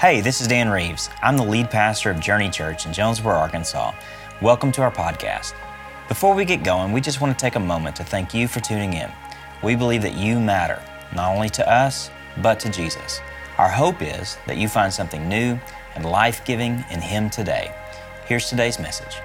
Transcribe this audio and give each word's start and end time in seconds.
Hey, 0.00 0.20
this 0.20 0.40
is 0.40 0.46
Dan 0.46 0.68
Reeves. 0.68 1.10
I'm 1.22 1.36
the 1.36 1.42
lead 1.42 1.70
pastor 1.70 2.08
of 2.08 2.20
Journey 2.20 2.50
Church 2.50 2.86
in 2.86 2.92
Jonesboro, 2.92 3.34
Arkansas. 3.34 3.92
Welcome 4.40 4.70
to 4.70 4.82
our 4.82 4.92
podcast. 4.92 5.54
Before 6.06 6.36
we 6.36 6.44
get 6.44 6.62
going, 6.62 6.92
we 6.92 7.00
just 7.00 7.20
want 7.20 7.36
to 7.36 7.42
take 7.42 7.56
a 7.56 7.60
moment 7.60 7.96
to 7.96 8.04
thank 8.04 8.32
you 8.32 8.46
for 8.46 8.60
tuning 8.60 8.92
in. 8.92 9.10
We 9.60 9.74
believe 9.74 10.02
that 10.02 10.14
you 10.14 10.38
matter, 10.38 10.80
not 11.16 11.34
only 11.34 11.48
to 11.48 11.68
us, 11.68 12.12
but 12.40 12.60
to 12.60 12.70
Jesus. 12.70 13.20
Our 13.58 13.68
hope 13.68 14.00
is 14.00 14.38
that 14.46 14.56
you 14.56 14.68
find 14.68 14.92
something 14.92 15.28
new 15.28 15.58
and 15.96 16.04
life 16.04 16.44
giving 16.44 16.84
in 16.92 17.00
Him 17.00 17.28
today. 17.28 17.74
Here's 18.26 18.48
today's 18.48 18.78
message. 18.78 19.16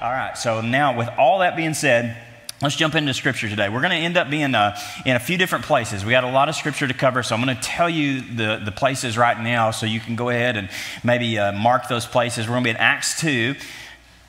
All 0.00 0.10
right, 0.10 0.32
so 0.38 0.62
now 0.62 0.96
with 0.96 1.10
all 1.18 1.40
that 1.40 1.54
being 1.54 1.74
said, 1.74 2.16
let's 2.62 2.76
jump 2.76 2.94
into 2.94 3.12
scripture 3.12 3.48
today. 3.48 3.68
We're 3.68 3.80
going 3.80 3.90
to 3.90 3.96
end 3.96 4.16
up 4.16 4.30
being 4.30 4.54
uh, 4.54 4.78
in 5.04 5.16
a 5.16 5.20
few 5.20 5.36
different 5.36 5.64
places. 5.64 6.04
We 6.04 6.12
got 6.12 6.22
a 6.22 6.30
lot 6.30 6.48
of 6.48 6.54
scripture 6.54 6.86
to 6.86 6.94
cover, 6.94 7.22
so 7.24 7.34
I'm 7.34 7.44
going 7.44 7.56
to 7.56 7.62
tell 7.62 7.90
you 7.90 8.20
the, 8.20 8.62
the 8.64 8.70
places 8.70 9.18
right 9.18 9.38
now 9.38 9.72
so 9.72 9.84
you 9.84 9.98
can 9.98 10.14
go 10.14 10.28
ahead 10.28 10.56
and 10.56 10.70
maybe 11.02 11.38
uh, 11.38 11.52
mark 11.52 11.88
those 11.88 12.06
places. 12.06 12.46
We're 12.46 12.54
going 12.54 12.64
to 12.64 12.68
be 12.68 12.70
in 12.70 12.76
Acts 12.76 13.20
2, 13.20 13.54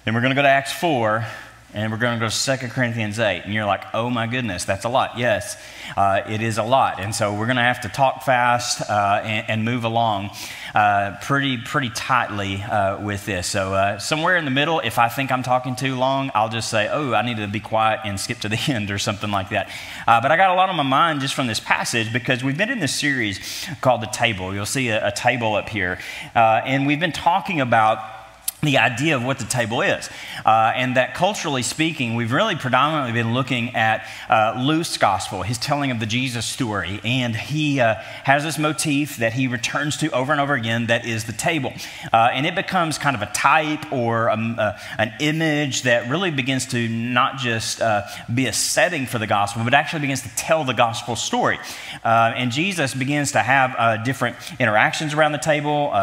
then 0.05 0.13
we're 0.15 0.21
going 0.21 0.31
to 0.31 0.35
go 0.35 0.41
to 0.41 0.49
Acts 0.49 0.73
4, 0.73 1.25
and 1.73 1.91
we're 1.91 1.97
going 1.97 2.19
to 2.19 2.25
go 2.25 2.29
to 2.29 2.57
2 2.57 2.67
Corinthians 2.69 3.19
8. 3.19 3.43
And 3.45 3.53
you're 3.53 3.65
like, 3.65 3.83
oh 3.93 4.09
my 4.09 4.27
goodness, 4.27 4.63
that's 4.63 4.85
a 4.85 4.89
lot. 4.89 5.17
Yes, 5.17 5.57
uh, 5.97 6.21
it 6.27 6.41
is 6.41 6.57
a 6.57 6.63
lot. 6.63 6.99
And 6.99 7.13
so 7.15 7.33
we're 7.33 7.47
going 7.47 7.57
to 7.57 7.63
have 7.63 7.81
to 7.81 7.89
talk 7.89 8.23
fast 8.23 8.81
uh, 8.89 9.21
and, 9.23 9.49
and, 9.49 9.63
move 9.65 9.83
along 9.83 10.29
uh, 10.75 11.17
pretty, 11.21 11.57
pretty 11.57 11.89
tightly 11.89 12.61
uh, 12.61 13.01
with 13.01 13.25
this. 13.25 13.47
So 13.47 13.73
uh, 13.73 13.97
somewhere 13.97 14.37
in 14.37 14.45
the 14.45 14.51
middle, 14.51 14.81
if 14.81 14.99
I 14.99 15.09
think 15.09 15.31
I'm 15.31 15.41
talking 15.41 15.75
too 15.75 15.95
long, 15.95 16.29
I'll 16.35 16.49
just 16.49 16.69
say, 16.69 16.89
oh, 16.91 17.13
I 17.13 17.23
need 17.23 17.37
to 17.37 17.47
be 17.47 17.59
quiet 17.59 18.01
and 18.05 18.19
skip 18.19 18.39
to 18.39 18.49
the 18.49 18.59
end 18.67 18.91
or 18.91 18.99
something 18.99 19.31
like 19.31 19.49
that. 19.49 19.69
Uh, 20.07 20.21
but 20.21 20.31
I 20.31 20.37
got 20.37 20.51
a 20.51 20.55
lot 20.55 20.69
on 20.69 20.75
my 20.75 20.83
mind 20.83 21.21
just 21.21 21.33
from 21.33 21.47
this 21.47 21.59
passage 21.59 22.13
because 22.13 22.43
we've 22.43 22.57
been 22.57 22.69
in 22.69 22.79
this 22.79 22.93
series 22.93 23.67
called 23.81 24.01
The 24.01 24.07
Table. 24.07 24.53
You'll 24.53 24.65
see 24.65 24.89
a, 24.89 25.07
a 25.07 25.11
table 25.11 25.55
up 25.55 25.69
here. 25.69 25.97
and 26.35 26.85
we've 26.85 26.99
been 26.99 27.11
talking 27.11 27.61
about 27.61 28.22
the 28.63 28.77
idea 28.77 29.15
of 29.15 29.23
what 29.23 29.37
the 29.39 29.45
table 29.45 29.81
is. 29.81 30.09
Uh, 30.45 30.71
and 30.75 30.95
that 30.97 31.13
culturally 31.13 31.63
speaking, 31.63 32.15
we've 32.15 32.31
really 32.31 32.55
predominantly 32.55 33.11
been 33.11 33.33
looking 33.33 33.75
at 33.75 34.07
uh, 34.29 34.55
Luke's 34.57 34.97
gospel, 34.97 35.43
his 35.43 35.57
telling 35.57 35.91
of 35.91 35.99
the 35.99 36.05
Jesus 36.05 36.45
story. 36.45 36.99
And 37.03 37.35
he 37.35 37.79
uh, 37.79 37.95
has 38.23 38.43
this 38.43 38.57
motif 38.57 39.17
that 39.17 39.33
he 39.33 39.47
returns 39.47 39.97
to 39.97 40.09
over 40.11 40.31
and 40.31 40.41
over 40.41 40.53
again 40.53 40.87
that 40.87 41.05
is 41.05 41.25
the 41.25 41.33
table. 41.33 41.73
Uh, 42.11 42.29
and 42.31 42.45
it 42.45 42.55
becomes 42.55 42.97
kind 42.97 43.15
of 43.15 43.21
a 43.21 43.31
type 43.33 43.91
or 43.91 44.27
a, 44.27 44.33
um, 44.33 44.55
uh, 44.57 44.77
an 44.97 45.13
image 45.19 45.83
that 45.83 46.09
really 46.09 46.31
begins 46.31 46.65
to 46.67 46.87
not 46.87 47.37
just 47.37 47.81
uh, 47.81 48.03
be 48.33 48.47
a 48.47 48.53
setting 48.53 49.05
for 49.05 49.19
the 49.19 49.27
gospel, 49.27 49.63
but 49.63 49.73
actually 49.73 49.99
begins 49.99 50.21
to 50.21 50.29
tell 50.35 50.63
the 50.63 50.73
gospel 50.73 51.15
story. 51.15 51.59
and 52.03 52.51
Jesus 52.51 52.93
begins 52.93 53.33
to 53.33 53.39
have 53.39 54.03
different 54.03 54.35
interactions 54.59 55.13
around 55.13 55.33
the 55.33 55.37
table, 55.37 55.93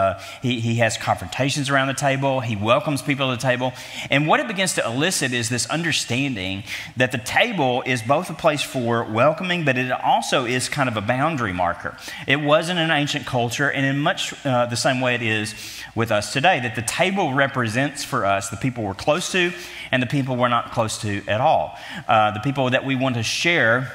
he, 0.43 0.61
he 0.61 0.77
has 0.77 0.97
confrontations 0.97 1.71
around 1.71 1.89
the 1.89 1.95
table. 1.95 2.41
He 2.51 2.57
welcomes 2.57 3.01
people 3.01 3.31
to 3.31 3.37
the 3.37 3.41
table. 3.41 3.73
And 4.11 4.27
what 4.27 4.41
it 4.41 4.49
begins 4.49 4.75
to 4.75 4.85
elicit 4.85 5.33
is 5.33 5.49
this 5.49 5.67
understanding 5.67 6.65
that 6.97 7.13
the 7.13 7.19
table 7.19 7.85
is 7.87 8.03
both 8.03 8.29
a 8.29 8.35
place 8.35 8.61
for 8.61 9.05
welcoming, 9.05 9.65
but 9.65 9.79
it 9.79 9.93
also 9.93 10.47
is 10.47 10.69
kind 10.69 10.89
of 10.89 10.97
a 10.97 11.01
boundary 11.01 11.53
marker. 11.53 11.97
It 12.27 12.41
was 12.41 12.69
in 12.69 12.77
an 12.77 12.91
ancient 12.91 13.25
culture, 13.25 13.71
and 13.71 13.87
in 13.87 14.01
much 14.01 14.35
uh, 14.45 14.67
the 14.67 14.75
same 14.75 15.01
way 15.01 15.15
it 15.15 15.23
is 15.23 15.55
with 15.95 16.11
us 16.11 16.33
today, 16.33 16.59
that 16.59 16.75
the 16.75 16.83
table 16.83 17.35
represents 17.35 18.03
for 18.03 18.27
us 18.27 18.51
the 18.51 18.57
people 18.57 18.83
we're 18.83 18.95
close 18.95 19.31
to 19.31 19.53
and 19.93 20.03
the 20.03 20.09
people 20.09 20.35
we're 20.35 20.49
not 20.49 20.73
close 20.73 20.99
to 21.03 21.25
at 21.29 21.41
all. 21.41 21.79
Uh, 22.09 22.33
the 22.33 22.41
people 22.41 22.71
that 22.71 22.85
we 22.85 22.97
want 22.97 23.15
to 23.15 23.23
share 23.23 23.93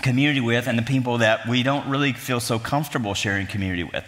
community 0.00 0.40
with 0.40 0.66
and 0.66 0.78
the 0.78 0.82
people 0.82 1.18
that 1.18 1.46
we 1.46 1.62
don't 1.62 1.86
really 1.86 2.14
feel 2.14 2.40
so 2.40 2.58
comfortable 2.58 3.12
sharing 3.12 3.46
community 3.46 3.84
with. 3.84 4.04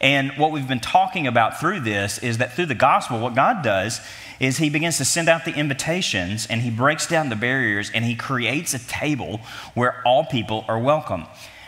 And 0.00 0.32
what 0.32 0.52
we've 0.52 0.68
been 0.68 0.80
talking 0.80 1.26
about 1.26 1.60
through 1.60 1.80
this 1.80 2.18
is 2.18 2.38
that 2.38 2.52
through 2.52 2.66
the 2.66 2.74
gospel, 2.74 3.20
what 3.20 3.34
God 3.34 3.62
does 3.62 4.00
is 4.40 4.58
He 4.58 4.70
begins 4.70 4.98
to 4.98 5.04
send 5.04 5.28
out 5.28 5.44
the 5.44 5.54
invitations 5.54 6.46
and 6.46 6.62
He 6.62 6.70
breaks 6.70 7.06
down 7.06 7.28
the 7.28 7.36
barriers 7.36 7.90
and 7.94 8.04
He 8.04 8.14
creates 8.14 8.74
a 8.74 8.78
table 8.86 9.40
where 9.74 10.02
all 10.06 10.24
people 10.24 10.64
are 10.68 10.78
welcome. 10.78 11.24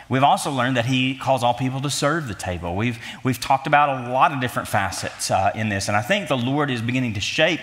We've 0.09 0.23
also 0.23 0.51
learned 0.51 0.77
that 0.77 0.85
he 0.85 1.17
calls 1.17 1.43
all 1.43 1.53
people 1.53 1.81
to 1.81 1.89
serve 1.89 2.29
the 2.29 2.33
table. 2.33 2.77
We've, 2.77 2.97
we've 3.23 3.41
talked 3.41 3.67
about 3.67 4.07
a 4.07 4.09
lot 4.09 4.31
of 4.31 4.39
different 4.39 4.69
facets 4.69 5.29
uh, 5.29 5.51
in 5.53 5.67
this, 5.67 5.89
and 5.89 5.97
I 5.97 6.01
think 6.01 6.29
the 6.29 6.37
Lord 6.37 6.71
is 6.71 6.81
beginning 6.81 7.15
to 7.15 7.19
shape, 7.19 7.59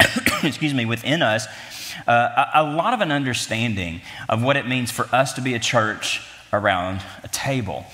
excuse 0.42 0.72
me, 0.72 0.86
within 0.86 1.20
us 1.20 1.46
uh, 2.06 2.46
a, 2.54 2.62
a 2.62 2.64
lot 2.64 2.94
of 2.94 3.00
an 3.00 3.12
understanding 3.12 4.00
of 4.28 4.42
what 4.42 4.56
it 4.56 4.66
means 4.66 4.90
for 4.90 5.06
us 5.14 5.34
to 5.34 5.42
be 5.42 5.54
a 5.54 5.58
church 5.58 6.22
around 6.52 7.02
a 7.22 7.28
table. 7.28 7.84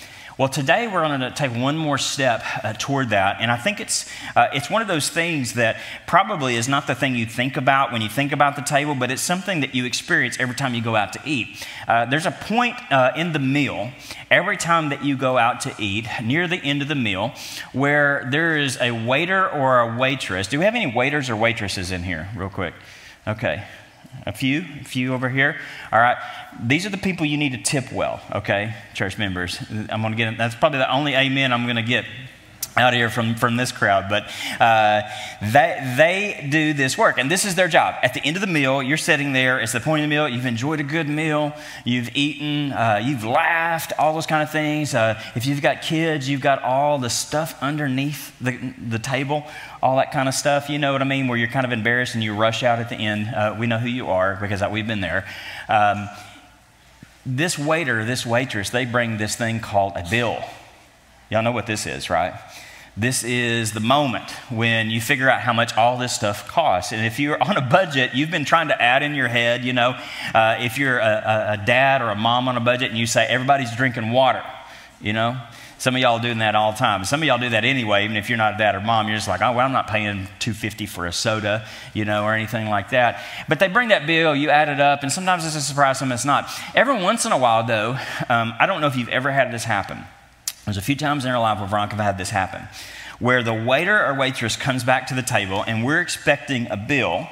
Well, 0.40 0.48
today 0.48 0.86
we're 0.86 1.06
going 1.06 1.20
to 1.20 1.30
take 1.32 1.54
one 1.54 1.76
more 1.76 1.98
step 1.98 2.42
uh, 2.64 2.72
toward 2.72 3.10
that, 3.10 3.42
and 3.42 3.52
I 3.52 3.58
think 3.58 3.78
it's 3.78 4.08
uh, 4.34 4.48
it's 4.54 4.70
one 4.70 4.80
of 4.80 4.88
those 4.88 5.10
things 5.10 5.52
that 5.52 5.76
probably 6.06 6.56
is 6.56 6.66
not 6.66 6.86
the 6.86 6.94
thing 6.94 7.14
you 7.14 7.26
think 7.26 7.58
about 7.58 7.92
when 7.92 8.00
you 8.00 8.08
think 8.08 8.32
about 8.32 8.56
the 8.56 8.62
table, 8.62 8.94
but 8.94 9.10
it's 9.10 9.20
something 9.20 9.60
that 9.60 9.74
you 9.74 9.84
experience 9.84 10.38
every 10.40 10.54
time 10.54 10.72
you 10.72 10.80
go 10.80 10.96
out 10.96 11.12
to 11.12 11.20
eat. 11.26 11.66
Uh, 11.86 12.06
there's 12.06 12.24
a 12.24 12.30
point 12.30 12.74
uh, 12.90 13.12
in 13.16 13.34
the 13.34 13.38
meal 13.38 13.92
every 14.30 14.56
time 14.56 14.88
that 14.88 15.04
you 15.04 15.14
go 15.14 15.36
out 15.36 15.60
to 15.60 15.74
eat, 15.78 16.06
near 16.24 16.48
the 16.48 16.56
end 16.56 16.80
of 16.80 16.88
the 16.88 16.94
meal, 16.94 17.34
where 17.74 18.26
there 18.30 18.56
is 18.56 18.78
a 18.80 18.92
waiter 18.92 19.46
or 19.46 19.80
a 19.80 19.98
waitress. 19.98 20.46
Do 20.46 20.58
we 20.58 20.64
have 20.64 20.74
any 20.74 20.90
waiters 20.90 21.28
or 21.28 21.36
waitresses 21.36 21.92
in 21.92 22.02
here, 22.02 22.30
real 22.34 22.48
quick? 22.48 22.72
Okay, 23.28 23.62
a 24.26 24.32
few, 24.32 24.64
a 24.80 24.84
few 24.84 25.14
over 25.14 25.28
here. 25.28 25.56
All 25.92 26.00
right. 26.00 26.16
These 26.62 26.86
are 26.86 26.90
the 26.90 26.98
people 26.98 27.26
you 27.26 27.36
need 27.36 27.52
to 27.52 27.62
tip 27.62 27.92
well, 27.92 28.20
okay, 28.32 28.74
church 28.94 29.18
members. 29.18 29.58
I'm 29.70 30.02
going 30.02 30.12
to 30.12 30.16
get, 30.16 30.36
that's 30.36 30.54
probably 30.54 30.78
the 30.78 30.92
only 30.92 31.14
amen 31.14 31.52
I'm 31.52 31.64
going 31.64 31.76
to 31.76 31.82
get 31.82 32.04
out 32.76 32.94
here 32.94 33.10
from, 33.10 33.34
from 33.34 33.56
this 33.56 33.72
crowd, 33.72 34.08
but 34.08 34.30
uh, 34.60 35.02
they, 35.42 35.94
they 35.96 36.48
do 36.50 36.72
this 36.72 36.96
work, 36.96 37.18
and 37.18 37.30
this 37.30 37.44
is 37.44 37.54
their 37.54 37.68
job. 37.68 37.96
At 38.02 38.14
the 38.14 38.20
end 38.20 38.36
of 38.36 38.40
the 38.40 38.46
meal, 38.46 38.82
you're 38.82 38.96
sitting 38.96 39.32
there, 39.32 39.58
it's 39.58 39.72
the 39.72 39.80
point 39.80 40.02
of 40.02 40.08
the 40.08 40.14
meal, 40.14 40.28
you've 40.28 40.46
enjoyed 40.46 40.80
a 40.80 40.84
good 40.84 41.08
meal, 41.08 41.52
you've 41.84 42.14
eaten, 42.14 42.72
uh, 42.72 43.00
you've 43.02 43.24
laughed, 43.24 43.92
all 43.98 44.14
those 44.14 44.26
kind 44.26 44.42
of 44.42 44.50
things. 44.50 44.94
Uh, 44.94 45.20
if 45.34 45.46
you've 45.46 45.62
got 45.62 45.82
kids, 45.82 46.28
you've 46.28 46.40
got 46.40 46.62
all 46.62 46.98
the 46.98 47.10
stuff 47.10 47.60
underneath 47.62 48.38
the, 48.40 48.72
the 48.88 48.98
table, 48.98 49.44
all 49.82 49.96
that 49.96 50.12
kind 50.12 50.28
of 50.28 50.34
stuff. 50.34 50.68
You 50.68 50.78
know 50.78 50.92
what 50.92 51.02
I 51.02 51.06
mean? 51.06 51.28
Where 51.28 51.38
you're 51.38 51.48
kind 51.48 51.66
of 51.66 51.72
embarrassed 51.72 52.14
and 52.14 52.22
you 52.22 52.34
rush 52.34 52.62
out 52.62 52.78
at 52.78 52.88
the 52.88 52.96
end. 52.96 53.28
Uh, 53.34 53.56
we 53.58 53.66
know 53.66 53.78
who 53.78 53.88
you 53.88 54.08
are 54.08 54.36
because 54.40 54.62
we've 54.70 54.86
been 54.86 55.00
there. 55.00 55.26
Um, 55.68 56.08
this 57.26 57.58
waiter, 57.58 58.04
this 58.04 58.24
waitress, 58.24 58.70
they 58.70 58.84
bring 58.84 59.18
this 59.18 59.36
thing 59.36 59.60
called 59.60 59.94
a 59.96 60.06
bill. 60.08 60.42
Y'all 61.30 61.42
know 61.42 61.52
what 61.52 61.66
this 61.66 61.86
is, 61.86 62.10
right? 62.10 62.34
This 62.96 63.22
is 63.22 63.72
the 63.72 63.80
moment 63.80 64.28
when 64.50 64.90
you 64.90 65.00
figure 65.00 65.30
out 65.30 65.40
how 65.40 65.52
much 65.52 65.76
all 65.76 65.96
this 65.96 66.12
stuff 66.12 66.48
costs. 66.48 66.92
And 66.92 67.06
if 67.06 67.20
you're 67.20 67.40
on 67.40 67.56
a 67.56 67.60
budget, 67.60 68.10
you've 68.14 68.32
been 68.32 68.44
trying 68.44 68.68
to 68.68 68.82
add 68.82 69.04
in 69.04 69.14
your 69.14 69.28
head, 69.28 69.64
you 69.64 69.72
know, 69.72 69.96
uh, 70.34 70.56
if 70.58 70.76
you're 70.76 70.98
a, 70.98 71.56
a, 71.60 71.64
dad 71.64 72.02
or 72.02 72.10
a 72.10 72.16
mom 72.16 72.48
on 72.48 72.56
a 72.56 72.60
budget 72.60 72.90
and 72.90 72.98
you 72.98 73.06
say 73.06 73.26
everybody's 73.26 73.74
drinking 73.76 74.10
water, 74.10 74.42
you 75.00 75.12
know, 75.12 75.40
some 75.78 75.94
of 75.94 76.02
y'all 76.02 76.18
doing 76.18 76.38
that 76.38 76.56
all 76.56 76.72
the 76.72 76.78
time. 76.78 77.04
Some 77.04 77.22
of 77.22 77.26
y'all 77.26 77.38
do 77.38 77.48
that 77.50 77.64
anyway, 77.64 78.04
even 78.04 78.16
if 78.16 78.28
you're 78.28 78.36
not 78.36 78.56
a 78.56 78.58
dad 78.58 78.74
or 78.74 78.80
mom. 78.80 79.06
You're 79.06 79.16
just 79.16 79.28
like, 79.28 79.40
oh, 79.40 79.52
well, 79.52 79.64
I'm 79.64 79.72
not 79.72 79.86
paying 79.86 80.26
250 80.40 80.84
for 80.86 81.06
a 81.06 81.12
soda, 81.12 81.66
you 81.94 82.04
know, 82.04 82.24
or 82.24 82.34
anything 82.34 82.68
like 82.68 82.90
that. 82.90 83.22
But 83.48 83.60
they 83.60 83.68
bring 83.68 83.88
that 83.88 84.06
bill, 84.06 84.34
you 84.34 84.50
add 84.50 84.68
it 84.68 84.80
up, 84.80 85.04
and 85.04 85.12
sometimes 85.12 85.46
it's 85.46 85.54
a 85.54 85.60
surprise, 85.60 86.00
sometimes 86.00 86.20
it's 86.20 86.26
not. 86.26 86.50
Every 86.74 87.00
once 87.00 87.24
in 87.24 87.32
a 87.32 87.38
while, 87.38 87.64
though, 87.64 87.92
um, 88.28 88.52
I 88.58 88.66
don't 88.66 88.80
know 88.80 88.88
if 88.88 88.96
you've 88.96 89.08
ever 89.08 89.30
had 89.30 89.52
this 89.52 89.64
happen. 89.64 90.04
There's 90.70 90.76
a 90.76 90.82
few 90.82 90.94
times 90.94 91.24
in 91.24 91.32
our 91.32 91.40
life 91.40 91.58
where 91.58 91.66
Veronica 91.66 91.96
had 91.96 92.16
this 92.16 92.30
happen, 92.30 92.62
where 93.18 93.42
the 93.42 93.52
waiter 93.52 94.06
or 94.06 94.14
waitress 94.14 94.54
comes 94.54 94.84
back 94.84 95.08
to 95.08 95.16
the 95.16 95.22
table 95.22 95.64
and 95.66 95.84
we're 95.84 96.00
expecting 96.00 96.70
a 96.70 96.76
bill, 96.76 97.26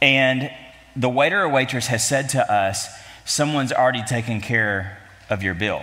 and 0.00 0.48
the 0.94 1.08
waiter 1.08 1.42
or 1.42 1.48
waitress 1.48 1.88
has 1.88 2.06
said 2.06 2.28
to 2.28 2.52
us, 2.52 2.88
someone's 3.24 3.72
already 3.72 4.04
taken 4.04 4.40
care 4.40 4.96
of 5.28 5.42
your 5.42 5.54
bill. 5.54 5.82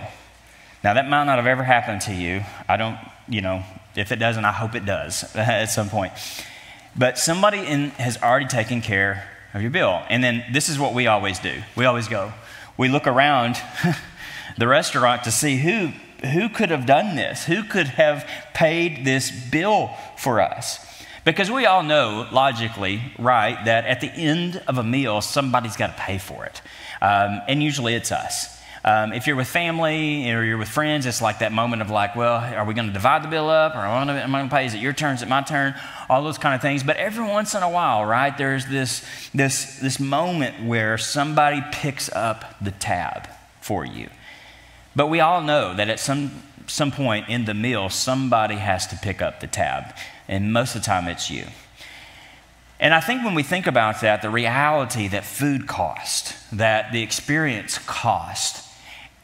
Now, 0.82 0.94
that 0.94 1.06
might 1.06 1.24
not 1.24 1.36
have 1.36 1.46
ever 1.46 1.64
happened 1.64 2.00
to 2.02 2.14
you. 2.14 2.40
I 2.66 2.78
don't, 2.78 2.96
you 3.28 3.42
know, 3.42 3.62
if 3.94 4.10
it 4.10 4.16
doesn't, 4.16 4.46
I 4.46 4.52
hope 4.52 4.74
it 4.74 4.86
does 4.86 5.22
at 5.36 5.66
some 5.66 5.90
point. 5.90 6.14
But 6.96 7.18
somebody 7.18 7.58
in, 7.58 7.90
has 7.90 8.22
already 8.22 8.46
taken 8.46 8.80
care 8.80 9.28
of 9.52 9.60
your 9.60 9.70
bill. 9.70 10.02
And 10.08 10.24
then 10.24 10.46
this 10.50 10.70
is 10.70 10.78
what 10.78 10.94
we 10.94 11.08
always 11.08 11.40
do 11.40 11.62
we 11.76 11.84
always 11.84 12.08
go, 12.08 12.32
we 12.78 12.88
look 12.88 13.06
around 13.06 13.60
the 14.56 14.66
restaurant 14.66 15.24
to 15.24 15.30
see 15.30 15.58
who, 15.58 15.92
who 16.24 16.48
could 16.48 16.70
have 16.70 16.86
done 16.86 17.16
this, 17.16 17.44
who 17.44 17.62
could 17.62 17.88
have 17.88 18.28
paid 18.54 19.04
this 19.04 19.30
bill 19.30 19.90
for 20.16 20.40
us. 20.40 20.82
Because 21.24 21.50
we 21.50 21.66
all 21.66 21.82
know, 21.82 22.28
logically, 22.30 23.02
right, 23.18 23.62
that 23.64 23.84
at 23.84 24.00
the 24.00 24.10
end 24.10 24.62
of 24.68 24.78
a 24.78 24.84
meal, 24.84 25.20
somebody's 25.20 25.76
got 25.76 25.88
to 25.88 26.02
pay 26.02 26.18
for 26.18 26.44
it. 26.44 26.62
Um, 27.02 27.40
and 27.48 27.62
usually 27.62 27.94
it's 27.94 28.12
us. 28.12 28.56
Um, 28.84 29.12
if 29.12 29.26
you're 29.26 29.34
with 29.34 29.48
family 29.48 30.30
or 30.30 30.44
you're 30.44 30.58
with 30.58 30.68
friends, 30.68 31.06
it's 31.06 31.20
like 31.20 31.40
that 31.40 31.50
moment 31.50 31.82
of 31.82 31.90
like, 31.90 32.14
well, 32.14 32.36
are 32.36 32.64
we 32.64 32.72
going 32.72 32.86
to 32.86 32.92
divide 32.92 33.24
the 33.24 33.28
bill 33.28 33.50
up 33.50 33.74
or 33.74 33.80
am 33.80 34.08
I 34.08 34.38
going 34.38 34.48
to 34.48 34.54
pay? 34.54 34.66
Is 34.66 34.74
it 34.74 34.78
your 34.78 34.92
turn? 34.92 35.16
Is 35.16 35.22
it 35.22 35.28
my 35.28 35.42
turn? 35.42 35.74
All 36.08 36.22
those 36.22 36.38
kind 36.38 36.54
of 36.54 36.62
things. 36.62 36.84
But 36.84 36.96
every 36.96 37.24
once 37.24 37.56
in 37.56 37.64
a 37.64 37.68
while, 37.68 38.04
right, 38.04 38.38
there's 38.38 38.66
this, 38.66 39.04
this, 39.34 39.80
this 39.80 39.98
moment 39.98 40.64
where 40.64 40.96
somebody 40.98 41.60
picks 41.72 42.08
up 42.12 42.54
the 42.60 42.70
tab 42.70 43.28
for 43.60 43.84
you. 43.84 44.08
But 44.96 45.08
we 45.08 45.20
all 45.20 45.42
know 45.42 45.74
that 45.74 45.90
at 45.90 46.00
some, 46.00 46.42
some 46.66 46.90
point 46.90 47.28
in 47.28 47.44
the 47.44 47.52
meal, 47.52 47.90
somebody 47.90 48.56
has 48.56 48.86
to 48.88 48.96
pick 48.96 49.20
up 49.20 49.40
the 49.40 49.46
tab, 49.46 49.94
and 50.26 50.52
most 50.54 50.74
of 50.74 50.80
the 50.80 50.86
time 50.86 51.06
it's 51.06 51.30
you. 51.30 51.44
And 52.80 52.94
I 52.94 53.00
think 53.00 53.22
when 53.22 53.34
we 53.34 53.42
think 53.42 53.66
about 53.66 54.00
that, 54.00 54.22
the 54.22 54.30
reality 54.30 55.06
that 55.08 55.24
food 55.24 55.66
cost, 55.66 56.34
that 56.52 56.92
the 56.92 57.02
experience 57.02 57.78
cost, 57.78 58.64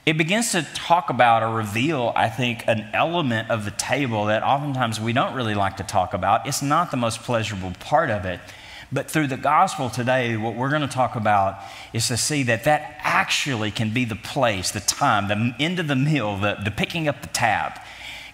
it 0.04 0.18
begins 0.18 0.52
to 0.52 0.62
talk 0.74 1.10
about 1.10 1.42
or 1.42 1.54
reveal, 1.54 2.12
I 2.16 2.28
think, 2.28 2.64
an 2.66 2.88
element 2.92 3.50
of 3.50 3.64
the 3.64 3.70
table 3.70 4.26
that 4.26 4.42
oftentimes 4.42 5.00
we 5.00 5.12
don't 5.12 5.34
really 5.34 5.54
like 5.54 5.78
to 5.78 5.84
talk 5.84 6.12
about. 6.12 6.46
It's 6.46 6.62
not 6.62 6.90
the 6.90 6.96
most 6.96 7.22
pleasurable 7.22 7.72
part 7.78 8.10
of 8.10 8.24
it. 8.24 8.40
But 8.92 9.10
through 9.10 9.28
the 9.28 9.38
gospel 9.38 9.88
today, 9.88 10.36
what 10.36 10.54
we're 10.54 10.68
going 10.68 10.82
to 10.82 10.88
talk 10.88 11.16
about 11.16 11.58
is 11.94 12.08
to 12.08 12.16
see 12.16 12.42
that 12.44 12.64
that 12.64 12.96
actually 13.00 13.70
can 13.70 13.94
be 13.94 14.04
the 14.04 14.16
place, 14.16 14.70
the 14.70 14.80
time, 14.80 15.28
the 15.28 15.54
end 15.58 15.78
of 15.78 15.88
the 15.88 15.96
meal, 15.96 16.36
the, 16.36 16.58
the 16.62 16.70
picking 16.70 17.08
up 17.08 17.22
the 17.22 17.28
tab, 17.28 17.80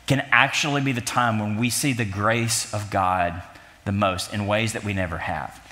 can 0.08 0.26
actually 0.32 0.80
be 0.80 0.90
the 0.90 1.00
time 1.00 1.38
when 1.38 1.56
we 1.56 1.70
see 1.70 1.92
the 1.92 2.04
grace 2.04 2.72
of 2.74 2.90
God 2.90 3.40
the 3.84 3.92
most 3.92 4.34
in 4.34 4.46
ways 4.46 4.72
that 4.72 4.82
we 4.82 4.92
never 4.92 5.18
have. 5.18 5.64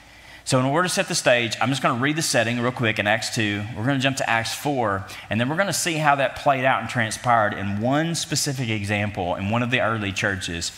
So, 0.44 0.60
in 0.60 0.64
order 0.64 0.86
to 0.86 0.94
set 0.94 1.08
the 1.08 1.14
stage, 1.16 1.56
I'm 1.60 1.70
just 1.70 1.82
going 1.82 1.96
to 1.96 2.00
read 2.00 2.14
the 2.14 2.22
setting 2.22 2.60
real 2.60 2.70
quick 2.70 3.00
in 3.00 3.08
Acts 3.08 3.34
2. 3.34 3.64
We're 3.76 3.84
going 3.84 3.98
to 3.98 4.02
jump 4.02 4.18
to 4.18 4.30
Acts 4.30 4.54
4, 4.54 5.04
and 5.28 5.40
then 5.40 5.48
we're 5.48 5.56
going 5.56 5.66
to 5.66 5.72
see 5.72 5.94
how 5.94 6.14
that 6.14 6.36
played 6.36 6.64
out 6.64 6.82
and 6.82 6.88
transpired 6.88 7.52
in 7.52 7.80
one 7.80 8.14
specific 8.14 8.68
example 8.68 9.34
in 9.34 9.50
one 9.50 9.64
of 9.64 9.72
the 9.72 9.80
early 9.80 10.12
churches 10.12 10.70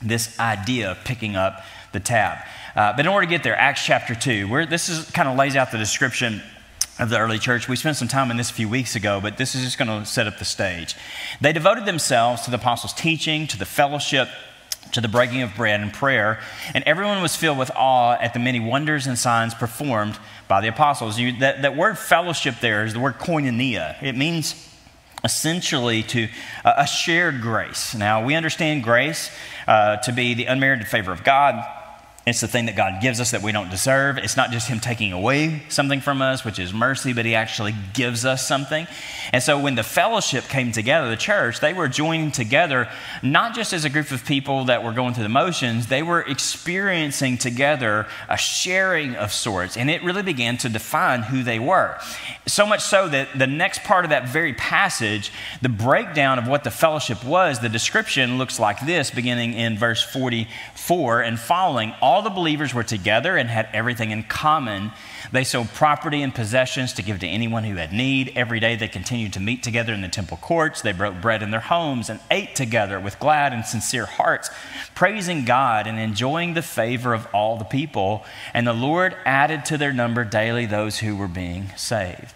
this 0.00 0.38
idea 0.40 0.90
of 0.90 1.04
picking 1.04 1.36
up 1.36 1.62
the 1.92 2.00
tab. 2.00 2.38
Uh, 2.74 2.92
but 2.96 3.00
in 3.00 3.06
order 3.06 3.26
to 3.26 3.30
get 3.30 3.42
there, 3.42 3.56
Acts 3.56 3.84
chapter 3.84 4.14
2, 4.14 4.48
where 4.48 4.66
this 4.66 4.88
is 4.88 5.10
kind 5.10 5.28
of 5.28 5.36
lays 5.36 5.56
out 5.56 5.70
the 5.70 5.78
description 5.78 6.42
of 6.98 7.10
the 7.10 7.18
early 7.18 7.38
church. 7.38 7.68
We 7.68 7.76
spent 7.76 7.96
some 7.96 8.08
time 8.08 8.30
in 8.30 8.36
this 8.36 8.50
a 8.50 8.54
few 8.54 8.68
weeks 8.68 8.96
ago, 8.96 9.20
but 9.20 9.36
this 9.36 9.54
is 9.54 9.62
just 9.62 9.78
going 9.78 9.88
to 9.88 10.06
set 10.06 10.26
up 10.26 10.38
the 10.38 10.44
stage. 10.44 10.94
They 11.40 11.52
devoted 11.52 11.84
themselves 11.84 12.42
to 12.42 12.50
the 12.50 12.56
apostles' 12.56 12.92
teaching, 12.92 13.46
to 13.48 13.58
the 13.58 13.64
fellowship, 13.64 14.28
to 14.92 15.00
the 15.00 15.08
breaking 15.08 15.42
of 15.42 15.54
bread 15.54 15.80
and 15.80 15.92
prayer, 15.92 16.40
and 16.74 16.84
everyone 16.84 17.22
was 17.22 17.34
filled 17.34 17.58
with 17.58 17.70
awe 17.74 18.16
at 18.20 18.34
the 18.34 18.38
many 18.38 18.60
wonders 18.60 19.06
and 19.06 19.18
signs 19.18 19.54
performed 19.54 20.18
by 20.48 20.60
the 20.60 20.68
apostles. 20.68 21.18
You, 21.18 21.38
that, 21.38 21.62
that 21.62 21.76
word 21.76 21.98
fellowship 21.98 22.56
there 22.60 22.84
is 22.84 22.92
the 22.92 23.00
word 23.00 23.14
koinonia. 23.14 24.02
It 24.02 24.16
means 24.16 24.68
essentially 25.24 26.02
to 26.02 26.28
uh, 26.64 26.74
a 26.76 26.86
shared 26.86 27.40
grace. 27.40 27.94
Now, 27.94 28.24
we 28.24 28.34
understand 28.34 28.82
grace 28.82 29.30
uh, 29.66 29.96
to 29.98 30.12
be 30.12 30.34
the 30.34 30.46
unmerited 30.46 30.88
favor 30.88 31.12
of 31.12 31.24
God 31.24 31.64
it's 32.24 32.40
the 32.40 32.46
thing 32.46 32.66
that 32.66 32.76
God 32.76 33.02
gives 33.02 33.18
us 33.18 33.32
that 33.32 33.42
we 33.42 33.50
don't 33.50 33.68
deserve. 33.68 34.16
It's 34.16 34.36
not 34.36 34.52
just 34.52 34.68
Him 34.68 34.78
taking 34.78 35.12
away 35.12 35.62
something 35.68 36.00
from 36.00 36.22
us, 36.22 36.44
which 36.44 36.60
is 36.60 36.72
mercy, 36.72 37.12
but 37.12 37.24
He 37.24 37.34
actually 37.34 37.74
gives 37.94 38.24
us 38.24 38.46
something. 38.46 38.86
And 39.32 39.42
so 39.42 39.58
when 39.58 39.74
the 39.74 39.82
fellowship 39.82 40.44
came 40.44 40.70
together, 40.70 41.10
the 41.10 41.16
church, 41.16 41.58
they 41.58 41.72
were 41.72 41.88
joining 41.88 42.30
together 42.30 42.88
not 43.24 43.56
just 43.56 43.72
as 43.72 43.84
a 43.84 43.90
group 43.90 44.12
of 44.12 44.24
people 44.24 44.66
that 44.66 44.84
were 44.84 44.92
going 44.92 45.14
through 45.14 45.24
the 45.24 45.28
motions, 45.28 45.88
they 45.88 46.02
were 46.02 46.20
experiencing 46.20 47.38
together 47.38 48.06
a 48.28 48.36
sharing 48.36 49.16
of 49.16 49.32
sorts. 49.32 49.76
And 49.76 49.90
it 49.90 50.04
really 50.04 50.22
began 50.22 50.56
to 50.58 50.68
define 50.68 51.22
who 51.22 51.42
they 51.42 51.58
were. 51.58 51.98
So 52.46 52.64
much 52.64 52.82
so 52.82 53.08
that 53.08 53.36
the 53.36 53.48
next 53.48 53.82
part 53.82 54.04
of 54.04 54.10
that 54.10 54.28
very 54.28 54.52
passage, 54.52 55.32
the 55.60 55.68
breakdown 55.68 56.38
of 56.38 56.46
what 56.46 56.62
the 56.62 56.70
fellowship 56.70 57.24
was, 57.24 57.58
the 57.58 57.68
description 57.68 58.38
looks 58.38 58.60
like 58.60 58.84
this, 58.86 59.10
beginning 59.10 59.54
in 59.54 59.76
verse 59.76 60.02
44 60.04 61.22
and 61.22 61.40
following. 61.40 61.94
All 62.00 62.11
all 62.12 62.20
the 62.20 62.28
believers 62.28 62.74
were 62.74 62.84
together 62.84 63.38
and 63.38 63.48
had 63.48 63.66
everything 63.72 64.10
in 64.10 64.22
common. 64.22 64.92
They 65.32 65.44
sold 65.44 65.70
property 65.70 66.20
and 66.20 66.34
possessions 66.34 66.92
to 66.92 67.02
give 67.02 67.20
to 67.20 67.26
anyone 67.26 67.64
who 67.64 67.76
had 67.76 67.90
need. 67.90 68.34
Every 68.36 68.60
day 68.60 68.76
they 68.76 68.86
continued 68.86 69.32
to 69.32 69.40
meet 69.40 69.62
together 69.62 69.94
in 69.94 70.02
the 70.02 70.08
temple 70.08 70.36
courts. 70.36 70.82
They 70.82 70.92
broke 70.92 71.22
bread 71.22 71.42
in 71.42 71.52
their 71.52 71.60
homes 71.60 72.10
and 72.10 72.20
ate 72.30 72.54
together 72.54 73.00
with 73.00 73.18
glad 73.18 73.54
and 73.54 73.64
sincere 73.64 74.04
hearts, 74.04 74.50
praising 74.94 75.46
God 75.46 75.86
and 75.86 75.98
enjoying 75.98 76.52
the 76.52 76.60
favor 76.60 77.14
of 77.14 77.26
all 77.32 77.56
the 77.56 77.64
people. 77.64 78.26
And 78.52 78.66
the 78.66 78.74
Lord 78.74 79.16
added 79.24 79.64
to 79.64 79.78
their 79.78 79.94
number 79.94 80.22
daily 80.22 80.66
those 80.66 80.98
who 80.98 81.16
were 81.16 81.28
being 81.28 81.70
saved. 81.78 82.34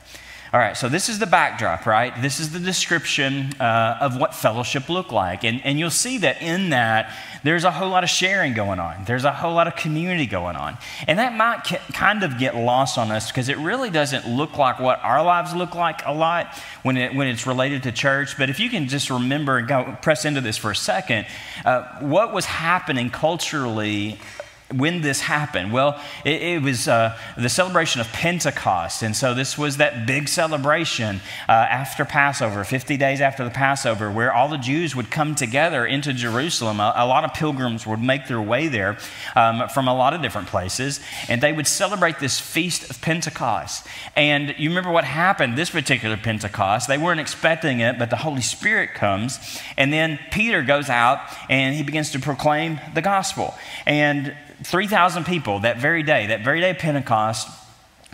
All 0.56 0.62
right, 0.62 0.74
so 0.74 0.88
this 0.88 1.10
is 1.10 1.18
the 1.18 1.26
backdrop, 1.26 1.84
right? 1.84 2.14
This 2.22 2.40
is 2.40 2.50
the 2.50 2.58
description 2.58 3.52
uh, 3.60 3.98
of 4.00 4.16
what 4.16 4.34
fellowship 4.34 4.88
looked 4.88 5.12
like. 5.12 5.44
And, 5.44 5.60
and 5.66 5.78
you'll 5.78 5.90
see 5.90 6.16
that 6.16 6.40
in 6.40 6.70
that, 6.70 7.14
there's 7.44 7.64
a 7.64 7.70
whole 7.70 7.90
lot 7.90 8.04
of 8.04 8.08
sharing 8.08 8.54
going 8.54 8.80
on. 8.80 9.04
There's 9.04 9.24
a 9.24 9.32
whole 9.32 9.52
lot 9.52 9.66
of 9.66 9.76
community 9.76 10.24
going 10.24 10.56
on. 10.56 10.78
And 11.06 11.18
that 11.18 11.34
might 11.34 11.64
kind 11.92 12.22
of 12.22 12.38
get 12.38 12.56
lost 12.56 12.96
on 12.96 13.10
us 13.10 13.30
because 13.30 13.50
it 13.50 13.58
really 13.58 13.90
doesn't 13.90 14.26
look 14.26 14.56
like 14.56 14.80
what 14.80 14.98
our 15.04 15.22
lives 15.22 15.54
look 15.54 15.74
like 15.74 16.00
a 16.06 16.14
lot 16.14 16.46
when, 16.82 16.96
it, 16.96 17.14
when 17.14 17.28
it's 17.28 17.46
related 17.46 17.82
to 17.82 17.92
church. 17.92 18.38
But 18.38 18.48
if 18.48 18.58
you 18.58 18.70
can 18.70 18.88
just 18.88 19.10
remember 19.10 19.58
and 19.58 19.68
go, 19.68 19.98
press 20.00 20.24
into 20.24 20.40
this 20.40 20.56
for 20.56 20.70
a 20.70 20.76
second, 20.76 21.26
uh, 21.66 21.98
what 21.98 22.32
was 22.32 22.46
happening 22.46 23.10
culturally 23.10 24.18
when 24.74 25.00
this 25.00 25.20
happened? 25.20 25.72
Well, 25.72 26.00
it, 26.24 26.42
it 26.42 26.62
was 26.62 26.88
uh, 26.88 27.16
the 27.36 27.48
celebration 27.48 28.00
of 28.00 28.08
Pentecost. 28.08 29.02
And 29.02 29.14
so 29.14 29.32
this 29.32 29.56
was 29.56 29.76
that 29.76 30.06
big 30.06 30.28
celebration 30.28 31.20
uh, 31.48 31.52
after 31.52 32.04
Passover, 32.04 32.64
50 32.64 32.96
days 32.96 33.20
after 33.20 33.44
the 33.44 33.50
Passover, 33.50 34.10
where 34.10 34.32
all 34.32 34.48
the 34.48 34.58
Jews 34.58 34.96
would 34.96 35.10
come 35.10 35.34
together 35.34 35.86
into 35.86 36.12
Jerusalem. 36.12 36.80
A, 36.80 36.92
a 36.96 37.06
lot 37.06 37.24
of 37.24 37.32
pilgrims 37.32 37.86
would 37.86 38.02
make 38.02 38.26
their 38.26 38.42
way 38.42 38.66
there 38.66 38.98
um, 39.36 39.68
from 39.68 39.86
a 39.86 39.94
lot 39.94 40.14
of 40.14 40.22
different 40.22 40.48
places, 40.48 41.00
and 41.28 41.40
they 41.40 41.52
would 41.52 41.66
celebrate 41.66 42.18
this 42.18 42.40
feast 42.40 42.90
of 42.90 43.00
Pentecost. 43.00 43.86
And 44.16 44.54
you 44.58 44.68
remember 44.68 44.90
what 44.90 45.04
happened 45.04 45.56
this 45.56 45.70
particular 45.70 46.16
Pentecost? 46.16 46.88
They 46.88 46.98
weren't 46.98 47.20
expecting 47.20 47.80
it, 47.80 47.98
but 47.98 48.10
the 48.10 48.16
Holy 48.16 48.42
Spirit 48.42 48.94
comes, 48.94 49.38
and 49.76 49.92
then 49.92 50.18
Peter 50.30 50.62
goes 50.62 50.88
out 50.88 51.20
and 51.48 51.74
he 51.74 51.82
begins 51.82 52.10
to 52.10 52.18
proclaim 52.18 52.80
the 52.94 53.02
gospel. 53.02 53.54
And 53.86 54.34
3,000 54.66 55.24
people 55.24 55.60
that 55.60 55.78
very 55.78 56.02
day, 56.02 56.26
that 56.26 56.42
very 56.42 56.60
day 56.60 56.70
of 56.70 56.78
Pentecost, 56.78 57.48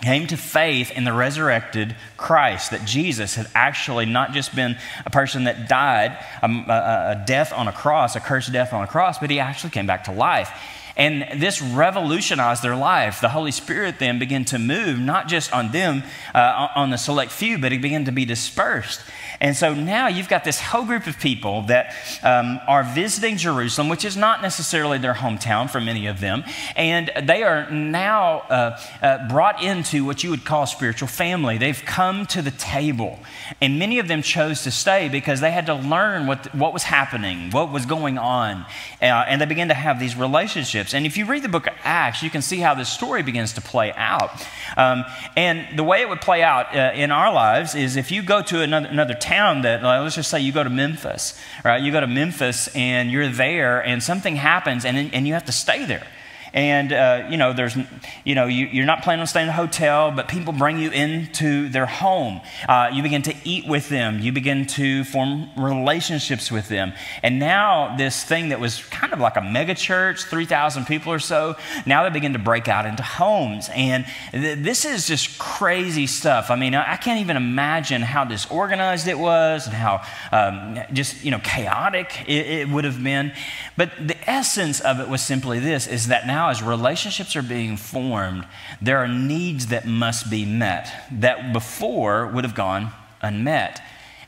came 0.02 0.26
to 0.26 0.36
faith 0.36 0.90
in 0.90 1.04
the 1.04 1.12
resurrected 1.12 1.94
Christ, 2.16 2.72
that 2.72 2.84
Jesus 2.84 3.36
had 3.36 3.46
actually 3.54 4.04
not 4.04 4.32
just 4.32 4.54
been 4.54 4.76
a 5.06 5.10
person 5.10 5.44
that 5.44 5.68
died 5.68 6.18
um, 6.42 6.66
a, 6.68 6.72
a, 6.72 7.24
death 7.24 7.52
on 7.52 7.68
a 7.68 7.72
cross, 7.72 8.16
a 8.16 8.20
cursed 8.20 8.52
death 8.52 8.72
on 8.72 8.82
a 8.82 8.86
cross, 8.86 9.18
but 9.18 9.30
he 9.30 9.38
actually 9.38 9.70
came 9.70 9.86
back 9.86 10.04
to 10.04 10.12
life. 10.12 10.50
And 10.96 11.40
this 11.40 11.62
revolutionized 11.62 12.62
their 12.62 12.76
life. 12.76 13.20
The 13.20 13.30
Holy 13.30 13.52
Spirit 13.52 13.98
then 13.98 14.18
began 14.18 14.44
to 14.46 14.58
move, 14.58 14.98
not 14.98 15.28
just 15.28 15.52
on 15.52 15.72
them, 15.72 16.02
uh, 16.34 16.68
on 16.74 16.90
the 16.90 16.98
select 16.98 17.32
few, 17.32 17.58
but 17.58 17.72
it 17.72 17.80
began 17.80 18.04
to 18.04 18.12
be 18.12 18.24
dispersed. 18.24 19.00
And 19.40 19.56
so 19.56 19.74
now 19.74 20.06
you've 20.06 20.28
got 20.28 20.44
this 20.44 20.60
whole 20.60 20.84
group 20.84 21.06
of 21.06 21.18
people 21.18 21.62
that 21.62 21.94
um, 22.22 22.60
are 22.68 22.84
visiting 22.84 23.36
Jerusalem, 23.36 23.88
which 23.88 24.04
is 24.04 24.16
not 24.16 24.42
necessarily 24.42 24.98
their 24.98 25.14
hometown 25.14 25.68
for 25.68 25.80
many 25.80 26.06
of 26.06 26.20
them. 26.20 26.44
And 26.76 27.10
they 27.22 27.42
are 27.42 27.68
now 27.70 28.40
uh, 28.48 28.80
uh, 29.02 29.28
brought 29.28 29.62
into 29.62 30.04
what 30.04 30.22
you 30.22 30.30
would 30.30 30.44
call 30.44 30.66
spiritual 30.66 31.08
family. 31.08 31.58
They've 31.58 31.82
come 31.84 32.26
to 32.26 32.42
the 32.42 32.50
table. 32.52 33.18
And 33.60 33.78
many 33.78 33.98
of 33.98 34.08
them 34.08 34.22
chose 34.22 34.62
to 34.62 34.70
stay 34.70 35.08
because 35.08 35.40
they 35.40 35.50
had 35.50 35.66
to 35.66 35.74
learn 35.74 36.26
what, 36.26 36.54
what 36.54 36.72
was 36.72 36.84
happening, 36.84 37.50
what 37.50 37.72
was 37.72 37.86
going 37.86 38.18
on. 38.18 38.64
Uh, 39.00 39.24
and 39.26 39.40
they 39.40 39.46
began 39.46 39.68
to 39.68 39.74
have 39.74 39.98
these 39.98 40.16
relationships. 40.16 40.81
And 40.94 41.06
if 41.06 41.16
you 41.16 41.24
read 41.26 41.42
the 41.42 41.48
book 41.48 41.66
of 41.66 41.74
Acts, 41.84 42.22
you 42.22 42.30
can 42.30 42.42
see 42.42 42.58
how 42.58 42.74
this 42.74 42.88
story 42.88 43.22
begins 43.22 43.52
to 43.54 43.60
play 43.60 43.92
out. 43.92 44.30
Um, 44.76 45.04
and 45.36 45.78
the 45.78 45.84
way 45.84 46.00
it 46.02 46.08
would 46.08 46.20
play 46.20 46.42
out 46.42 46.74
uh, 46.74 46.92
in 46.94 47.10
our 47.10 47.32
lives 47.32 47.74
is 47.74 47.96
if 47.96 48.10
you 48.10 48.22
go 48.22 48.42
to 48.42 48.62
another, 48.62 48.88
another 48.88 49.14
town, 49.14 49.62
that, 49.62 49.82
let's 49.82 50.16
just 50.16 50.30
say 50.30 50.40
you 50.40 50.52
go 50.52 50.64
to 50.64 50.70
Memphis, 50.70 51.38
right? 51.64 51.80
You 51.80 51.92
go 51.92 52.00
to 52.00 52.06
Memphis 52.06 52.68
and 52.74 53.10
you're 53.10 53.28
there 53.28 53.80
and 53.84 54.02
something 54.02 54.36
happens 54.36 54.84
and, 54.84 55.14
and 55.14 55.26
you 55.26 55.34
have 55.34 55.44
to 55.46 55.52
stay 55.52 55.84
there 55.84 56.06
and 56.54 56.92
uh, 56.92 57.26
you 57.30 57.36
know 57.36 57.52
there's 57.52 57.76
you 58.24 58.34
know 58.34 58.46
you, 58.46 58.82
are 58.82 58.86
not 58.86 59.02
planning 59.02 59.20
on 59.20 59.26
staying 59.26 59.46
in 59.46 59.50
a 59.50 59.56
hotel 59.56 60.10
but 60.10 60.28
people 60.28 60.52
bring 60.52 60.78
you 60.78 60.90
into 60.90 61.68
their 61.68 61.86
home. 61.86 62.40
Uh, 62.68 62.90
you 62.92 63.02
begin 63.02 63.22
to 63.22 63.34
eat 63.44 63.66
with 63.66 63.88
them. 63.88 64.20
You 64.20 64.32
begin 64.32 64.66
to 64.66 65.04
form 65.04 65.48
relationships 65.56 66.50
with 66.50 66.68
them. 66.68 66.92
And 67.22 67.38
now 67.38 67.96
this 67.96 68.24
thing 68.24 68.50
that 68.50 68.60
was 68.60 68.84
kind 68.86 69.12
of 69.12 69.20
like 69.20 69.36
a 69.36 69.40
mega 69.40 69.74
church 69.74 70.24
3000 70.24 70.86
people 70.86 71.12
or 71.12 71.18
so 71.18 71.56
now 71.86 72.04
they 72.04 72.10
begin 72.10 72.32
to 72.32 72.38
break 72.38 72.68
out 72.68 72.86
into 72.86 73.02
homes. 73.02 73.68
And 73.74 74.06
th- 74.32 74.58
this 74.58 74.84
is 74.84 75.06
just 75.06 75.38
crazy 75.38 76.06
stuff. 76.06 76.50
I 76.50 76.56
mean 76.56 76.74
i 76.74 76.96
can't 76.96 77.20
even 77.20 77.36
imagine 77.36 78.02
how 78.02 78.24
disorganized 78.24 79.08
it 79.08 79.18
was 79.18 79.66
and 79.66 79.74
how 79.74 80.02
um, 80.30 80.78
just 80.92 81.24
you 81.24 81.30
know 81.30 81.38
chaotic 81.38 82.28
it, 82.28 82.46
it 82.46 82.68
would 82.68 82.84
have 82.84 83.02
been. 83.02 83.32
But 83.76 83.90
the 84.00 84.16
essence 84.28 84.80
of 84.80 85.00
it 85.00 85.08
was 85.08 85.22
simply 85.22 85.58
this 85.58 85.86
is 85.86 86.08
that 86.08 86.26
now 86.26 86.41
now, 86.42 86.50
as 86.50 86.60
relationships 86.60 87.36
are 87.36 87.42
being 87.42 87.76
formed, 87.76 88.44
there 88.80 88.98
are 88.98 89.06
needs 89.06 89.68
that 89.68 89.86
must 89.86 90.28
be 90.28 90.44
met 90.44 90.92
that 91.20 91.52
before 91.52 92.26
would 92.26 92.42
have 92.42 92.56
gone 92.56 92.90
unmet. 93.20 93.80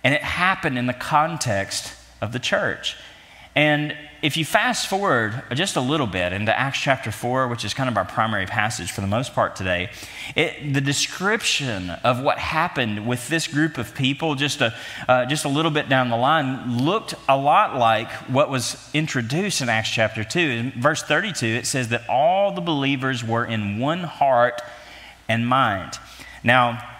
And 0.04 0.14
it 0.14 0.22
happened 0.22 0.78
in 0.78 0.86
the 0.86 0.92
context 0.92 1.92
of 2.20 2.30
the 2.30 2.38
church. 2.38 2.96
And 3.56 3.96
if 4.24 4.38
you 4.38 4.44
fast 4.44 4.88
forward 4.88 5.42
just 5.52 5.76
a 5.76 5.82
little 5.82 6.06
bit 6.06 6.32
into 6.32 6.58
Acts 6.58 6.80
chapter 6.80 7.12
4, 7.12 7.46
which 7.46 7.62
is 7.62 7.74
kind 7.74 7.90
of 7.90 7.98
our 7.98 8.06
primary 8.06 8.46
passage 8.46 8.90
for 8.90 9.02
the 9.02 9.06
most 9.06 9.34
part 9.34 9.54
today, 9.54 9.90
it, 10.34 10.72
the 10.72 10.80
description 10.80 11.90
of 11.90 12.22
what 12.22 12.38
happened 12.38 13.06
with 13.06 13.28
this 13.28 13.46
group 13.46 13.76
of 13.76 13.94
people 13.94 14.34
just 14.34 14.62
a, 14.62 14.74
uh, 15.08 15.26
just 15.26 15.44
a 15.44 15.48
little 15.50 15.70
bit 15.70 15.90
down 15.90 16.08
the 16.08 16.16
line 16.16 16.78
looked 16.78 17.14
a 17.28 17.36
lot 17.36 17.76
like 17.76 18.10
what 18.30 18.48
was 18.48 18.88
introduced 18.94 19.60
in 19.60 19.68
Acts 19.68 19.90
chapter 19.90 20.24
2. 20.24 20.40
In 20.40 20.70
verse 20.70 21.02
32, 21.02 21.44
it 21.44 21.66
says 21.66 21.90
that 21.90 22.08
all 22.08 22.54
the 22.54 22.62
believers 22.62 23.22
were 23.22 23.44
in 23.44 23.78
one 23.78 24.04
heart 24.04 24.62
and 25.28 25.46
mind. 25.46 25.98
Now, 26.42 26.93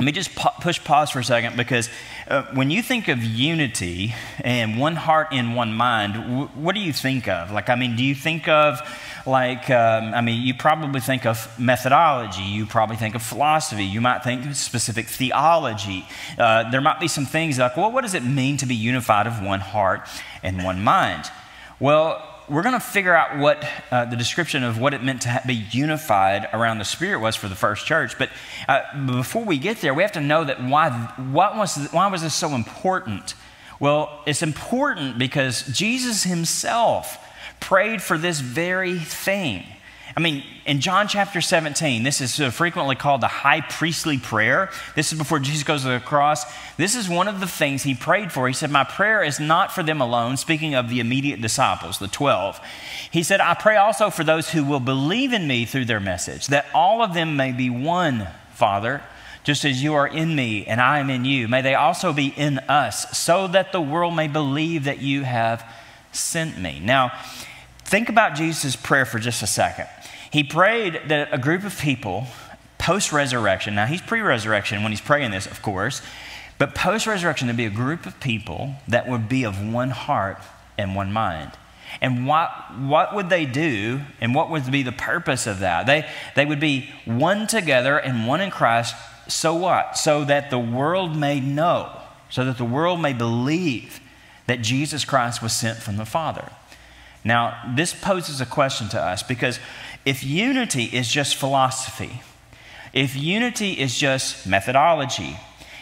let 0.00 0.06
me 0.06 0.12
just 0.12 0.34
push 0.34 0.82
pause 0.82 1.10
for 1.10 1.18
a 1.18 1.24
second 1.24 1.58
because 1.58 1.90
uh, 2.26 2.44
when 2.54 2.70
you 2.70 2.80
think 2.80 3.08
of 3.08 3.22
unity 3.22 4.14
and 4.42 4.78
one 4.78 4.96
heart 4.96 5.30
in 5.30 5.54
one 5.54 5.74
mind, 5.74 6.48
what 6.54 6.74
do 6.74 6.80
you 6.80 6.90
think 6.90 7.28
of? 7.28 7.50
Like, 7.50 7.68
I 7.68 7.74
mean, 7.74 7.96
do 7.96 8.02
you 8.02 8.14
think 8.14 8.48
of, 8.48 8.80
like, 9.26 9.68
um, 9.68 10.14
I 10.14 10.22
mean, 10.22 10.40
you 10.40 10.54
probably 10.54 11.02
think 11.02 11.26
of 11.26 11.46
methodology, 11.60 12.40
you 12.40 12.64
probably 12.64 12.96
think 12.96 13.14
of 13.14 13.22
philosophy, 13.22 13.84
you 13.84 14.00
might 14.00 14.24
think 14.24 14.46
of 14.46 14.56
specific 14.56 15.06
theology. 15.06 16.06
Uh, 16.38 16.70
there 16.70 16.80
might 16.80 16.98
be 16.98 17.06
some 17.06 17.26
things 17.26 17.58
like, 17.58 17.76
well, 17.76 17.92
what 17.92 18.00
does 18.00 18.14
it 18.14 18.24
mean 18.24 18.56
to 18.56 18.64
be 18.64 18.74
unified 18.74 19.26
of 19.26 19.42
one 19.42 19.60
heart 19.60 20.08
and 20.42 20.64
one 20.64 20.82
mind? 20.82 21.30
Well, 21.78 22.26
we're 22.50 22.62
going 22.62 22.74
to 22.74 22.80
figure 22.80 23.14
out 23.14 23.38
what 23.38 23.64
uh, 23.92 24.04
the 24.06 24.16
description 24.16 24.64
of 24.64 24.78
what 24.78 24.92
it 24.92 25.02
meant 25.02 25.22
to 25.22 25.40
be 25.46 25.54
unified 25.54 26.48
around 26.52 26.78
the 26.78 26.84
Spirit 26.84 27.20
was 27.20 27.36
for 27.36 27.46
the 27.46 27.54
first 27.54 27.86
church. 27.86 28.18
But 28.18 28.30
uh, 28.68 28.80
before 29.06 29.44
we 29.44 29.56
get 29.56 29.80
there, 29.80 29.94
we 29.94 30.02
have 30.02 30.12
to 30.12 30.20
know 30.20 30.42
that 30.44 30.60
why, 30.62 30.90
what 31.30 31.56
was, 31.56 31.88
why 31.92 32.08
was 32.08 32.22
this 32.22 32.34
so 32.34 32.50
important? 32.56 33.34
Well, 33.78 34.22
it's 34.26 34.42
important 34.42 35.16
because 35.16 35.62
Jesus 35.68 36.24
himself 36.24 37.24
prayed 37.60 38.02
for 38.02 38.18
this 38.18 38.40
very 38.40 38.98
thing. 38.98 39.64
I 40.16 40.20
mean, 40.20 40.42
in 40.66 40.80
John 40.80 41.06
chapter 41.06 41.40
17, 41.40 42.02
this 42.02 42.20
is 42.20 42.40
uh, 42.40 42.50
frequently 42.50 42.96
called 42.96 43.20
the 43.20 43.28
high 43.28 43.60
priestly 43.60 44.18
prayer. 44.18 44.70
This 44.96 45.12
is 45.12 45.18
before 45.18 45.38
Jesus 45.38 45.62
goes 45.62 45.82
to 45.82 45.88
the 45.88 46.00
cross. 46.00 46.44
This 46.76 46.96
is 46.96 47.08
one 47.08 47.28
of 47.28 47.38
the 47.38 47.46
things 47.46 47.84
he 47.84 47.94
prayed 47.94 48.32
for. 48.32 48.48
He 48.48 48.54
said, 48.54 48.70
My 48.70 48.82
prayer 48.84 49.22
is 49.22 49.38
not 49.38 49.72
for 49.72 49.82
them 49.82 50.00
alone, 50.00 50.36
speaking 50.36 50.74
of 50.74 50.88
the 50.88 50.98
immediate 50.98 51.40
disciples, 51.40 51.98
the 51.98 52.08
12. 52.08 52.60
He 53.10 53.22
said, 53.22 53.40
I 53.40 53.54
pray 53.54 53.76
also 53.76 54.10
for 54.10 54.24
those 54.24 54.50
who 54.50 54.64
will 54.64 54.80
believe 54.80 55.32
in 55.32 55.46
me 55.46 55.64
through 55.64 55.84
their 55.84 56.00
message, 56.00 56.48
that 56.48 56.66
all 56.74 57.02
of 57.02 57.14
them 57.14 57.36
may 57.36 57.52
be 57.52 57.70
one, 57.70 58.26
Father, 58.54 59.02
just 59.44 59.64
as 59.64 59.82
you 59.82 59.94
are 59.94 60.08
in 60.08 60.34
me 60.34 60.66
and 60.66 60.80
I 60.80 60.98
am 60.98 61.08
in 61.08 61.24
you. 61.24 61.46
May 61.46 61.62
they 61.62 61.74
also 61.74 62.12
be 62.12 62.28
in 62.36 62.58
us, 62.60 63.16
so 63.16 63.46
that 63.48 63.72
the 63.72 63.80
world 63.80 64.16
may 64.16 64.28
believe 64.28 64.84
that 64.84 65.00
you 65.00 65.22
have 65.22 65.64
sent 66.12 66.58
me. 66.58 66.80
Now, 66.80 67.12
think 67.90 68.08
about 68.08 68.36
Jesus' 68.36 68.76
prayer 68.76 69.04
for 69.04 69.18
just 69.18 69.42
a 69.42 69.48
second. 69.48 69.88
He 70.30 70.44
prayed 70.44 71.00
that 71.08 71.28
a 71.32 71.38
group 71.38 71.64
of 71.64 71.76
people, 71.76 72.26
post 72.78 73.12
resurrection, 73.12 73.74
now 73.74 73.86
he's 73.86 74.00
pre 74.00 74.20
resurrection 74.20 74.84
when 74.84 74.92
he's 74.92 75.00
praying 75.00 75.32
this, 75.32 75.46
of 75.46 75.60
course, 75.60 76.00
but 76.56 76.74
post 76.74 77.08
resurrection, 77.08 77.48
to 77.48 77.54
be 77.54 77.64
a 77.64 77.70
group 77.70 78.06
of 78.06 78.20
people 78.20 78.76
that 78.86 79.08
would 79.08 79.28
be 79.28 79.44
of 79.44 79.72
one 79.72 79.90
heart 79.90 80.38
and 80.78 80.94
one 80.94 81.12
mind. 81.12 81.50
And 82.00 82.28
what, 82.28 82.50
what 82.78 83.12
would 83.12 83.28
they 83.28 83.44
do, 83.44 84.02
and 84.20 84.34
what 84.34 84.50
would 84.50 84.70
be 84.70 84.84
the 84.84 84.92
purpose 84.92 85.48
of 85.48 85.58
that? 85.58 85.86
They, 85.86 86.08
they 86.36 86.46
would 86.46 86.60
be 86.60 86.90
one 87.04 87.48
together 87.48 87.98
and 87.98 88.28
one 88.28 88.40
in 88.40 88.52
Christ. 88.52 88.94
So 89.26 89.54
what? 89.54 89.96
So 89.96 90.24
that 90.26 90.50
the 90.50 90.58
world 90.58 91.16
may 91.16 91.40
know, 91.40 91.90
so 92.28 92.44
that 92.44 92.56
the 92.56 92.64
world 92.64 93.00
may 93.00 93.14
believe 93.14 93.98
that 94.46 94.60
Jesus 94.60 95.04
Christ 95.04 95.42
was 95.42 95.52
sent 95.52 95.78
from 95.78 95.96
the 95.96 96.04
Father. 96.04 96.52
Now, 97.24 97.74
this 97.76 97.94
poses 97.94 98.40
a 98.40 98.46
question 98.46 98.88
to 98.90 99.00
us 99.00 99.22
because 99.22 99.60
if 100.04 100.24
unity 100.24 100.84
is 100.84 101.08
just 101.08 101.36
philosophy, 101.36 102.22
if 102.92 103.14
unity 103.14 103.72
is 103.72 103.96
just 103.96 104.46
methodology, 104.46 105.38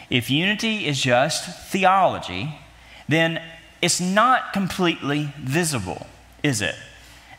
if 0.09 0.29
unity 0.29 0.85
is 0.85 1.01
just 1.01 1.69
theology, 1.69 2.59
then 3.07 3.41
it's 3.81 4.01
not 4.01 4.53
completely 4.53 5.33
visible, 5.39 6.07
is 6.43 6.61
it? 6.61 6.75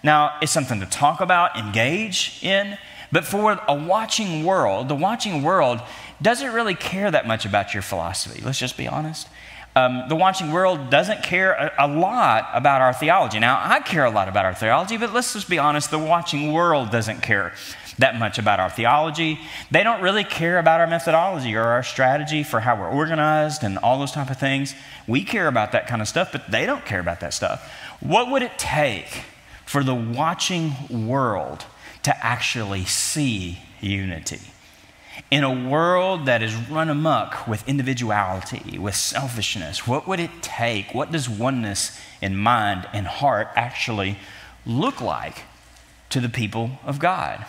Now, 0.02 0.36
it's 0.40 0.52
something 0.52 0.80
to 0.80 0.86
talk 0.86 1.20
about, 1.20 1.56
engage 1.56 2.38
in, 2.42 2.78
but 3.12 3.24
for 3.24 3.60
a 3.68 3.74
watching 3.74 4.44
world, 4.44 4.88
the 4.88 4.94
watching 4.94 5.42
world 5.42 5.80
doesn't 6.22 6.52
really 6.52 6.74
care 6.74 7.10
that 7.10 7.26
much 7.26 7.44
about 7.44 7.74
your 7.74 7.82
philosophy. 7.82 8.40
Let's 8.42 8.58
just 8.58 8.76
be 8.76 8.88
honest. 8.88 9.28
Um, 9.76 10.08
the 10.08 10.16
watching 10.16 10.50
world 10.50 10.90
doesn't 10.90 11.22
care 11.22 11.52
a, 11.52 11.86
a, 11.86 11.88
lot 11.88 12.48
about 12.54 12.80
our 12.80 12.92
theology. 12.92 13.38
Now, 13.38 13.60
I 13.62 13.78
care 13.78 14.04
a 14.04 14.10
lot 14.10 14.28
about 14.28 14.44
our 14.44 14.54
theology, 14.54 14.96
but 14.96 15.12
let's 15.12 15.32
just 15.32 15.48
be 15.48 15.60
honest 15.60 15.92
the 15.92 15.98
watching 15.98 16.52
world 16.52 16.90
doesn't 16.90 17.22
care 17.22 17.52
that 17.98 18.18
much 18.18 18.38
about 18.38 18.58
our 18.58 18.70
theology. 18.70 19.38
They 19.70 19.84
don't 19.84 20.02
really 20.02 20.24
care 20.24 20.58
about 20.58 20.80
our 20.80 20.88
methodology 20.88 21.54
or 21.54 21.62
our 21.62 21.84
strategy 21.84 22.42
for 22.42 22.60
how 22.60 22.80
we're 22.80 22.90
organized 22.90 23.62
and 23.62 23.78
all 23.78 23.98
those 23.98 24.12
type 24.12 24.30
of 24.30 24.38
things. 24.38 24.74
We 25.06 25.22
care 25.22 25.46
about 25.46 25.70
that 25.72 25.86
kind 25.86 26.02
of 26.02 26.08
stuff, 26.08 26.32
but 26.32 26.50
they 26.50 26.66
don't 26.66 26.84
care 26.84 27.00
about 27.00 27.20
that 27.20 27.32
stuff. 27.32 27.72
What 28.00 28.30
would 28.30 28.42
it 28.42 28.58
take 28.58 29.22
for 29.66 29.84
the 29.84 29.94
watching 29.94 31.06
world 31.06 31.64
to 32.02 32.26
actually 32.26 32.86
see 32.86 33.60
unity? 33.80 34.40
In 35.30 35.44
a 35.44 35.68
world 35.68 36.26
that 36.26 36.42
is 36.42 36.54
run 36.68 36.88
amok 36.88 37.46
with 37.46 37.68
individuality, 37.68 38.78
with 38.78 38.94
selfishness, 38.94 39.86
what 39.86 40.08
would 40.08 40.20
it 40.20 40.42
take? 40.42 40.92
What 40.94 41.12
does 41.12 41.28
oneness 41.28 41.98
in 42.20 42.36
mind 42.36 42.88
and 42.92 43.06
heart 43.06 43.48
actually 43.54 44.18
look 44.66 45.00
like 45.00 45.42
to 46.10 46.20
the 46.20 46.28
people 46.28 46.72
of 46.84 46.98
God? 46.98 47.46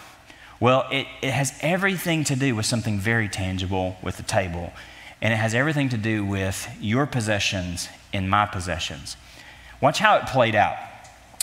Well, 0.60 0.88
it, 0.92 1.08
it 1.24 1.32
has 1.32 1.58
everything 1.62 2.24
to 2.26 2.36
do 2.36 2.56
with 2.56 2.68
something 2.68 3.00
very 3.00 3.28
tangible 3.28 3.98
with 4.04 4.18
the 4.18 4.24
table, 4.24 4.74
and 5.20 5.34
it 5.34 5.38
has 5.38 5.56
everything 5.56 5.90
to 5.90 5.98
do 5.98 6.24
with 6.24 6.70
your 6.80 7.08
possessions 7.08 7.90
and 8.14 8.30
my 8.30 8.46
possessions. 8.46 9.18
Watch 9.82 9.98
how 9.98 10.18
it 10.18 10.28
played 10.28 10.54
out 10.54 10.78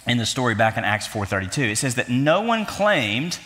in 0.06 0.18
the 0.18 0.26
story 0.26 0.54
back 0.54 0.76
in 0.76 0.85
Acts 0.85 1.08
4:32. 1.08 1.73
It 1.73 1.76
says 1.76 1.97
that 1.97 2.08
no 2.08 2.40
one 2.40 2.64
claimed 2.64 3.38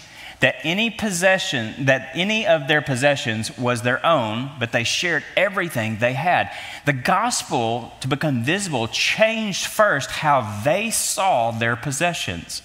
that 0.43 0.57
any 0.65 0.91
possession 0.91 1.87
that 1.87 2.11
any 2.15 2.45
of 2.47 2.67
their 2.67 2.83
possessions 2.83 3.57
was 3.57 3.83
their 3.83 4.05
own 4.05 4.51
but 4.59 4.73
they 4.73 4.85
shared 4.85 5.23
everything 5.37 5.99
they 5.99 6.13
had. 6.13 6.51
The 6.85 6.93
gospel 6.93 7.93
to 8.01 8.09
become 8.09 8.43
visible 8.43 8.89
changed 8.89 9.67
first 9.67 10.11
how 10.11 10.63
they 10.65 10.91
saw 10.91 11.53
their 11.53 11.77
possessions. 11.77 12.61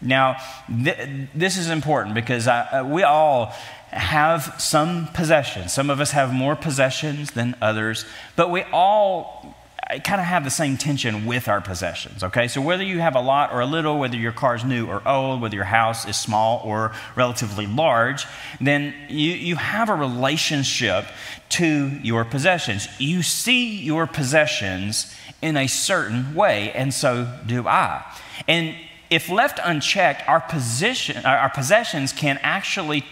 Now 0.00 0.36
th- 0.68 1.28
this 1.34 1.56
is 1.56 1.70
important 1.70 2.14
because 2.14 2.46
I, 2.46 2.80
uh, 2.80 2.84
we 2.84 3.02
all 3.02 3.54
have 3.92 4.54
some 4.58 5.06
possessions. 5.14 5.72
Some 5.72 5.88
of 5.88 6.00
us 6.00 6.10
have 6.10 6.34
more 6.34 6.54
possessions 6.54 7.30
than 7.30 7.56
others 7.62 8.04
but 8.36 8.50
we 8.50 8.62
all 8.72 9.55
kind 9.86 10.20
of 10.20 10.26
have 10.26 10.42
the 10.42 10.50
same 10.50 10.76
tension 10.76 11.26
with 11.26 11.46
our 11.46 11.60
possessions, 11.60 12.24
okay? 12.24 12.48
So 12.48 12.60
whether 12.60 12.82
you 12.82 12.98
have 12.98 13.14
a 13.14 13.20
lot 13.20 13.52
or 13.52 13.60
a 13.60 13.66
little, 13.66 14.00
whether 14.00 14.16
your 14.16 14.32
car's 14.32 14.64
new 14.64 14.86
or 14.86 15.06
old, 15.06 15.40
whether 15.40 15.54
your 15.54 15.64
house 15.64 16.08
is 16.08 16.16
small 16.16 16.60
or 16.64 16.92
relatively 17.14 17.66
large, 17.66 18.26
then 18.60 18.92
you, 19.08 19.30
you 19.32 19.56
have 19.56 19.88
a 19.88 19.94
relationship 19.94 21.06
to 21.50 21.88
your 22.02 22.24
possessions. 22.24 22.88
You 22.98 23.22
see 23.22 23.76
your 23.76 24.08
possessions 24.08 25.14
in 25.40 25.56
a 25.56 25.68
certain 25.68 26.34
way, 26.34 26.72
and 26.72 26.92
so 26.92 27.32
do 27.46 27.68
I. 27.68 28.04
And 28.48 28.74
if 29.08 29.28
left 29.28 29.60
unchecked, 29.62 30.28
our, 30.28 30.40
position, 30.40 31.24
our 31.24 31.50
possessions 31.50 32.12
can 32.12 32.40
actually 32.42 33.04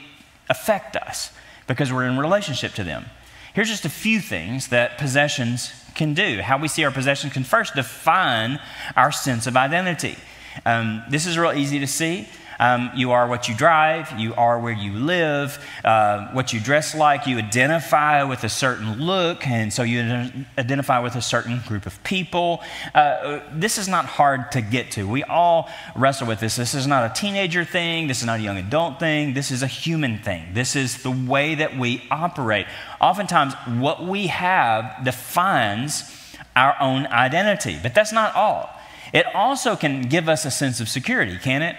affect 0.50 0.96
us 0.96 1.30
because 1.68 1.92
we're 1.92 2.04
in 2.04 2.18
relationship 2.18 2.72
to 2.74 2.84
them. 2.84 3.06
Here's 3.54 3.68
just 3.68 3.84
a 3.84 3.90
few 3.90 4.18
things 4.18 4.68
that 4.68 4.98
possessions 4.98 5.72
can 5.94 6.14
do. 6.14 6.40
How 6.42 6.58
we 6.58 6.68
see 6.68 6.84
our 6.84 6.90
possessions 6.90 7.32
can 7.32 7.44
first 7.44 7.74
define 7.74 8.60
our 8.96 9.12
sense 9.12 9.46
of 9.46 9.56
identity. 9.56 10.16
Um, 10.64 11.02
this 11.08 11.26
is 11.26 11.38
real 11.38 11.52
easy 11.52 11.78
to 11.80 11.86
see. 11.86 12.28
Um, 12.58 12.90
you 12.94 13.12
are 13.12 13.28
what 13.28 13.48
you 13.48 13.54
drive, 13.54 14.18
you 14.18 14.34
are 14.34 14.58
where 14.58 14.72
you 14.72 14.92
live, 14.92 15.64
uh, 15.84 16.28
what 16.32 16.52
you 16.52 16.60
dress 16.60 16.94
like, 16.94 17.26
you 17.26 17.38
identify 17.38 18.22
with 18.22 18.44
a 18.44 18.48
certain 18.48 19.00
look, 19.00 19.46
and 19.46 19.72
so 19.72 19.82
you 19.82 20.30
identify 20.58 20.98
with 21.00 21.16
a 21.16 21.22
certain 21.22 21.60
group 21.66 21.86
of 21.86 22.02
people. 22.04 22.62
Uh, 22.94 23.40
this 23.52 23.78
is 23.78 23.88
not 23.88 24.04
hard 24.04 24.52
to 24.52 24.60
get 24.60 24.90
to. 24.92 25.08
We 25.08 25.22
all 25.24 25.68
wrestle 25.96 26.26
with 26.26 26.40
this. 26.40 26.56
This 26.56 26.74
is 26.74 26.86
not 26.86 27.10
a 27.10 27.14
teenager 27.20 27.64
thing, 27.64 28.06
this 28.06 28.20
is 28.20 28.26
not 28.26 28.40
a 28.40 28.42
young 28.42 28.58
adult 28.58 29.00
thing, 29.00 29.34
this 29.34 29.50
is 29.50 29.62
a 29.62 29.66
human 29.66 30.18
thing. 30.18 30.54
This 30.54 30.76
is 30.76 31.02
the 31.02 31.10
way 31.10 31.54
that 31.54 31.76
we 31.76 32.02
operate. 32.10 32.66
Oftentimes, 33.00 33.54
what 33.66 34.04
we 34.04 34.28
have 34.28 35.04
defines 35.04 36.10
our 36.56 36.76
own 36.80 37.06
identity, 37.06 37.78
but 37.82 37.94
that's 37.94 38.12
not 38.12 38.34
all. 38.34 38.70
It 39.12 39.26
also 39.34 39.76
can 39.76 40.02
give 40.02 40.28
us 40.28 40.44
a 40.44 40.50
sense 40.50 40.80
of 40.80 40.88
security, 40.88 41.38
can 41.38 41.62
it? 41.62 41.76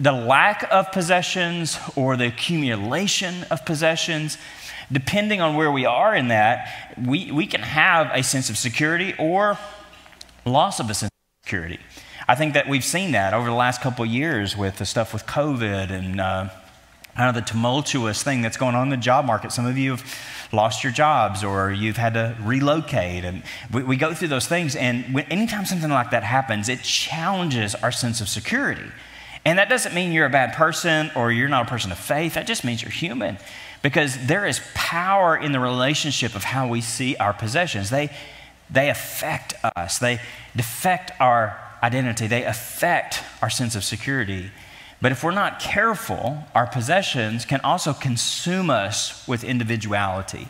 The 0.00 0.12
lack 0.12 0.66
of 0.70 0.92
possessions 0.92 1.78
or 1.96 2.16
the 2.16 2.26
accumulation 2.26 3.44
of 3.50 3.64
possessions, 3.64 4.38
depending 4.90 5.40
on 5.40 5.56
where 5.56 5.72
we 5.72 5.84
are 5.86 6.14
in 6.14 6.28
that, 6.28 6.94
we, 7.04 7.30
we 7.32 7.46
can 7.46 7.62
have 7.62 8.10
a 8.12 8.22
sense 8.22 8.48
of 8.48 8.56
security 8.56 9.14
or 9.18 9.58
loss 10.44 10.80
of 10.80 10.88
a 10.88 10.94
sense 10.94 11.10
of 11.10 11.44
security. 11.44 11.80
I 12.28 12.34
think 12.34 12.54
that 12.54 12.68
we've 12.68 12.84
seen 12.84 13.12
that 13.12 13.34
over 13.34 13.46
the 13.48 13.56
last 13.56 13.80
couple 13.80 14.04
of 14.04 14.10
years 14.10 14.56
with 14.56 14.76
the 14.76 14.86
stuff 14.86 15.12
with 15.12 15.26
COVID 15.26 15.90
and 15.90 16.20
uh, 16.20 16.48
kind 17.16 17.28
of 17.28 17.34
the 17.34 17.50
tumultuous 17.50 18.22
thing 18.22 18.42
that's 18.42 18.56
going 18.56 18.76
on 18.76 18.84
in 18.84 18.90
the 18.90 18.96
job 18.96 19.24
market. 19.24 19.50
Some 19.50 19.66
of 19.66 19.76
you 19.76 19.92
have 19.92 20.04
lost 20.52 20.84
your 20.84 20.92
jobs 20.92 21.42
or 21.42 21.72
you've 21.72 21.96
had 21.96 22.14
to 22.14 22.36
relocate. 22.42 23.24
And 23.24 23.42
we, 23.72 23.82
we 23.82 23.96
go 23.96 24.14
through 24.14 24.28
those 24.28 24.46
things. 24.46 24.76
And 24.76 25.12
when, 25.12 25.24
anytime 25.24 25.64
something 25.64 25.90
like 25.90 26.10
that 26.10 26.22
happens, 26.22 26.68
it 26.68 26.82
challenges 26.82 27.74
our 27.74 27.90
sense 27.90 28.20
of 28.20 28.28
security. 28.28 28.88
And 29.48 29.58
that 29.58 29.70
doesn't 29.70 29.94
mean 29.94 30.12
you're 30.12 30.26
a 30.26 30.30
bad 30.30 30.52
person 30.52 31.10
or 31.16 31.32
you're 31.32 31.48
not 31.48 31.66
a 31.66 31.70
person 31.70 31.90
of 31.90 31.96
faith. 31.96 32.34
That 32.34 32.46
just 32.46 32.64
means 32.64 32.82
you're 32.82 32.90
human 32.90 33.38
because 33.80 34.26
there 34.26 34.46
is 34.46 34.60
power 34.74 35.34
in 35.38 35.52
the 35.52 35.58
relationship 35.58 36.34
of 36.34 36.44
how 36.44 36.68
we 36.68 36.82
see 36.82 37.16
our 37.16 37.32
possessions. 37.32 37.88
They, 37.88 38.10
they 38.68 38.90
affect 38.90 39.54
us, 39.74 39.98
they 40.00 40.20
affect 40.54 41.12
our 41.18 41.58
identity, 41.82 42.26
they 42.26 42.44
affect 42.44 43.22
our 43.40 43.48
sense 43.48 43.74
of 43.74 43.84
security. 43.84 44.50
But 45.00 45.12
if 45.12 45.24
we're 45.24 45.30
not 45.30 45.60
careful, 45.60 46.44
our 46.54 46.66
possessions 46.66 47.46
can 47.46 47.62
also 47.62 47.94
consume 47.94 48.68
us 48.68 49.26
with 49.26 49.44
individuality. 49.44 50.48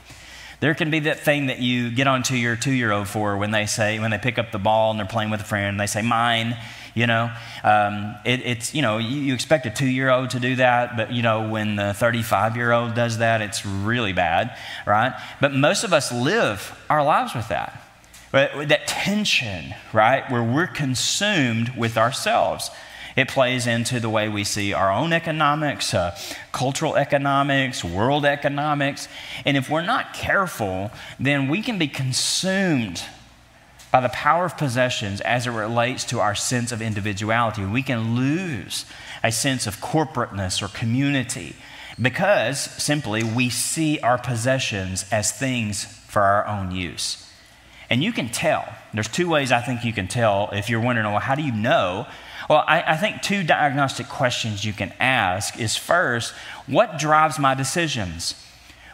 There 0.58 0.74
can 0.74 0.90
be 0.90 0.98
that 1.00 1.20
thing 1.20 1.46
that 1.46 1.60
you 1.60 1.92
get 1.92 2.08
onto 2.08 2.34
your 2.34 2.56
two 2.56 2.72
year 2.72 2.90
old 2.90 3.06
for 3.06 3.36
when 3.36 3.52
they 3.52 3.66
say, 3.66 4.00
when 4.00 4.10
they 4.10 4.18
pick 4.18 4.40
up 4.40 4.50
the 4.50 4.58
ball 4.58 4.90
and 4.90 4.98
they're 4.98 5.06
playing 5.06 5.30
with 5.30 5.42
a 5.42 5.44
friend, 5.44 5.68
and 5.68 5.78
they 5.78 5.86
say, 5.86 6.02
mine, 6.02 6.56
you 6.98 7.06
know. 7.06 7.30
Um, 7.62 8.16
it, 8.24 8.40
it's, 8.44 8.74
you 8.74 8.82
know, 8.82 8.98
you, 8.98 9.20
you 9.20 9.34
expect 9.34 9.66
a 9.66 9.70
two 9.70 9.86
year 9.86 10.10
old 10.10 10.30
to 10.30 10.40
do 10.40 10.56
that, 10.56 10.96
but, 10.96 11.12
you 11.12 11.22
know, 11.22 11.48
when 11.48 11.76
the 11.76 11.94
35 11.94 12.56
year 12.56 12.72
old 12.72 12.94
does 12.94 13.18
that, 13.18 13.40
it's 13.40 13.64
really 13.64 14.12
bad, 14.12 14.56
right? 14.84 15.14
But 15.40 15.54
most 15.54 15.84
of 15.84 15.92
us 15.92 16.10
live 16.10 16.76
our 16.90 17.04
lives 17.04 17.36
with 17.36 17.48
that. 17.48 17.80
But 18.32 18.68
that 18.68 18.88
tension, 18.88 19.74
right, 19.92 20.28
where 20.30 20.42
we're 20.42 20.66
consumed 20.66 21.70
with 21.76 21.96
ourselves. 21.96 22.70
It 23.16 23.28
plays 23.28 23.66
into 23.66 24.00
the 24.00 24.10
way 24.10 24.28
we 24.28 24.44
see 24.44 24.72
our 24.72 24.92
own 24.92 25.12
economics, 25.12 25.94
uh, 25.94 26.16
cultural 26.52 26.96
economics, 26.96 27.82
world 27.82 28.24
economics. 28.24 29.08
And 29.44 29.56
if 29.56 29.70
we're 29.70 29.82
not 29.82 30.14
careful, 30.14 30.90
then 31.18 31.48
we 31.48 31.62
can 31.62 31.78
be 31.78 31.88
consumed 31.88 33.02
by 33.90 34.00
the 34.00 34.08
power 34.10 34.44
of 34.44 34.56
possessions 34.56 35.20
as 35.22 35.46
it 35.46 35.50
relates 35.50 36.04
to 36.04 36.20
our 36.20 36.34
sense 36.34 36.72
of 36.72 36.82
individuality. 36.82 37.64
We 37.64 37.82
can 37.82 38.14
lose 38.14 38.84
a 39.22 39.32
sense 39.32 39.66
of 39.66 39.80
corporateness 39.80 40.62
or 40.62 40.68
community 40.68 41.56
because 42.00 42.60
simply 42.60 43.24
we 43.24 43.50
see 43.50 43.98
our 44.00 44.18
possessions 44.18 45.04
as 45.10 45.32
things 45.32 45.84
for 45.84 46.22
our 46.22 46.46
own 46.46 46.70
use. 46.70 47.24
And 47.90 48.02
you 48.02 48.12
can 48.12 48.28
tell. 48.28 48.68
There's 48.92 49.08
two 49.08 49.28
ways 49.28 49.50
I 49.50 49.62
think 49.62 49.84
you 49.84 49.92
can 49.92 50.08
tell 50.08 50.50
if 50.52 50.68
you're 50.68 50.80
wondering, 50.80 51.06
well, 51.06 51.20
how 51.20 51.34
do 51.34 51.42
you 51.42 51.52
know 51.52 52.06
well, 52.48 52.64
I, 52.66 52.82
I 52.82 52.96
think 52.96 53.20
two 53.20 53.42
diagnostic 53.42 54.08
questions 54.08 54.64
you 54.64 54.72
can 54.72 54.92
ask 54.98 55.58
is 55.58 55.76
first, 55.76 56.32
what 56.66 56.98
drives 56.98 57.38
my 57.38 57.54
decisions? 57.54 58.34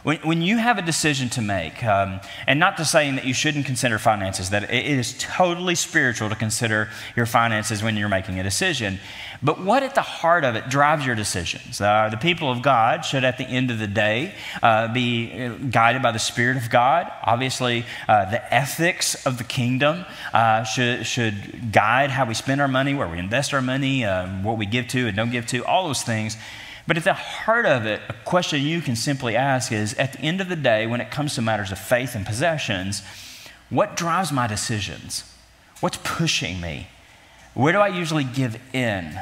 When, 0.04 0.18
when 0.18 0.42
you 0.42 0.58
have 0.58 0.76
a 0.76 0.82
decision 0.82 1.30
to 1.30 1.40
make, 1.40 1.82
um, 1.82 2.20
and 2.46 2.60
not 2.60 2.76
to 2.76 2.84
saying 2.84 3.14
that 3.16 3.24
you 3.24 3.32
shouldn't 3.32 3.64
consider 3.64 3.98
finances, 3.98 4.50
that 4.50 4.64
it 4.64 4.84
is 4.86 5.16
totally 5.18 5.74
spiritual 5.74 6.28
to 6.28 6.36
consider 6.36 6.90
your 7.16 7.24
finances 7.24 7.82
when 7.82 7.96
you're 7.96 8.10
making 8.10 8.38
a 8.38 8.42
decision. 8.42 9.00
But 9.42 9.62
what 9.62 9.82
at 9.82 9.94
the 9.94 10.02
heart 10.02 10.44
of 10.44 10.56
it 10.56 10.68
drives 10.68 11.06
your 11.06 11.14
decisions? 11.14 11.80
Uh, 11.80 12.10
the 12.10 12.18
people 12.18 12.50
of 12.50 12.60
God 12.60 13.06
should, 13.06 13.24
at 13.24 13.38
the 13.38 13.44
end 13.44 13.70
of 13.70 13.78
the 13.78 13.86
day, 13.86 14.34
uh, 14.62 14.92
be 14.92 15.32
uh, 15.42 15.54
guided 15.70 16.02
by 16.02 16.12
the 16.12 16.18
Spirit 16.18 16.58
of 16.58 16.68
God. 16.68 17.10
Obviously, 17.22 17.86
uh, 18.06 18.30
the 18.30 18.54
ethics 18.54 19.26
of 19.26 19.38
the 19.38 19.44
kingdom 19.44 20.04
uh, 20.34 20.64
should, 20.64 21.06
should 21.06 21.72
guide 21.72 22.10
how 22.10 22.26
we 22.26 22.34
spend 22.34 22.60
our 22.60 22.68
money, 22.68 22.94
where 22.94 23.08
we 23.08 23.18
invest 23.18 23.54
our 23.54 23.62
money, 23.62 24.04
um, 24.04 24.44
what 24.44 24.58
we 24.58 24.66
give 24.66 24.86
to 24.88 25.06
and 25.06 25.16
don't 25.16 25.30
give 25.30 25.46
to, 25.46 25.64
all 25.64 25.86
those 25.86 26.02
things. 26.02 26.36
But 26.86 26.98
at 26.98 27.04
the 27.04 27.14
heart 27.14 27.64
of 27.64 27.86
it, 27.86 28.02
a 28.08 28.14
question 28.24 28.60
you 28.60 28.82
can 28.82 28.96
simply 28.96 29.36
ask 29.36 29.72
is 29.72 29.94
at 29.94 30.14
the 30.14 30.20
end 30.20 30.40
of 30.40 30.48
the 30.48 30.56
day, 30.56 30.86
when 30.86 31.00
it 31.00 31.10
comes 31.10 31.34
to 31.34 31.42
matters 31.42 31.72
of 31.72 31.78
faith 31.78 32.14
and 32.14 32.26
possessions, 32.26 33.02
what 33.70 33.96
drives 33.96 34.30
my 34.30 34.46
decisions? 34.46 35.24
What's 35.80 35.98
pushing 36.04 36.60
me? 36.60 36.88
Where 37.54 37.72
do 37.72 37.78
I 37.78 37.88
usually 37.88 38.24
give 38.24 38.60
in? 38.74 39.18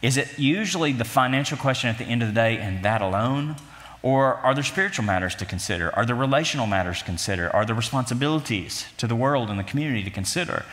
Is 0.00 0.16
it 0.16 0.38
usually 0.38 0.92
the 0.92 1.04
financial 1.04 1.58
question 1.58 1.90
at 1.90 1.98
the 1.98 2.04
end 2.04 2.22
of 2.22 2.28
the 2.28 2.34
day 2.34 2.56
and 2.56 2.82
that 2.84 3.02
alone? 3.02 3.56
Or 4.02 4.34
are 4.36 4.54
there 4.54 4.64
spiritual 4.64 5.04
matters 5.04 5.34
to 5.36 5.44
consider? 5.44 5.94
Are 5.94 6.04
there 6.06 6.16
relational 6.16 6.66
matters 6.66 6.98
to 7.00 7.04
consider? 7.04 7.54
Are 7.54 7.64
there 7.64 7.74
responsibilities 7.74 8.86
to 8.96 9.06
the 9.06 9.14
world 9.14 9.48
and 9.48 9.58
the 9.58 9.64
community 9.64 10.02
to 10.02 10.10
consider? 10.10 10.64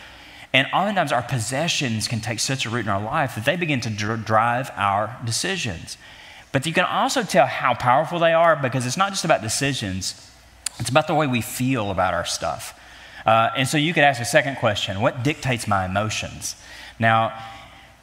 And 0.51 0.67
oftentimes, 0.73 1.11
our 1.11 1.21
possessions 1.21 2.07
can 2.07 2.21
take 2.21 2.39
such 2.39 2.65
a 2.65 2.69
root 2.69 2.85
in 2.85 2.89
our 2.89 3.01
life 3.01 3.35
that 3.35 3.45
they 3.45 3.55
begin 3.55 3.81
to 3.81 3.89
dr- 3.89 4.25
drive 4.25 4.71
our 4.75 5.15
decisions. 5.23 5.97
But 6.51 6.65
you 6.65 6.73
can 6.73 6.85
also 6.85 7.23
tell 7.23 7.45
how 7.45 7.73
powerful 7.73 8.19
they 8.19 8.33
are 8.33 8.55
because 8.55 8.85
it's 8.85 8.97
not 8.97 9.11
just 9.11 9.25
about 9.25 9.41
decisions, 9.41 10.29
it's 10.79 10.89
about 10.89 11.07
the 11.07 11.15
way 11.15 11.27
we 11.27 11.41
feel 11.41 11.91
about 11.91 12.13
our 12.13 12.25
stuff. 12.25 12.79
Uh, 13.25 13.49
and 13.55 13.67
so 13.67 13.77
you 13.77 13.93
could 13.93 14.03
ask 14.03 14.21
a 14.21 14.25
second 14.25 14.55
question 14.57 15.01
what 15.01 15.23
dictates 15.23 15.67
my 15.67 15.85
emotions? 15.85 16.55
Now, 16.97 17.33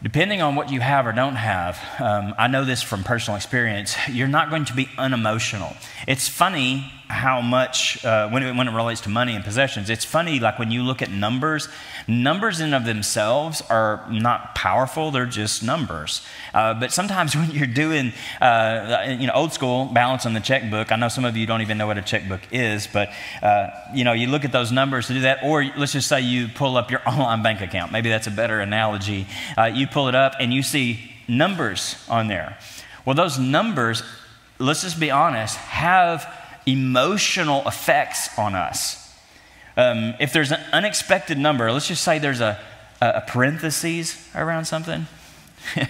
depending 0.02 0.42
on 0.42 0.54
what 0.54 0.70
you 0.70 0.80
have 0.80 1.06
or 1.06 1.12
don't 1.12 1.36
have, 1.36 1.78
um, 2.00 2.34
I 2.38 2.46
know 2.48 2.64
this 2.64 2.82
from 2.82 3.02
personal 3.02 3.36
experience, 3.36 3.96
you're 4.08 4.28
not 4.28 4.50
going 4.50 4.66
to 4.66 4.74
be 4.74 4.88
unemotional. 4.98 5.74
It's 6.06 6.28
funny 6.28 6.92
how 7.08 7.40
much, 7.40 8.04
uh, 8.04 8.28
when, 8.30 8.42
it, 8.42 8.56
when 8.56 8.66
it 8.66 8.72
relates 8.72 9.00
to 9.02 9.08
money 9.08 9.34
and 9.36 9.44
possessions, 9.44 9.88
it's 9.88 10.04
funny, 10.04 10.40
like 10.40 10.58
when 10.58 10.70
you 10.70 10.82
look 10.82 11.02
at 11.02 11.10
numbers, 11.10 11.68
numbers 12.08 12.60
in 12.60 12.74
of 12.74 12.84
themselves 12.84 13.62
are 13.70 14.04
not 14.10 14.54
powerful, 14.54 15.10
they're 15.12 15.24
just 15.24 15.62
numbers. 15.62 16.22
Uh, 16.52 16.74
but 16.74 16.92
sometimes 16.92 17.36
when 17.36 17.50
you're 17.50 17.66
doing, 17.66 18.12
uh, 18.40 19.16
you 19.18 19.26
know, 19.26 19.32
old 19.34 19.52
school 19.52 19.84
balance 19.86 20.26
on 20.26 20.34
the 20.34 20.40
checkbook, 20.40 20.90
I 20.90 20.96
know 20.96 21.08
some 21.08 21.24
of 21.24 21.36
you 21.36 21.46
don't 21.46 21.62
even 21.62 21.78
know 21.78 21.86
what 21.86 21.98
a 21.98 22.02
checkbook 22.02 22.40
is, 22.50 22.88
but, 22.88 23.10
uh, 23.40 23.68
you 23.94 24.02
know, 24.02 24.12
you 24.12 24.26
look 24.26 24.44
at 24.44 24.52
those 24.52 24.72
numbers 24.72 25.06
to 25.06 25.14
do 25.14 25.20
that, 25.20 25.44
or 25.44 25.64
let's 25.76 25.92
just 25.92 26.08
say 26.08 26.20
you 26.20 26.48
pull 26.48 26.76
up 26.76 26.90
your 26.90 27.02
online 27.08 27.42
bank 27.42 27.60
account. 27.60 27.92
Maybe 27.92 28.08
that's 28.08 28.26
a 28.26 28.32
better 28.32 28.60
analogy. 28.60 29.26
Uh, 29.56 29.64
you 29.64 29.86
pull 29.86 30.08
it 30.08 30.14
up 30.16 30.34
and 30.40 30.52
you 30.52 30.62
see 30.62 31.12
numbers 31.28 31.96
on 32.08 32.26
there. 32.26 32.58
Well, 33.04 33.14
those 33.14 33.38
numbers, 33.38 34.02
let's 34.58 34.82
just 34.82 34.98
be 34.98 35.12
honest, 35.12 35.56
have 35.56 36.45
emotional 36.66 37.66
effects 37.66 38.36
on 38.38 38.54
us. 38.54 39.02
Um, 39.76 40.14
if 40.18 40.32
there's 40.32 40.52
an 40.52 40.60
unexpected 40.72 41.38
number, 41.38 41.70
let's 41.70 41.88
just 41.88 42.02
say 42.02 42.18
there's 42.18 42.40
a, 42.40 42.58
a 43.00 43.22
parentheses 43.26 44.28
around 44.34 44.64
something. 44.64 45.06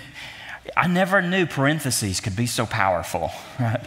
I 0.76 0.86
never 0.88 1.22
knew 1.22 1.46
parentheses 1.46 2.20
could 2.20 2.36
be 2.36 2.46
so 2.46 2.66
powerful, 2.66 3.30
right? 3.60 3.86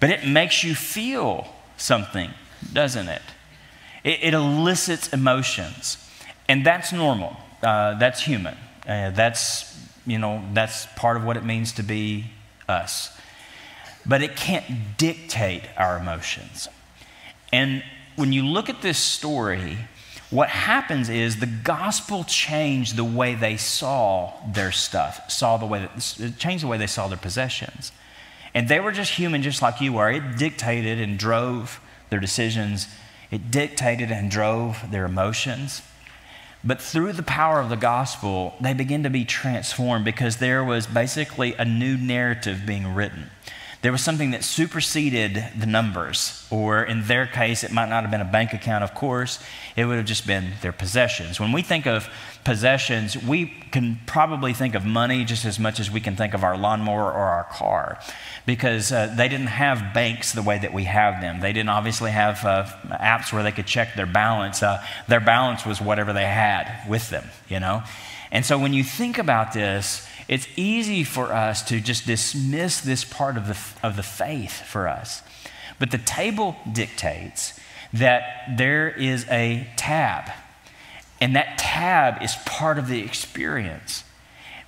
But 0.00 0.10
it 0.10 0.26
makes 0.26 0.62
you 0.62 0.74
feel 0.74 1.46
something, 1.76 2.30
doesn't 2.72 3.08
it? 3.08 3.22
It, 4.02 4.18
it 4.22 4.34
elicits 4.34 5.12
emotions, 5.12 5.96
and 6.48 6.66
that's 6.66 6.92
normal. 6.92 7.36
Uh, 7.62 7.94
that's 7.94 8.22
human. 8.22 8.56
Uh, 8.86 9.10
that's 9.10 9.72
you 10.06 10.18
know 10.18 10.44
that's 10.52 10.86
part 10.96 11.16
of 11.16 11.24
what 11.24 11.36
it 11.38 11.44
means 11.44 11.72
to 11.72 11.82
be 11.82 12.26
us 12.68 13.16
but 14.06 14.22
it 14.22 14.36
can't 14.36 14.96
dictate 14.96 15.62
our 15.76 15.96
emotions. 15.96 16.68
And 17.52 17.82
when 18.16 18.32
you 18.32 18.44
look 18.44 18.68
at 18.68 18.82
this 18.82 18.98
story, 18.98 19.78
what 20.30 20.48
happens 20.48 21.08
is 21.08 21.38
the 21.38 21.46
gospel 21.46 22.24
changed 22.24 22.96
the 22.96 23.04
way 23.04 23.34
they 23.34 23.56
saw 23.56 24.32
their 24.52 24.72
stuff, 24.72 25.30
saw 25.30 25.56
the 25.56 25.66
way 25.66 25.80
that, 25.80 26.34
changed 26.38 26.64
the 26.64 26.68
way 26.68 26.78
they 26.78 26.86
saw 26.86 27.08
their 27.08 27.18
possessions. 27.18 27.92
And 28.52 28.68
they 28.68 28.80
were 28.80 28.92
just 28.92 29.12
human, 29.12 29.42
just 29.42 29.62
like 29.62 29.80
you 29.80 29.98
are. 29.98 30.10
It 30.10 30.36
dictated 30.36 31.00
and 31.00 31.18
drove 31.18 31.80
their 32.10 32.20
decisions, 32.20 32.88
it 33.30 33.50
dictated 33.50 34.10
and 34.10 34.30
drove 34.30 34.90
their 34.90 35.04
emotions. 35.04 35.82
But 36.62 36.80
through 36.80 37.12
the 37.12 37.22
power 37.22 37.60
of 37.60 37.68
the 37.68 37.76
gospel, 37.76 38.54
they 38.60 38.72
begin 38.72 39.02
to 39.02 39.10
be 39.10 39.24
transformed 39.24 40.04
because 40.04 40.38
there 40.38 40.64
was 40.64 40.86
basically 40.86 41.54
a 41.54 41.64
new 41.64 41.96
narrative 41.96 42.62
being 42.64 42.94
written 42.94 43.30
there 43.84 43.92
was 43.92 44.00
something 44.00 44.30
that 44.30 44.42
superseded 44.42 45.44
the 45.58 45.66
numbers, 45.66 46.48
or 46.50 46.82
in 46.82 47.06
their 47.06 47.26
case, 47.26 47.62
it 47.62 47.70
might 47.70 47.90
not 47.90 48.00
have 48.02 48.10
been 48.10 48.22
a 48.22 48.24
bank 48.24 48.54
account, 48.54 48.82
of 48.82 48.94
course, 48.94 49.38
it 49.76 49.84
would 49.84 49.98
have 49.98 50.06
just 50.06 50.26
been 50.26 50.54
their 50.62 50.72
possessions. 50.72 51.38
When 51.38 51.52
we 51.52 51.60
think 51.60 51.86
of 51.86 52.08
possessions, 52.44 53.14
we 53.14 53.44
can 53.72 54.00
probably 54.06 54.54
think 54.54 54.74
of 54.74 54.86
money 54.86 55.22
just 55.26 55.44
as 55.44 55.58
much 55.58 55.80
as 55.80 55.90
we 55.90 56.00
can 56.00 56.16
think 56.16 56.32
of 56.32 56.42
our 56.42 56.56
lawnmower 56.56 57.12
or 57.12 57.24
our 57.36 57.44
car, 57.44 57.98
because 58.46 58.90
uh, 58.90 59.12
they 59.18 59.28
didn't 59.28 59.48
have 59.48 59.92
banks 59.92 60.32
the 60.32 60.40
way 60.40 60.58
that 60.58 60.72
we 60.72 60.84
have 60.84 61.20
them. 61.20 61.40
They 61.40 61.52
didn't 61.52 61.68
obviously 61.68 62.10
have 62.10 62.42
uh, 62.42 62.64
apps 62.88 63.34
where 63.34 63.42
they 63.42 63.52
could 63.52 63.66
check 63.66 63.96
their 63.96 64.06
balance. 64.06 64.62
Uh, 64.62 64.82
their 65.08 65.20
balance 65.20 65.66
was 65.66 65.82
whatever 65.82 66.14
they 66.14 66.24
had 66.24 66.88
with 66.88 67.10
them, 67.10 67.26
you 67.50 67.60
know? 67.60 67.82
And 68.32 68.46
so 68.46 68.58
when 68.58 68.72
you 68.72 68.82
think 68.82 69.18
about 69.18 69.52
this, 69.52 70.08
it's 70.28 70.48
easy 70.56 71.04
for 71.04 71.32
us 71.32 71.62
to 71.68 71.80
just 71.80 72.06
dismiss 72.06 72.80
this 72.80 73.04
part 73.04 73.36
of 73.36 73.46
the, 73.46 73.86
of 73.86 73.96
the 73.96 74.02
faith 74.02 74.62
for 74.62 74.88
us. 74.88 75.22
But 75.78 75.90
the 75.90 75.98
table 75.98 76.56
dictates 76.70 77.58
that 77.92 78.56
there 78.56 78.88
is 78.88 79.26
a 79.28 79.68
tab. 79.76 80.30
And 81.20 81.36
that 81.36 81.58
tab 81.58 82.22
is 82.22 82.34
part 82.44 82.78
of 82.78 82.88
the 82.88 83.00
experience. 83.00 84.04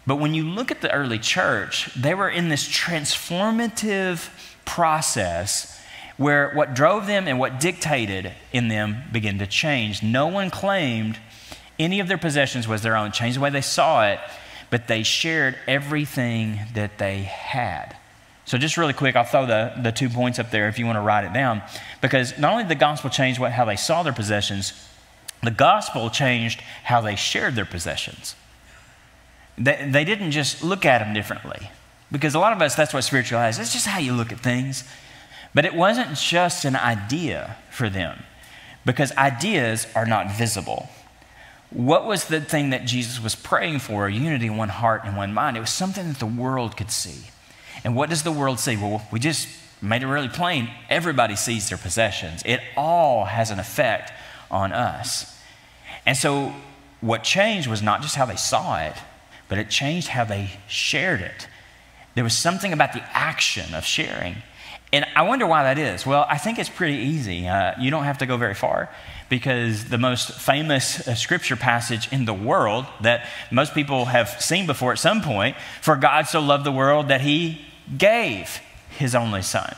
But 0.07 0.17
when 0.17 0.35
you 0.35 0.45
look 0.45 0.71
at 0.71 0.81
the 0.81 0.93
early 0.93 1.19
church, 1.19 1.93
they 1.95 2.15
were 2.15 2.29
in 2.29 2.49
this 2.49 2.69
transformative 2.69 4.29
process 4.65 5.81
where 6.17 6.53
what 6.53 6.75
drove 6.75 7.07
them 7.07 7.27
and 7.29 7.39
what 7.39 7.61
dictated 7.61 8.33
in 8.53 8.69
them 8.69 9.03
began 9.13 9.39
to 9.39 9.47
change. 9.47 10.03
No 10.03 10.29
one 10.29 10.51
claimed 10.51 11.19
any 11.79 12.01
of 12.01 12.09
their 12.09 12.19
possessions 12.19 12.67
was 12.67 12.83
their 12.83 12.97
own, 12.97 13.13
changed 13.13 13.37
the 13.37 13.41
way 13.41 13.51
they 13.51 13.61
saw 13.61 14.07
it, 14.07 14.21
but 14.71 14.89
they 14.89 15.03
shared 15.03 15.57
everything 15.67 16.61
that 16.75 16.99
they 16.99 17.23
had. 17.23 17.97
So, 18.45 18.59
just 18.59 18.77
really 18.77 18.93
quick, 18.93 19.17
I'll 19.17 19.25
throw 19.25 19.45
the, 19.47 19.73
the 19.83 19.91
two 19.91 20.09
points 20.09 20.39
up 20.39 20.51
there 20.51 20.69
if 20.69 20.79
you 20.79 20.87
want 20.87 20.97
to 20.97 21.01
write 21.01 21.25
it 21.25 21.33
down. 21.33 21.63
Because 22.01 22.39
not 22.39 22.53
only 22.53 22.65
did 22.65 22.71
the 22.71 22.77
gospel 22.77 23.11
change 23.11 23.41
what, 23.41 23.53
how 23.53 23.65
they 23.65 23.77
saw 23.77 24.03
their 24.05 24.13
possessions, 24.13 24.73
the 25.43 25.51
gospel 25.51 26.11
changed 26.11 26.61
how 26.85 27.01
they 27.01 27.17
shared 27.17 27.57
their 27.57 27.65
possessions. 27.65 28.37
They, 29.59 29.89
they 29.91 30.05
didn't 30.05 30.31
just 30.31 30.63
look 30.63 30.85
at 30.85 30.99
them 30.99 31.13
differently. 31.13 31.71
Because 32.13 32.35
a 32.35 32.39
lot 32.39 32.53
of 32.53 32.63
us, 32.63 32.77
that's 32.77 32.95
what 32.95 33.03
spiritualized. 33.03 33.61
It's 33.61 33.73
just 33.73 33.87
how 33.87 33.99
you 33.99 34.13
look 34.13 34.31
at 34.31 34.39
things. 34.39 34.85
But 35.55 35.65
it 35.65 35.75
wasn't 35.75 36.17
just 36.17 36.65
an 36.65 36.77
idea 36.77 37.57
for 37.71 37.89
them, 37.89 38.23
because 38.85 39.11
ideas 39.17 39.87
are 39.95 40.07
not 40.07 40.31
visible. 40.31 40.89
What 41.71 42.07
was 42.07 42.27
the 42.27 42.41
thing 42.41 42.71
that 42.71 42.85
Jesus 42.85 43.23
was 43.23 43.35
praying 43.35 43.81
for? 43.81 44.09
Unity, 44.09 44.51
one 44.51 44.69
heart, 44.69 45.03
and 45.05 45.17
one 45.17 45.35
mind. 45.35 45.57
It 45.57 45.61
was 45.61 45.71
something 45.71 46.07
that 46.09 46.19
the 46.19 46.27
world 46.27 46.77
could 46.77 46.91
see. 46.91 47.31
And 47.85 47.97
what 47.97 48.09
does 48.09 48.23
the 48.23 48.33
world 48.33 48.61
see? 48.61 48.77
Well, 48.77 49.07
we 49.11 49.19
just 49.19 49.49
made 49.83 50.03
it 50.03 50.07
really 50.07 50.29
plain. 50.29 50.71
Everybody 50.89 51.37
sees 51.37 51.69
their 51.69 51.79
possessions, 51.79 52.43
it 52.45 52.61
all 52.77 53.25
has 53.25 53.51
an 53.51 53.59
effect 53.59 54.13
on 54.51 54.73
us. 54.73 55.39
And 56.05 56.17
so, 56.17 56.55
what 57.01 57.25
changed 57.25 57.69
was 57.69 57.83
not 57.83 58.01
just 58.01 58.15
how 58.15 58.25
they 58.25 58.37
saw 58.37 58.81
it, 58.81 58.95
but 59.49 59.59
it 59.59 59.69
changed 59.69 60.09
how 60.09 60.25
they 60.25 60.51
shared 60.67 61.21
it. 61.21 61.49
There 62.15 62.25
was 62.25 62.37
something 62.37 62.73
about 62.73 62.93
the 62.93 63.03
action 63.17 63.75
of 63.75 63.85
sharing. 63.85 64.37
And 64.93 65.05
I 65.15 65.23
wonder 65.23 65.47
why 65.47 65.65
that 65.65 65.79
is. 65.79 66.07
Well, 66.07 66.27
I 66.29 66.39
think 66.39 66.59
it's 66.59 66.71
pretty 66.71 66.97
easy. 66.97 67.47
Uh, 67.47 67.73
you 67.79 67.91
don't 67.91 68.05
have 68.05 68.19
to 68.19 68.27
go 68.27 68.37
very 68.37 68.55
far 68.55 68.89
because 69.29 69.87
the 69.87 69.99
most 69.99 70.33
famous 70.33 71.07
uh, 71.07 71.15
scripture 71.15 71.57
passage 71.57 72.11
in 72.13 72.25
the 72.25 72.35
world 72.35 72.87
that 73.01 73.27
most 73.51 73.75
people 73.75 74.07
have 74.07 74.41
seen 74.41 74.67
before 74.67 74.93
at 74.93 74.99
some 74.99 75.21
point 75.21 75.57
for 75.81 75.97
God 75.97 76.29
so 76.29 76.41
loved 76.41 76.65
the 76.65 76.73
world 76.73 77.09
that 77.09 77.21
he 77.21 77.61
gave 77.97 78.61
his 78.91 79.15
only 79.15 79.43
son. 79.43 79.75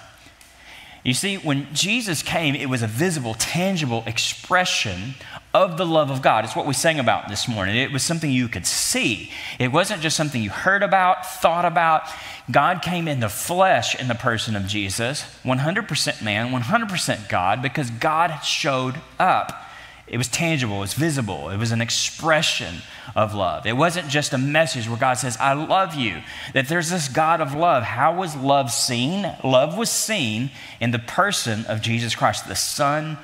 You 1.04 1.14
see, 1.14 1.36
when 1.36 1.72
Jesus 1.72 2.22
came, 2.22 2.54
it 2.54 2.68
was 2.68 2.82
a 2.82 2.86
visible, 2.86 3.34
tangible 3.34 4.02
expression 4.06 5.14
of 5.54 5.78
the 5.78 5.86
love 5.86 6.10
of 6.10 6.20
God. 6.20 6.44
It's 6.44 6.56
what 6.56 6.66
we 6.66 6.74
sang 6.74 6.98
about 6.98 7.28
this 7.28 7.48
morning. 7.48 7.76
It 7.76 7.92
was 7.92 8.02
something 8.02 8.30
you 8.30 8.48
could 8.48 8.66
see. 8.66 9.30
It 9.58 9.72
wasn't 9.72 10.02
just 10.02 10.16
something 10.16 10.42
you 10.42 10.50
heard 10.50 10.82
about, 10.82 11.24
thought 11.24 11.64
about. 11.64 12.02
God 12.50 12.82
came 12.82 13.08
in 13.08 13.20
the 13.20 13.28
flesh 13.28 13.98
in 13.98 14.08
the 14.08 14.14
person 14.14 14.56
of 14.56 14.66
Jesus, 14.66 15.22
100% 15.44 16.22
man, 16.22 16.52
100% 16.52 17.28
God, 17.28 17.62
because 17.62 17.90
God 17.90 18.40
showed 18.40 18.96
up. 19.18 19.67
It 20.10 20.16
was 20.16 20.28
tangible, 20.28 20.76
it 20.76 20.80
was 20.80 20.94
visible, 20.94 21.50
it 21.50 21.58
was 21.58 21.72
an 21.72 21.80
expression 21.80 22.76
of 23.14 23.34
love. 23.34 23.66
It 23.66 23.76
wasn't 23.76 24.08
just 24.08 24.32
a 24.32 24.38
message 24.38 24.88
where 24.88 24.98
God 24.98 25.14
says, 25.14 25.36
I 25.38 25.52
love 25.52 25.94
you, 25.94 26.22
that 26.54 26.68
there's 26.68 26.90
this 26.90 27.08
God 27.08 27.40
of 27.40 27.54
love. 27.54 27.82
How 27.82 28.14
was 28.14 28.36
love 28.36 28.70
seen? 28.70 29.30
Love 29.44 29.76
was 29.76 29.90
seen 29.90 30.50
in 30.80 30.90
the 30.90 30.98
person 30.98 31.64
of 31.66 31.82
Jesus 31.82 32.14
Christ, 32.14 32.48
the 32.48 32.54
Son 32.54 33.18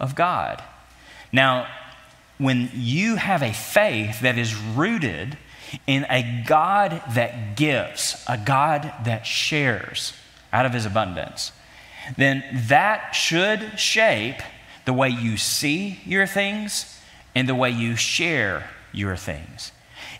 of 0.00 0.14
God. 0.14 0.62
Now, 1.32 1.66
when 2.38 2.70
you 2.74 3.16
have 3.16 3.42
a 3.42 3.52
faith 3.52 4.20
that 4.20 4.38
is 4.38 4.54
rooted 4.54 5.36
in 5.86 6.06
a 6.08 6.44
God 6.46 7.02
that 7.14 7.56
gives, 7.56 8.24
a 8.28 8.38
God 8.38 8.92
that 9.04 9.26
shares 9.26 10.12
out 10.52 10.64
of 10.64 10.72
his 10.72 10.86
abundance, 10.86 11.52
then 12.16 12.44
that 12.68 13.12
should 13.12 13.78
shape 13.78 14.40
the 14.88 14.92
way 14.94 15.10
you 15.10 15.36
see 15.36 16.00
your 16.06 16.26
things 16.26 16.98
and 17.34 17.46
the 17.46 17.54
way 17.54 17.68
you 17.68 17.94
share 17.94 18.70
your 18.90 19.16
things. 19.16 19.70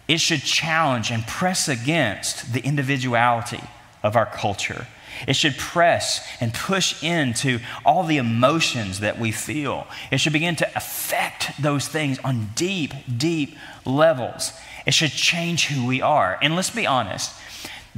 It 0.07 0.21
should 0.21 0.43
challenge 0.43 1.11
and 1.11 1.27
press 1.27 1.69
against 1.69 2.53
the 2.53 2.61
individuality 2.61 3.63
of 4.03 4.15
our 4.15 4.27
culture. 4.27 4.87
It 5.27 5.37
should 5.37 5.57
press 5.57 6.21
and 6.39 6.53
push 6.53 7.03
into 7.03 7.61
all 7.83 8.05
the 8.05 8.19
emotions 8.19 9.01
that 9.01 9.19
we 9.19 9.33
feel. 9.33 9.87
It 10.13 10.19
should 10.19 10.35
begin 10.35 10.57
to 10.57 10.77
affect 10.77 11.63
those 11.63 11.89
things 11.89 12.19
on 12.19 12.51
deep, 12.55 12.93
deep 13.17 13.57
levels. 13.87 14.53
It 14.85 14.93
should 14.93 15.13
change 15.13 15.69
who 15.69 15.87
we 15.87 16.03
are. 16.03 16.39
And 16.43 16.55
let's 16.55 16.69
be 16.69 16.87
honest 16.87 17.33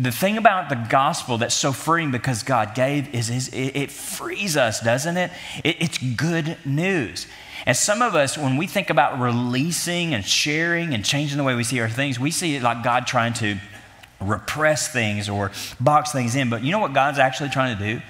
the 0.00 0.10
thing 0.10 0.38
about 0.38 0.70
the 0.70 0.86
gospel 0.88 1.36
that's 1.36 1.54
so 1.54 1.72
freeing 1.72 2.10
because 2.10 2.42
God 2.42 2.74
gave 2.74 3.14
is, 3.14 3.28
is 3.28 3.48
it, 3.48 3.76
it, 3.76 3.90
frees 3.90 4.56
us, 4.56 4.80
doesn't 4.80 5.18
it? 5.18 5.30
it? 5.62 5.76
It's 5.78 5.98
good 5.98 6.56
news. 6.64 7.26
And 7.66 7.76
some 7.76 8.00
of 8.00 8.14
us, 8.14 8.38
when 8.38 8.56
we 8.56 8.66
think 8.66 8.88
about 8.88 9.20
releasing 9.20 10.14
and 10.14 10.24
sharing 10.24 10.94
and 10.94 11.04
changing 11.04 11.36
the 11.36 11.44
way 11.44 11.54
we 11.54 11.64
see 11.64 11.80
our 11.80 11.88
things, 11.90 12.18
we 12.18 12.30
see 12.30 12.56
it 12.56 12.62
like 12.62 12.82
God 12.82 13.06
trying 13.06 13.34
to 13.34 13.58
repress 14.22 14.90
things 14.90 15.28
or 15.28 15.52
box 15.78 16.12
things 16.12 16.34
in. 16.34 16.48
But 16.48 16.64
you 16.64 16.72
know 16.72 16.78
what 16.78 16.94
God's 16.94 17.18
actually 17.18 17.50
trying 17.50 17.76
to 17.76 17.94
do? 17.94 18.02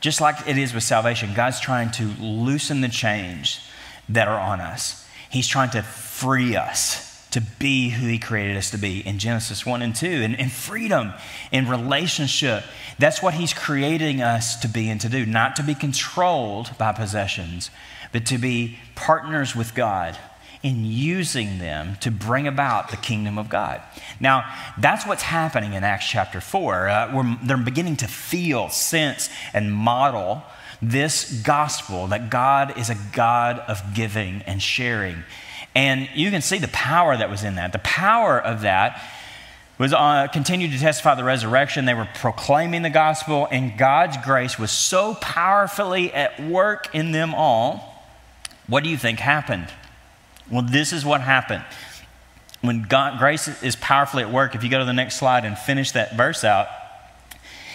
Just 0.00 0.20
like 0.20 0.48
it 0.48 0.58
is 0.58 0.74
with 0.74 0.82
salvation, 0.82 1.32
God's 1.34 1.60
trying 1.60 1.92
to 1.92 2.06
loosen 2.20 2.80
the 2.80 2.88
chains 2.88 3.60
that 4.08 4.26
are 4.26 4.40
on 4.40 4.60
us. 4.60 5.06
He's 5.30 5.46
trying 5.46 5.70
to 5.70 5.82
free 5.82 6.56
us 6.56 7.05
to 7.36 7.42
be 7.58 7.90
who 7.90 8.06
He 8.06 8.18
created 8.18 8.56
us 8.56 8.70
to 8.70 8.78
be 8.78 9.06
in 9.06 9.18
Genesis 9.18 9.66
1 9.66 9.82
and 9.82 9.94
2, 9.94 10.06
and, 10.06 10.40
and 10.40 10.50
freedom 10.50 11.12
in 11.52 11.68
relationship. 11.68 12.64
That's 12.98 13.22
what 13.22 13.34
He's 13.34 13.52
creating 13.52 14.22
us 14.22 14.58
to 14.60 14.68
be 14.68 14.88
and 14.88 14.98
to 15.02 15.10
do, 15.10 15.26
not 15.26 15.54
to 15.56 15.62
be 15.62 15.74
controlled 15.74 16.70
by 16.78 16.92
possessions, 16.92 17.70
but 18.10 18.24
to 18.24 18.38
be 18.38 18.78
partners 18.94 19.54
with 19.54 19.74
God 19.74 20.16
in 20.62 20.86
using 20.86 21.58
them 21.58 21.98
to 22.00 22.10
bring 22.10 22.46
about 22.46 22.88
the 22.90 22.96
kingdom 22.96 23.36
of 23.36 23.50
God. 23.50 23.82
Now, 24.18 24.50
that's 24.78 25.06
what's 25.06 25.24
happening 25.24 25.74
in 25.74 25.84
Acts 25.84 26.08
chapter 26.08 26.40
4. 26.40 26.88
Uh, 26.88 27.36
they're 27.42 27.58
beginning 27.58 27.96
to 27.98 28.08
feel, 28.08 28.70
sense, 28.70 29.28
and 29.52 29.70
model 29.70 30.42
this 30.80 31.42
gospel 31.42 32.06
that 32.06 32.30
God 32.30 32.78
is 32.78 32.88
a 32.88 32.96
God 33.12 33.58
of 33.68 33.94
giving 33.94 34.40
and 34.46 34.62
sharing 34.62 35.22
and 35.76 36.08
you 36.14 36.30
can 36.30 36.40
see 36.40 36.56
the 36.56 36.68
power 36.68 37.14
that 37.14 37.28
was 37.28 37.44
in 37.44 37.56
that. 37.56 37.74
The 37.74 37.78
power 37.80 38.40
of 38.40 38.62
that 38.62 38.98
was 39.78 39.92
uh, 39.92 40.26
continued 40.32 40.72
to 40.72 40.78
testify 40.78 41.14
the 41.14 41.22
resurrection. 41.22 41.84
They 41.84 41.92
were 41.92 42.08
proclaiming 42.14 42.80
the 42.80 42.88
gospel, 42.88 43.46
and 43.50 43.76
God's 43.76 44.16
grace 44.24 44.58
was 44.58 44.70
so 44.70 45.16
powerfully 45.16 46.14
at 46.14 46.42
work 46.42 46.94
in 46.94 47.12
them 47.12 47.34
all. 47.34 48.06
What 48.66 48.84
do 48.84 48.88
you 48.88 48.96
think 48.96 49.18
happened? 49.18 49.68
Well, 50.50 50.62
this 50.62 50.94
is 50.94 51.04
what 51.04 51.20
happened. 51.20 51.64
When 52.62 52.84
God, 52.84 53.18
grace 53.18 53.46
is 53.62 53.76
powerfully 53.76 54.22
at 54.22 54.32
work, 54.32 54.54
if 54.54 54.64
you 54.64 54.70
go 54.70 54.78
to 54.78 54.86
the 54.86 54.94
next 54.94 55.16
slide 55.16 55.44
and 55.44 55.58
finish 55.58 55.90
that 55.90 56.16
verse 56.16 56.42
out, 56.42 56.68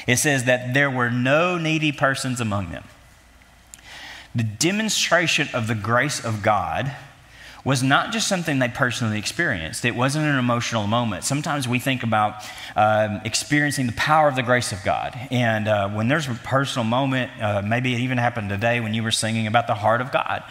it 0.07 0.17
says 0.17 0.45
that 0.45 0.73
there 0.73 0.89
were 0.89 1.11
no 1.11 1.59
needy 1.59 1.91
persons 1.91 2.41
among 2.41 2.71
them. 2.71 2.85
The 4.33 4.43
demonstration 4.43 5.49
of 5.53 5.67
the 5.67 5.75
grace 5.75 6.25
of 6.25 6.41
God 6.41 6.91
was 7.63 7.83
not 7.83 8.11
just 8.11 8.27
something 8.27 8.59
they 8.59 8.67
personally 8.67 9.19
experienced. 9.19 9.85
It 9.85 9.95
wasn't 9.95 10.25
an 10.25 10.37
emotional 10.39 10.87
moment. 10.87 11.23
Sometimes 11.23 11.67
we 11.67 11.79
think 11.79 12.03
about 12.03 12.43
um, 12.75 13.21
experiencing 13.23 13.85
the 13.85 13.93
power 13.93 14.27
of 14.27 14.35
the 14.35 14.43
grace 14.43 14.71
of 14.71 14.83
God. 14.83 15.17
And 15.29 15.67
uh, 15.67 15.89
when 15.89 16.07
there's 16.07 16.27
a 16.27 16.33
personal 16.33 16.85
moment, 16.85 17.31
uh, 17.41 17.61
maybe 17.61 17.93
it 17.93 17.99
even 17.99 18.17
happened 18.17 18.49
today 18.49 18.79
when 18.79 18.93
you 18.93 19.03
were 19.03 19.11
singing 19.11 19.45
about 19.45 19.67
the 19.67 19.75
heart 19.75 20.01
of 20.01 20.11
God. 20.11 20.43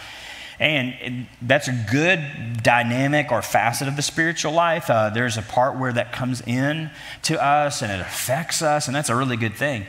And 0.61 1.27
that's 1.41 1.69
a 1.69 1.87
good 1.91 2.63
dynamic 2.63 3.33
or 3.33 3.41
facet 3.41 3.89
of 3.89 3.97
the 3.97 4.03
spiritual 4.03 4.53
life. 4.53 4.91
Uh, 4.91 5.09
there's 5.09 5.39
a 5.39 5.43
part 5.43 5.79
where 5.79 5.93
that 5.93 6.13
comes 6.13 6.43
in 6.43 6.91
to 7.23 7.43
us 7.43 7.81
and 7.81 7.91
it 7.91 8.01
affects 8.01 8.61
us, 8.61 8.87
and 8.87 8.95
that's 8.95 9.09
a 9.09 9.17
really 9.17 9.39
good 9.39 9.55
thing. 9.55 9.87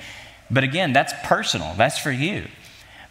But 0.50 0.64
again, 0.64 0.94
that's 0.94 1.14
personal, 1.24 1.76
that's 1.76 1.98
for 2.00 2.12
you. 2.12 2.48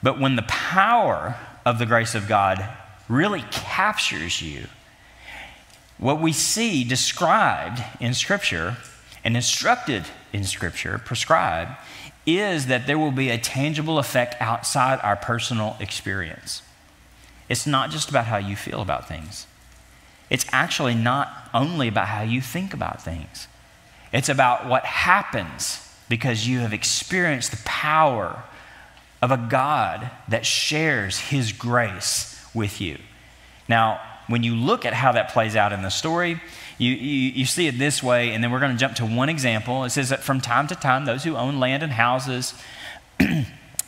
But 0.02 0.18
when 0.18 0.36
the 0.36 0.42
power 0.42 1.36
of 1.66 1.78
the 1.78 1.84
grace 1.84 2.14
of 2.14 2.26
God 2.26 2.66
really 3.10 3.44
captures 3.50 4.40
you. 4.40 4.66
What 5.98 6.20
we 6.20 6.32
see 6.32 6.84
described 6.84 7.82
in 8.00 8.14
Scripture 8.14 8.76
and 9.24 9.36
instructed 9.36 10.04
in 10.32 10.44
Scripture, 10.44 10.98
prescribed, 11.04 11.72
is 12.24 12.66
that 12.66 12.86
there 12.86 12.98
will 12.98 13.10
be 13.10 13.28
a 13.28 13.36
tangible 13.36 13.98
effect 13.98 14.36
outside 14.40 15.00
our 15.02 15.16
personal 15.16 15.76
experience. 15.80 16.62
It's 17.48 17.66
not 17.66 17.90
just 17.90 18.08
about 18.08 18.26
how 18.26 18.38
you 18.38 18.54
feel 18.54 18.80
about 18.80 19.08
things, 19.08 19.46
it's 20.30 20.46
actually 20.52 20.94
not 20.94 21.50
only 21.52 21.88
about 21.88 22.06
how 22.06 22.22
you 22.22 22.40
think 22.40 22.72
about 22.72 23.02
things. 23.02 23.48
It's 24.12 24.28
about 24.28 24.66
what 24.66 24.84
happens 24.84 25.86
because 26.08 26.46
you 26.46 26.60
have 26.60 26.72
experienced 26.72 27.50
the 27.52 27.62
power 27.64 28.42
of 29.22 29.30
a 29.30 29.36
God 29.36 30.10
that 30.28 30.46
shares 30.46 31.18
His 31.18 31.52
grace 31.52 32.39
with 32.54 32.80
you. 32.80 32.98
Now, 33.68 34.00
when 34.26 34.42
you 34.42 34.54
look 34.54 34.84
at 34.84 34.94
how 34.94 35.12
that 35.12 35.30
plays 35.30 35.56
out 35.56 35.72
in 35.72 35.82
the 35.82 35.90
story, 35.90 36.40
you, 36.78 36.92
you, 36.92 37.30
you 37.32 37.44
see 37.44 37.66
it 37.66 37.78
this 37.78 38.02
way, 38.02 38.30
and 38.30 38.42
then 38.42 38.50
we're 38.50 38.60
going 38.60 38.72
to 38.72 38.78
jump 38.78 38.96
to 38.96 39.06
one 39.06 39.28
example. 39.28 39.84
It 39.84 39.90
says 39.90 40.08
that 40.08 40.22
from 40.22 40.40
time 40.40 40.66
to 40.68 40.74
time, 40.74 41.04
those 41.04 41.24
who 41.24 41.36
own 41.36 41.60
land 41.60 41.82
and 41.82 41.92
houses 41.92 42.54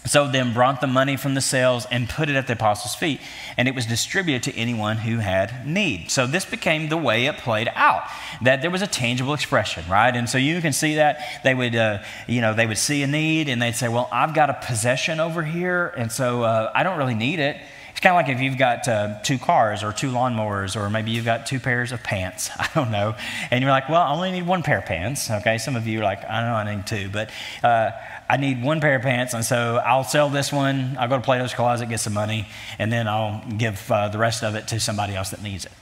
so 0.04 0.28
then 0.28 0.52
brought 0.52 0.80
the 0.80 0.86
money 0.86 1.16
from 1.16 1.34
the 1.34 1.40
sales 1.40 1.86
and 1.90 2.08
put 2.08 2.28
it 2.28 2.34
at 2.34 2.48
the 2.48 2.54
apostles' 2.54 2.94
feet, 2.94 3.20
and 3.56 3.68
it 3.68 3.74
was 3.74 3.86
distributed 3.86 4.42
to 4.42 4.58
anyone 4.58 4.98
who 4.98 5.18
had 5.18 5.66
need. 5.66 6.10
So 6.10 6.26
this 6.26 6.44
became 6.44 6.88
the 6.88 6.96
way 6.96 7.26
it 7.26 7.38
played 7.38 7.70
out. 7.74 8.02
That 8.42 8.62
there 8.62 8.70
was 8.70 8.82
a 8.82 8.86
tangible 8.86 9.32
expression, 9.32 9.84
right? 9.88 10.14
And 10.14 10.28
so 10.28 10.38
you 10.38 10.60
can 10.60 10.72
see 10.72 10.96
that 10.96 11.40
they 11.44 11.54
would, 11.54 11.76
uh, 11.76 12.02
you 12.26 12.40
know, 12.40 12.52
they 12.52 12.66
would 12.66 12.78
see 12.78 13.02
a 13.02 13.06
need 13.06 13.48
and 13.48 13.62
they'd 13.62 13.76
say, 13.76 13.88
"Well, 13.88 14.08
I've 14.10 14.34
got 14.34 14.50
a 14.50 14.54
possession 14.54 15.20
over 15.20 15.44
here, 15.44 15.94
and 15.96 16.10
so 16.10 16.42
uh, 16.42 16.72
I 16.74 16.82
don't 16.82 16.98
really 16.98 17.14
need 17.14 17.38
it." 17.38 17.58
Kind 18.02 18.16
of 18.16 18.26
like 18.26 18.34
if 18.34 18.40
you've 18.42 18.58
got 18.58 18.88
uh, 18.88 19.20
two 19.22 19.38
cars 19.38 19.84
or 19.84 19.92
two 19.92 20.10
lawnmowers, 20.10 20.74
or 20.74 20.90
maybe 20.90 21.12
you've 21.12 21.24
got 21.24 21.46
two 21.46 21.60
pairs 21.60 21.92
of 21.92 22.02
pants. 22.02 22.50
I 22.58 22.68
don't 22.74 22.90
know, 22.90 23.14
and 23.50 23.62
you're 23.62 23.70
like, 23.70 23.88
"Well, 23.88 24.02
I 24.02 24.12
only 24.12 24.32
need 24.32 24.44
one 24.44 24.64
pair 24.64 24.78
of 24.78 24.86
pants." 24.86 25.30
Okay, 25.30 25.56
some 25.58 25.76
of 25.76 25.86
you 25.86 26.00
are 26.00 26.04
like, 26.04 26.24
"I 26.28 26.40
don't 26.40 26.50
know, 26.50 26.72
I 26.72 26.74
need 26.74 26.86
two, 26.86 27.08
but 27.10 27.30
uh, 27.62 27.92
I 28.28 28.38
need 28.38 28.60
one 28.62 28.80
pair 28.80 28.96
of 28.96 29.02
pants, 29.02 29.34
and 29.34 29.44
so 29.44 29.76
I'll 29.84 30.02
sell 30.02 30.30
this 30.30 30.52
one. 30.52 30.96
I'll 30.98 31.08
go 31.08 31.16
to 31.16 31.22
Plato's 31.22 31.54
Closet, 31.54 31.88
get 31.88 32.00
some 32.00 32.14
money, 32.14 32.48
and 32.78 32.92
then 32.92 33.06
I'll 33.06 33.44
give 33.56 33.88
uh, 33.90 34.08
the 34.08 34.18
rest 34.18 34.42
of 34.42 34.56
it 34.56 34.66
to 34.68 34.80
somebody 34.80 35.14
else 35.14 35.30
that 35.30 35.42
needs 35.42 35.66
it. 35.66 35.72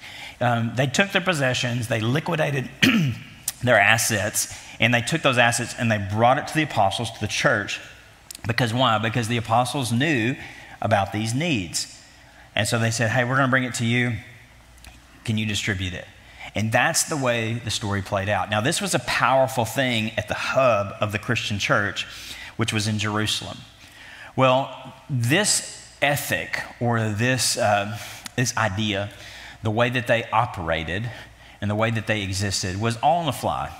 Um, 0.43 0.73
they 0.75 0.87
took 0.87 1.13
their 1.13 1.23
possessions, 1.23 1.89
they 1.89 2.01
liquidated 2.01 2.69
their 3.63 3.79
assets, 3.81 4.55
and 4.79 4.93
they 4.93 5.01
took 5.01 5.23
those 5.23 5.39
assets 5.39 5.75
and 5.79 5.91
they 5.91 5.99
brought 5.99 6.39
it 6.39 6.49
to 6.49 6.55
the 6.55 6.65
apostles, 6.65 7.11
to 7.13 7.21
the 7.21 7.29
church. 7.29 7.81
Because 8.47 8.75
why? 8.75 8.99
Because 8.99 9.29
the 9.29 9.37
apostles 9.37 9.93
knew 9.93 10.35
about 10.83 11.13
these 11.13 11.35
needs. 11.35 12.00
And 12.61 12.69
so 12.69 12.79
they 12.79 12.91
said, 12.91 13.09
hey, 13.09 13.25
we're 13.25 13.37
going 13.37 13.49
to 13.49 13.51
bring 13.51 13.65
it 13.65 13.73
to 13.77 13.87
you. 13.87 14.13
Can 15.25 15.39
you 15.39 15.47
distribute 15.47 15.95
it? 15.95 16.05
And 16.55 16.71
that's 16.71 17.05
the 17.05 17.17
way 17.17 17.55
the 17.55 17.71
story 17.71 18.03
played 18.03 18.29
out. 18.29 18.51
Now, 18.51 18.61
this 18.61 18.83
was 18.83 18.95
a 18.95 18.99
powerful 18.99 19.65
thing 19.65 20.11
at 20.19 20.29
the 20.29 20.35
hub 20.35 20.95
of 21.01 21.11
the 21.13 21.19
Christian 21.19 21.59
church 21.59 22.07
which 22.59 22.71
was 22.71 22.87
in 22.87 22.99
Jerusalem. 22.99 23.57
Well, 24.37 24.93
this 25.09 25.91
ethic 26.03 26.61
or 26.81 27.09
this, 27.09 27.57
uh, 27.57 27.97
this 28.37 28.55
idea, 28.59 29.09
the 29.63 29.71
way 29.71 29.89
that 29.89 30.07
they 30.07 30.25
operated 30.31 31.11
and 31.63 31.71
the 31.71 31.75
way 31.75 31.91
that 31.91 32.07
they 32.07 32.21
existed 32.21 32.79
was 32.79 32.99
all 32.99 33.21
on 33.21 33.27
the 33.27 33.33
fly. 33.33 33.75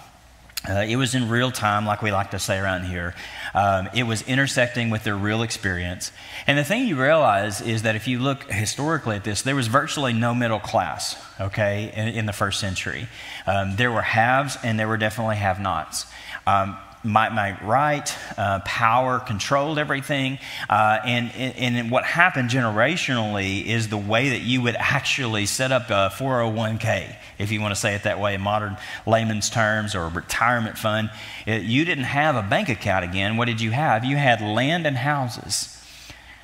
Uh, 0.69 0.85
it 0.87 0.97
was 0.97 1.15
in 1.15 1.29
real 1.29 1.51
time, 1.51 1.87
like 1.87 2.03
we 2.03 2.13
like 2.13 2.33
to 2.33 2.39
say 2.39 2.59
around 2.59 2.85
here. 2.85 3.15
Um, 3.55 3.89
it 3.95 4.03
was 4.03 4.21
intersecting 4.23 4.91
with 4.91 5.05
their 5.05 5.17
real 5.17 5.43
experience. 5.43 6.13
And 6.47 6.59
the 6.59 6.65
thing 6.65 6.87
you 6.87 7.01
realize 7.01 7.63
is 7.63 7.83
that 7.83 7.97
if 7.97 8.07
you 8.07 8.19
look 8.19 8.51
historically 8.51 9.17
at 9.17 9.25
this, 9.25 9.41
there 9.41 9.57
was 9.57 9.69
virtually 9.69 10.13
no 10.13 10.35
middle 10.35 10.61
class, 10.61 11.17
okay, 11.41 11.91
in, 11.97 12.09
in 12.09 12.27
the 12.27 12.35
first 12.35 12.61
century. 12.61 13.09
Um, 13.47 13.77
there 13.77 13.91
were 13.91 14.03
haves 14.03 14.59
and 14.63 14.79
there 14.79 14.87
were 14.87 14.99
definitely 14.99 15.37
have 15.37 15.61
nots. 15.61 16.05
Um, 16.47 16.77
might, 17.03 17.63
right, 17.63 18.15
uh, 18.37 18.61
power 18.61 19.19
controlled 19.21 19.79
everything. 19.79 20.39
Uh, 20.69 20.99
and, 21.05 21.33
and 21.35 21.91
what 21.91 22.05
happened 22.05 22.51
generationally 22.51 23.65
is 23.65 23.89
the 23.89 23.97
way 23.97 24.31
that 24.31 24.41
you 24.41 24.61
would 24.63 24.77
actually 24.77 25.47
set 25.47 25.73
up 25.73 25.89
a 25.89 26.11
401k, 26.15 27.17
if 27.39 27.51
you 27.51 27.61
want 27.61 27.75
to 27.75 27.81
say 27.81 27.95
it 27.95 28.03
that 28.03 28.21
way 28.21 28.35
in 28.35 28.41
modern 28.41 28.77
layman's 29.07 29.49
terms, 29.49 29.95
or 29.95 30.09
retirement 30.09 30.77
fund. 30.77 31.11
It, 31.47 31.63
you 31.63 31.85
didn't 31.85 32.05
have 32.05 32.37
a 32.37 32.43
bank 32.43 32.69
account 32.69 33.05
again. 33.05 33.37
What 33.37 33.47
did 33.47 33.61
you 33.61 33.71
have? 33.71 34.05
You 34.05 34.17
had 34.17 34.43
land 34.43 34.87
and 34.87 34.97
houses. 34.97 35.77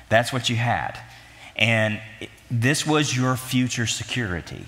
That's 0.09 0.33
what 0.33 0.49
you 0.49 0.55
had. 0.55 0.99
And 1.55 1.99
this 2.49 2.85
was 2.85 3.15
your 3.15 3.35
future 3.35 3.87
security. 3.87 4.65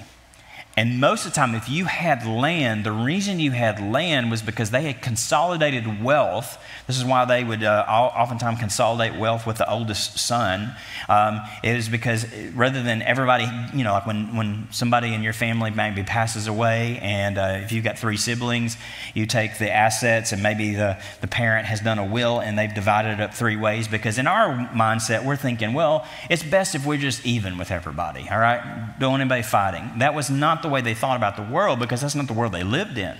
And 0.79 1.01
most 1.01 1.25
of 1.25 1.33
the 1.33 1.35
time, 1.35 1.55
if 1.55 1.67
you 1.67 1.83
had 1.83 2.25
land, 2.25 2.85
the 2.85 2.93
reason 2.93 3.41
you 3.41 3.51
had 3.51 3.81
land 3.81 4.31
was 4.31 4.41
because 4.41 4.71
they 4.71 4.83
had 4.83 5.01
consolidated 5.01 6.01
wealth. 6.01 6.57
This 6.87 6.97
is 6.97 7.03
why 7.03 7.25
they 7.25 7.43
would 7.43 7.63
uh, 7.63 7.83
oftentimes 7.89 8.59
consolidate 8.59 9.19
wealth 9.19 9.45
with 9.45 9.57
the 9.57 9.69
oldest 9.69 10.17
son. 10.17 10.73
Um, 11.09 11.41
it 11.65 11.75
is 11.75 11.89
because 11.89 12.25
rather 12.53 12.81
than 12.81 13.01
everybody, 13.01 13.45
you 13.73 13.83
know, 13.83 13.91
like 13.91 14.05
when, 14.05 14.33
when 14.37 14.69
somebody 14.71 15.13
in 15.13 15.21
your 15.21 15.33
family 15.33 15.69
maybe 15.69 16.01
passes 16.03 16.47
away, 16.47 16.97
and 17.01 17.37
uh, 17.37 17.59
if 17.61 17.73
you've 17.73 17.83
got 17.83 17.99
three 17.99 18.15
siblings, 18.15 18.77
you 19.13 19.25
take 19.25 19.57
the 19.57 19.69
assets, 19.69 20.31
and 20.31 20.41
maybe 20.41 20.75
the, 20.75 20.97
the 21.19 21.27
parent 21.27 21.65
has 21.65 21.81
done 21.81 21.99
a 21.99 22.05
will 22.05 22.39
and 22.39 22.57
they've 22.57 22.73
divided 22.73 23.15
it 23.15 23.19
up 23.19 23.33
three 23.33 23.57
ways. 23.57 23.89
Because 23.89 24.17
in 24.17 24.27
our 24.27 24.69
mindset, 24.73 25.25
we're 25.25 25.35
thinking, 25.35 25.73
well, 25.73 26.07
it's 26.29 26.43
best 26.43 26.73
if 26.73 26.85
we're 26.85 26.95
just 26.95 27.25
even 27.25 27.57
with 27.57 27.69
everybody, 27.69 28.29
all 28.31 28.39
right? 28.39 28.95
Don't 28.97 29.19
anybody 29.19 29.41
fighting. 29.41 29.99
That 29.99 30.13
was 30.15 30.29
not 30.29 30.61
the 30.61 30.68
the 30.69 30.73
way 30.73 30.81
they 30.81 30.93
thought 30.93 31.17
about 31.17 31.35
the 31.35 31.43
world 31.43 31.79
because 31.79 32.01
that's 32.01 32.15
not 32.15 32.27
the 32.27 32.33
world 32.33 32.53
they 32.53 32.63
lived 32.63 32.97
in. 32.97 33.17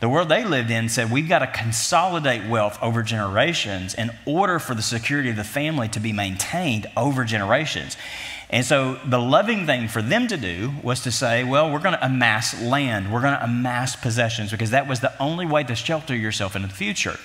The 0.00 0.08
world 0.08 0.28
they 0.28 0.44
lived 0.44 0.70
in 0.70 0.88
said 0.88 1.10
we've 1.10 1.28
got 1.28 1.40
to 1.40 1.46
consolidate 1.46 2.48
wealth 2.48 2.78
over 2.80 3.02
generations 3.02 3.94
in 3.94 4.10
order 4.26 4.58
for 4.58 4.74
the 4.74 4.82
security 4.82 5.30
of 5.30 5.36
the 5.36 5.44
family 5.44 5.88
to 5.88 6.00
be 6.00 6.12
maintained 6.12 6.86
over 6.96 7.24
generations. 7.24 7.96
And 8.50 8.64
so 8.64 8.98
the 9.04 9.18
loving 9.18 9.66
thing 9.66 9.88
for 9.88 10.00
them 10.00 10.28
to 10.28 10.36
do 10.36 10.72
was 10.82 11.02
to 11.02 11.10
say, 11.10 11.44
well, 11.44 11.70
we're 11.70 11.80
going 11.80 11.94
to 11.94 12.06
amass 12.06 12.60
land, 12.62 13.12
we're 13.12 13.20
going 13.20 13.36
to 13.36 13.44
amass 13.44 13.96
possessions 13.96 14.50
because 14.50 14.70
that 14.70 14.88
was 14.88 15.00
the 15.00 15.12
only 15.20 15.46
way 15.46 15.64
to 15.64 15.74
shelter 15.74 16.14
yourself 16.14 16.54
in 16.54 16.62
the 16.62 16.68
future. 16.68 17.16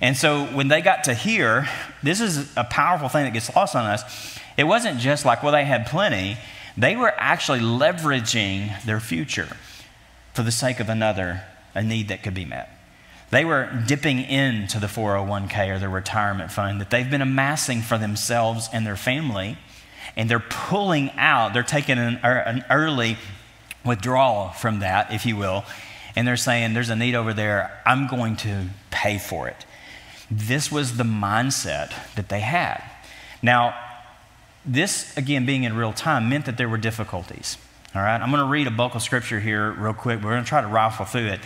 And 0.00 0.16
so 0.16 0.46
when 0.46 0.68
they 0.68 0.80
got 0.80 1.04
to 1.04 1.14
here, 1.14 1.68
this 2.02 2.20
is 2.20 2.52
a 2.56 2.64
powerful 2.64 3.08
thing 3.08 3.24
that 3.24 3.32
gets 3.32 3.54
lost 3.54 3.76
on 3.76 3.84
us. 3.84 4.38
It 4.56 4.64
wasn't 4.64 4.98
just 4.98 5.24
like, 5.24 5.42
well, 5.42 5.52
they 5.52 5.64
had 5.64 5.86
plenty. 5.86 6.38
They 6.76 6.96
were 6.96 7.12
actually 7.16 7.60
leveraging 7.60 8.84
their 8.84 9.00
future 9.00 9.56
for 10.32 10.42
the 10.42 10.50
sake 10.50 10.80
of 10.80 10.88
another, 10.88 11.42
a 11.74 11.82
need 11.82 12.08
that 12.08 12.22
could 12.22 12.34
be 12.34 12.44
met. 12.44 12.70
They 13.30 13.44
were 13.44 13.82
dipping 13.86 14.20
into 14.20 14.78
the 14.78 14.86
401k 14.86 15.74
or 15.74 15.78
the 15.78 15.88
retirement 15.88 16.50
fund 16.50 16.80
that 16.80 16.90
they've 16.90 17.10
been 17.10 17.22
amassing 17.22 17.82
for 17.82 17.98
themselves 17.98 18.68
and 18.72 18.86
their 18.86 18.96
family, 18.96 19.56
and 20.16 20.30
they're 20.30 20.40
pulling 20.40 21.10
out, 21.12 21.54
they're 21.54 21.62
taking 21.62 21.98
an, 21.98 22.20
er, 22.24 22.38
an 22.38 22.64
early 22.70 23.16
withdrawal 23.84 24.50
from 24.50 24.80
that, 24.80 25.12
if 25.12 25.26
you 25.26 25.36
will, 25.36 25.64
and 26.16 26.26
they're 26.26 26.36
saying, 26.36 26.74
There's 26.74 26.90
a 26.90 26.96
need 26.96 27.14
over 27.14 27.32
there, 27.32 27.80
I'm 27.84 28.06
going 28.06 28.36
to 28.36 28.66
pay 28.90 29.18
for 29.18 29.48
it. 29.48 29.66
This 30.30 30.70
was 30.70 30.96
the 30.96 31.04
mindset 31.04 31.92
that 32.14 32.28
they 32.28 32.40
had. 32.40 32.82
Now, 33.42 33.74
this, 34.64 35.16
again, 35.16 35.46
being 35.46 35.64
in 35.64 35.76
real 35.76 35.92
time, 35.92 36.28
meant 36.28 36.46
that 36.46 36.56
there 36.56 36.68
were 36.68 36.78
difficulties. 36.78 37.58
All 37.94 38.02
right, 38.02 38.20
I'm 38.20 38.30
going 38.30 38.42
to 38.42 38.48
read 38.48 38.66
a 38.66 38.72
bulk 38.72 38.94
of 38.94 39.02
scripture 39.02 39.38
here 39.38 39.72
real 39.72 39.92
quick. 39.92 40.22
We're 40.22 40.30
going 40.30 40.42
to 40.42 40.48
try 40.48 40.60
to 40.60 40.66
rifle 40.66 41.04
through 41.04 41.26
it. 41.26 41.40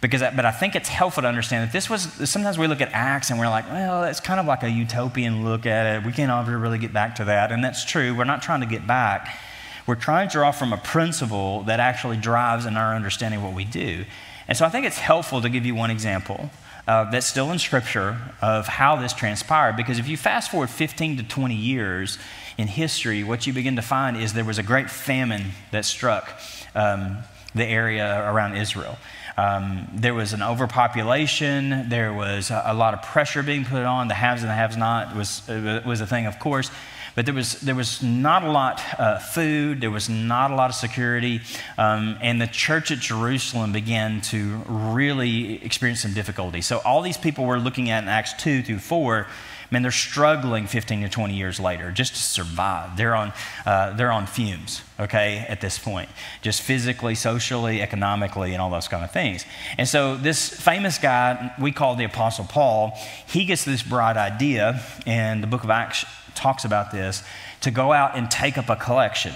Because, 0.00 0.20
but 0.20 0.44
I 0.44 0.52
think 0.52 0.76
it's 0.76 0.88
helpful 0.88 1.22
to 1.22 1.28
understand 1.28 1.66
that 1.66 1.72
this 1.72 1.90
was, 1.90 2.02
sometimes 2.30 2.56
we 2.56 2.68
look 2.68 2.80
at 2.80 2.90
Acts 2.92 3.30
and 3.30 3.38
we're 3.38 3.48
like, 3.48 3.68
well, 3.68 4.04
it's 4.04 4.20
kind 4.20 4.38
of 4.38 4.46
like 4.46 4.62
a 4.62 4.70
utopian 4.70 5.44
look 5.44 5.66
at 5.66 5.96
it. 5.96 6.06
We 6.06 6.12
can't 6.12 6.30
ever 6.30 6.56
really 6.56 6.78
get 6.78 6.92
back 6.92 7.16
to 7.16 7.24
that. 7.24 7.50
And 7.50 7.64
that's 7.64 7.84
true. 7.84 8.14
We're 8.14 8.22
not 8.22 8.40
trying 8.40 8.60
to 8.60 8.66
get 8.66 8.86
back. 8.86 9.36
We're 9.88 9.96
trying 9.96 10.28
to 10.28 10.32
draw 10.34 10.52
from 10.52 10.72
a 10.72 10.76
principle 10.76 11.64
that 11.64 11.80
actually 11.80 12.16
drives 12.16 12.64
in 12.64 12.76
our 12.76 12.94
understanding 12.94 13.42
what 13.42 13.54
we 13.54 13.64
do. 13.64 14.04
And 14.46 14.56
so 14.56 14.64
I 14.64 14.68
think 14.68 14.86
it's 14.86 14.98
helpful 14.98 15.42
to 15.42 15.48
give 15.48 15.66
you 15.66 15.74
one 15.74 15.90
example 15.90 16.50
uh, 16.86 17.10
that's 17.10 17.26
still 17.26 17.50
in 17.50 17.58
Scripture 17.58 18.18
of 18.40 18.66
how 18.66 18.96
this 18.96 19.12
transpired. 19.12 19.76
Because 19.76 19.98
if 19.98 20.06
you 20.06 20.16
fast 20.16 20.50
forward 20.50 20.70
15 20.70 21.18
to 21.18 21.22
20 21.22 21.54
years, 21.54 22.18
in 22.58 22.66
history, 22.66 23.22
what 23.22 23.46
you 23.46 23.52
begin 23.52 23.76
to 23.76 23.82
find 23.82 24.16
is 24.16 24.32
there 24.32 24.44
was 24.44 24.58
a 24.58 24.62
great 24.64 24.90
famine 24.90 25.52
that 25.70 25.84
struck 25.84 26.28
um, 26.74 27.18
the 27.54 27.64
area 27.64 28.28
around 28.30 28.56
Israel. 28.56 28.98
Um, 29.36 29.88
there 29.94 30.14
was 30.14 30.32
an 30.32 30.42
overpopulation. 30.42 31.88
There 31.88 32.12
was 32.12 32.50
a, 32.50 32.62
a, 32.66 32.74
lot 32.74 32.94
of 32.94 33.02
pressure 33.02 33.44
being 33.44 33.64
put 33.64 33.84
on. 33.84 34.08
The 34.08 34.14
haves 34.14 34.42
and 34.42 34.50
the 34.50 34.54
haves 34.54 34.76
not 34.76 35.14
was, 35.14 35.42
was 35.86 36.00
a 36.00 36.06
thing, 36.06 36.26
of 36.26 36.40
course. 36.40 36.72
But 37.14 37.24
there 37.24 37.34
was, 37.34 37.60
there 37.60 37.76
was 37.76 38.02
not 38.02 38.42
a 38.42 38.50
lot 38.50 38.82
uh, 38.98 39.18
food. 39.18 39.80
There 39.80 39.92
was 39.92 40.08
not 40.08 40.50
a 40.50 40.56
lot 40.56 40.70
of 40.70 40.76
security. 40.76 41.40
Um, 41.76 42.18
and 42.20 42.40
the 42.40 42.48
church 42.48 42.90
at 42.90 42.98
Jerusalem 42.98 43.72
began 43.72 44.20
to 44.22 44.62
really 44.66 45.64
experience 45.64 46.00
some 46.00 46.14
difficulty. 46.14 46.60
So 46.60 46.78
all 46.84 47.02
these 47.02 47.16
people 47.16 47.44
we're 47.44 47.58
looking 47.58 47.90
at 47.90 48.02
in 48.02 48.08
Acts 48.08 48.34
2 48.42 48.62
through 48.62 48.78
4 48.80 49.28
man, 49.70 49.82
they're 49.82 49.90
struggling 49.90 50.66
15 50.66 51.02
to 51.02 51.08
20 51.08 51.34
years 51.34 51.60
later 51.60 51.90
just 51.90 52.14
to 52.14 52.20
survive. 52.20 52.96
They're 52.96 53.14
on, 53.14 53.32
uh, 53.66 53.94
they're 53.94 54.10
on 54.10 54.26
fumes, 54.26 54.82
okay, 54.98 55.44
at 55.48 55.60
this 55.60 55.78
point, 55.78 56.08
just 56.42 56.62
physically, 56.62 57.14
socially, 57.14 57.82
economically, 57.82 58.52
and 58.52 58.62
all 58.62 58.70
those 58.70 58.88
kind 58.88 59.04
of 59.04 59.10
things. 59.10 59.44
And 59.76 59.88
so, 59.88 60.16
this 60.16 60.48
famous 60.48 60.98
guy 60.98 61.52
we 61.60 61.72
call 61.72 61.96
the 61.96 62.04
Apostle 62.04 62.44
Paul, 62.44 62.92
he 63.26 63.44
gets 63.44 63.64
this 63.64 63.82
bright 63.82 64.16
idea, 64.16 64.82
and 65.06 65.42
the 65.42 65.46
book 65.46 65.64
of 65.64 65.70
Acts 65.70 66.04
talks 66.34 66.64
about 66.64 66.92
this, 66.92 67.22
to 67.60 67.70
go 67.70 67.92
out 67.92 68.16
and 68.16 68.30
take 68.30 68.56
up 68.56 68.68
a 68.68 68.76
collection 68.76 69.32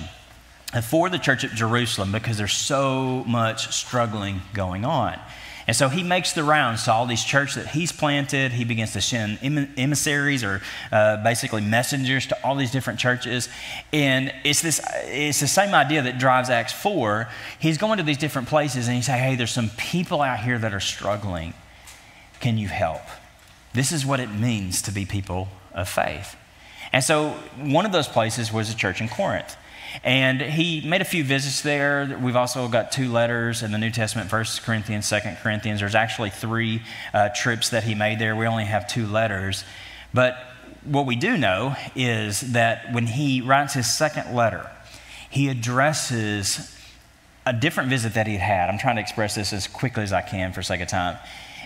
for 0.81 1.11
the 1.11 1.19
church 1.19 1.45
at 1.45 1.51
Jerusalem 1.51 2.13
because 2.13 2.39
there's 2.39 2.55
so 2.55 3.25
much 3.27 3.73
struggling 3.75 4.41
going 4.55 4.85
on. 4.85 5.19
And 5.67 5.77
so 5.77 5.89
he 5.89 6.03
makes 6.03 6.33
the 6.33 6.43
rounds 6.43 6.85
to 6.85 6.93
all 6.93 7.07
these 7.07 7.23
churches 7.23 7.57
that 7.57 7.69
he's 7.69 7.93
planted. 7.93 8.53
He 8.53 8.65
begins 8.65 8.93
to 8.95 9.01
send 9.01 9.39
emissaries 9.79 10.43
or 10.43 10.61
uh, 10.91 11.23
basically 11.23 11.61
messengers 11.61 12.27
to 12.27 12.45
all 12.45 12.57
these 12.57 12.71
different 12.71 12.99
churches. 12.99 13.49
And 13.93 14.33
it's, 14.45 14.61
this, 14.61 14.81
it's 15.05 15.41
the 15.41 15.47
same 15.47 15.75
idea 15.75 16.03
that 16.03 16.19
drives 16.19 16.51
Acts 16.51 16.73
4. 16.73 17.29
He's 17.59 17.79
going 17.79 17.99
to 17.99 18.05
these 18.05 18.19
different 18.19 18.49
places 18.49 18.89
and 18.89 18.97
he's 18.97 19.07
saying, 19.07 19.23
hey, 19.23 19.37
there's 19.37 19.53
some 19.53 19.71
people 19.77 20.21
out 20.21 20.41
here 20.41 20.59
that 20.59 20.75
are 20.75 20.81
struggling. 20.81 21.55
Can 22.41 22.59
you 22.59 22.69
help? 22.69 23.03
This 23.73 23.93
is 23.93 24.05
what 24.05 24.21
it 24.21 24.31
means 24.31 24.83
to 24.83 24.91
be 24.91 25.07
people 25.07 25.49
of 25.73 25.89
faith. 25.89 26.37
And 26.93 27.03
so 27.03 27.31
one 27.57 27.87
of 27.87 27.93
those 27.93 28.09
places 28.09 28.53
was 28.53 28.71
a 28.71 28.77
church 28.77 29.01
in 29.01 29.09
Corinth. 29.09 29.57
And 30.05 30.41
he 30.41 30.81
made 30.81 31.01
a 31.01 31.05
few 31.05 31.25
visits 31.25 31.63
there. 31.63 32.19
We've 32.21 32.37
also 32.37 32.69
got 32.69 32.93
two 32.93 33.11
letters 33.11 33.63
in 33.63 33.73
the 33.73 33.79
New 33.79 33.91
Testament, 33.91 34.31
First 34.31 34.63
Corinthians, 34.63 35.07
Second 35.07 35.37
Corinthians. 35.43 35.81
There's 35.81 35.95
actually 35.95 36.31
three 36.31 36.83
uh, 37.13 37.29
trips 37.35 37.71
that 37.71 37.85
he 37.85 37.95
made 37.95 38.19
there. 38.19 38.35
We 38.35 38.47
only 38.47 38.65
have 38.65 38.89
two 38.89 39.07
letters. 39.07 39.65
But 40.15 40.37
what 40.85 41.07
we 41.07 41.17
do 41.17 41.37
know 41.37 41.77
is 41.95 42.53
that 42.53 42.93
when 42.93 43.07
he 43.07 43.41
writes 43.41 43.75
his 43.75 43.93
second 43.93 44.35
letter, 44.35 44.71
he 45.31 45.49
addresses 45.49 46.77
a 47.47 47.53
different 47.53 47.91
visit 47.91 48.15
that 48.15 48.27
he'd 48.27 48.39
had. 48.39 48.69
I'm 48.69 48.79
trying 48.79 48.97
to 48.97 49.03
express 49.03 49.35
this 49.35 49.53
as 49.53 49.67
quickly 49.67 50.03
as 50.03 50.13
I 50.13 50.23
can 50.23 50.53
for 50.53 50.63
sake 50.63 50.81
of 50.81 50.89
time. 50.89 51.19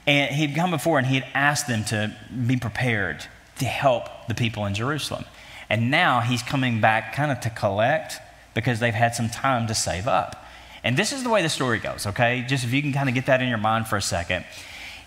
And 0.06 0.34
he'd 0.34 0.54
come 0.54 0.70
before 0.70 0.98
and 0.98 1.06
he 1.06 1.16
had 1.16 1.26
asked 1.34 1.66
them 1.66 1.84
to 1.86 2.14
be 2.46 2.56
prepared 2.56 3.24
to 3.58 3.64
help 3.64 4.08
the 4.28 4.34
people 4.34 4.66
in 4.66 4.74
Jerusalem. 4.74 5.24
And 5.68 5.90
now 5.90 6.20
he's 6.20 6.42
coming 6.42 6.80
back 6.80 7.14
kind 7.14 7.32
of 7.32 7.40
to 7.40 7.50
collect 7.50 8.18
because 8.54 8.80
they've 8.80 8.94
had 8.94 9.14
some 9.14 9.28
time 9.28 9.66
to 9.66 9.74
save 9.74 10.06
up. 10.06 10.44
And 10.84 10.96
this 10.96 11.12
is 11.12 11.24
the 11.24 11.30
way 11.30 11.42
the 11.42 11.48
story 11.48 11.78
goes, 11.78 12.06
okay? 12.06 12.44
Just 12.46 12.64
if 12.64 12.72
you 12.72 12.80
can 12.80 12.92
kind 12.92 13.08
of 13.08 13.14
get 13.14 13.26
that 13.26 13.42
in 13.42 13.48
your 13.48 13.58
mind 13.58 13.88
for 13.88 13.96
a 13.96 14.02
second. 14.02 14.44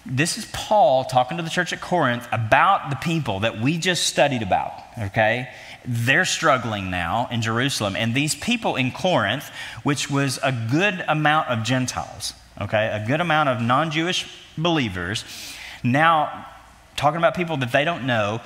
This 0.06 0.38
is 0.38 0.46
Paul 0.54 1.06
talking 1.06 1.38
to 1.38 1.44
the 1.44 1.50
church 1.50 1.72
at 1.72 1.82
Corinth 1.82 2.28
about 2.32 2.90
the 2.90 2.96
people 2.96 3.42
that 3.42 3.60
we 3.60 3.78
just 3.78 4.06
studied 4.08 4.42
about, 4.42 4.74
okay? 4.98 5.50
They're 5.86 6.26
struggling 6.26 6.90
now 6.90 7.28
in 7.32 7.42
Jerusalem. 7.42 7.96
And 7.96 8.14
these 8.14 8.36
people 8.36 8.76
in 8.76 8.92
Corinth, 8.92 9.50
which 9.84 10.10
was 10.10 10.40
a 10.44 10.52
good 10.52 11.04
amount 11.08 11.50
of 11.50 11.64
Gentiles, 11.64 12.34
okay, 12.60 12.88
a 12.88 13.06
good 13.06 13.22
amount 13.22 13.50
of 13.50 13.62
non 13.62 13.92
Jewish 13.92 14.28
believers, 14.58 15.24
now 15.84 16.46
talking 16.96 17.18
about 17.18 17.36
people 17.36 17.58
that 17.58 17.72
they 17.72 17.86
don't 17.86 18.06
know, 18.06 18.42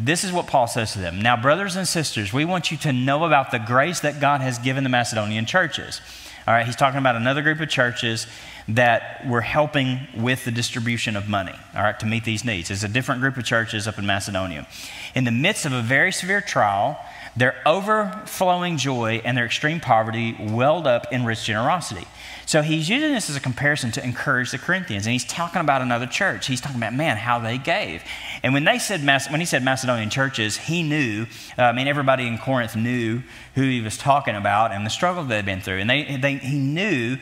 this 0.00 0.24
is 0.24 0.32
what 0.32 0.46
Paul 0.46 0.66
says 0.66 0.92
to 0.94 0.98
them. 0.98 1.20
Now, 1.20 1.36
brothers 1.36 1.76
and 1.76 1.86
sisters, 1.86 2.32
we 2.32 2.44
want 2.44 2.70
you 2.70 2.76
to 2.78 2.92
know 2.92 3.24
about 3.24 3.50
the 3.50 3.58
grace 3.58 4.00
that 4.00 4.20
God 4.20 4.40
has 4.40 4.58
given 4.58 4.82
the 4.82 4.90
Macedonian 4.90 5.46
churches. 5.46 6.00
All 6.46 6.54
right, 6.54 6.64
he's 6.64 6.76
talking 6.76 6.98
about 6.98 7.16
another 7.16 7.42
group 7.42 7.60
of 7.60 7.68
churches 7.68 8.26
that 8.66 9.26
were 9.26 9.42
helping 9.42 10.08
with 10.16 10.44
the 10.44 10.50
distribution 10.50 11.16
of 11.16 11.28
money, 11.28 11.54
all 11.74 11.82
right, 11.82 11.98
to 12.00 12.06
meet 12.06 12.24
these 12.24 12.44
needs. 12.44 12.70
It's 12.70 12.82
a 12.82 12.88
different 12.88 13.20
group 13.20 13.36
of 13.36 13.44
churches 13.44 13.86
up 13.86 13.98
in 13.98 14.06
Macedonia. 14.06 14.66
In 15.14 15.24
the 15.24 15.30
midst 15.30 15.66
of 15.66 15.72
a 15.72 15.82
very 15.82 16.12
severe 16.12 16.40
trial, 16.40 16.98
their 17.40 17.56
overflowing 17.64 18.76
joy 18.76 19.22
and 19.24 19.34
their 19.34 19.46
extreme 19.46 19.80
poverty 19.80 20.36
welled 20.38 20.86
up 20.86 21.10
in 21.10 21.24
rich 21.24 21.44
generosity. 21.44 22.06
So 22.44 22.60
he's 22.60 22.86
using 22.86 23.14
this 23.14 23.30
as 23.30 23.36
a 23.36 23.40
comparison 23.40 23.92
to 23.92 24.04
encourage 24.04 24.50
the 24.50 24.58
Corinthians. 24.58 25.06
And 25.06 25.14
he's 25.14 25.24
talking 25.24 25.62
about 25.62 25.80
another 25.80 26.06
church. 26.06 26.48
He's 26.48 26.60
talking 26.60 26.76
about, 26.76 26.92
man, 26.92 27.16
how 27.16 27.38
they 27.38 27.56
gave. 27.56 28.02
And 28.42 28.52
when, 28.52 28.64
they 28.64 28.78
said, 28.78 29.00
when 29.30 29.40
he 29.40 29.46
said 29.46 29.62
Macedonian 29.62 30.10
churches, 30.10 30.58
he 30.58 30.82
knew, 30.82 31.26
uh, 31.56 31.62
I 31.62 31.72
mean, 31.72 31.88
everybody 31.88 32.26
in 32.26 32.36
Corinth 32.36 32.76
knew 32.76 33.22
who 33.54 33.62
he 33.62 33.80
was 33.80 33.96
talking 33.96 34.36
about 34.36 34.72
and 34.72 34.84
the 34.84 34.90
struggle 34.90 35.24
they'd 35.24 35.46
been 35.46 35.62
through. 35.62 35.78
And 35.78 35.88
they, 35.88 36.18
they, 36.18 36.34
he 36.34 36.58
knew, 36.58 37.16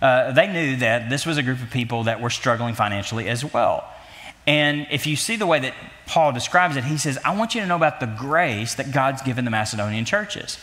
uh, 0.00 0.30
they 0.30 0.46
knew 0.46 0.76
that 0.76 1.10
this 1.10 1.26
was 1.26 1.36
a 1.36 1.42
group 1.42 1.60
of 1.60 1.70
people 1.70 2.04
that 2.04 2.20
were 2.20 2.30
struggling 2.30 2.76
financially 2.76 3.28
as 3.28 3.44
well. 3.44 3.90
And 4.46 4.86
if 4.90 5.06
you 5.06 5.16
see 5.16 5.36
the 5.36 5.46
way 5.46 5.58
that 5.60 5.74
Paul 6.06 6.32
describes 6.32 6.76
it, 6.76 6.84
he 6.84 6.98
says, 6.98 7.18
I 7.24 7.34
want 7.34 7.54
you 7.54 7.60
to 7.62 7.66
know 7.66 7.76
about 7.76 8.00
the 8.00 8.06
grace 8.06 8.74
that 8.74 8.92
God's 8.92 9.22
given 9.22 9.44
the 9.44 9.50
Macedonian 9.50 10.04
churches. 10.04 10.58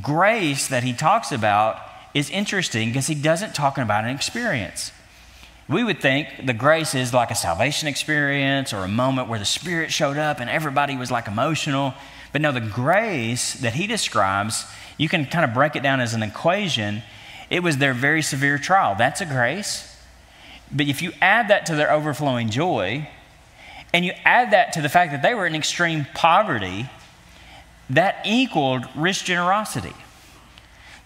Grace 0.00 0.68
that 0.68 0.82
he 0.82 0.92
talks 0.92 1.32
about 1.32 1.78
is 2.14 2.30
interesting 2.30 2.88
because 2.88 3.06
he 3.06 3.14
doesn't 3.14 3.54
talk 3.54 3.76
about 3.78 4.04
an 4.04 4.10
experience. 4.10 4.92
We 5.68 5.84
would 5.84 6.00
think 6.00 6.28
the 6.44 6.52
grace 6.52 6.94
is 6.94 7.14
like 7.14 7.30
a 7.30 7.34
salvation 7.34 7.88
experience 7.88 8.72
or 8.72 8.78
a 8.78 8.88
moment 8.88 9.28
where 9.28 9.38
the 9.38 9.44
Spirit 9.44 9.92
showed 9.92 10.16
up 10.16 10.40
and 10.40 10.50
everybody 10.50 10.96
was 10.96 11.10
like 11.10 11.28
emotional. 11.28 11.94
But 12.32 12.40
no, 12.40 12.52
the 12.52 12.60
grace 12.60 13.54
that 13.54 13.74
he 13.74 13.86
describes, 13.86 14.64
you 14.98 15.08
can 15.08 15.26
kind 15.26 15.44
of 15.44 15.54
break 15.54 15.76
it 15.76 15.82
down 15.82 16.00
as 16.00 16.14
an 16.14 16.22
equation. 16.22 17.02
It 17.50 17.62
was 17.62 17.78
their 17.78 17.94
very 17.94 18.22
severe 18.22 18.58
trial. 18.58 18.94
That's 18.96 19.20
a 19.20 19.26
grace. 19.26 19.91
But 20.72 20.86
if 20.86 21.02
you 21.02 21.12
add 21.20 21.48
that 21.48 21.66
to 21.66 21.74
their 21.74 21.92
overflowing 21.92 22.48
joy, 22.48 23.08
and 23.92 24.04
you 24.04 24.12
add 24.24 24.52
that 24.52 24.72
to 24.74 24.80
the 24.80 24.88
fact 24.88 25.12
that 25.12 25.22
they 25.22 25.34
were 25.34 25.46
in 25.46 25.54
extreme 25.54 26.06
poverty, 26.14 26.88
that 27.90 28.22
equaled 28.24 28.86
rich 28.96 29.24
generosity. 29.24 29.92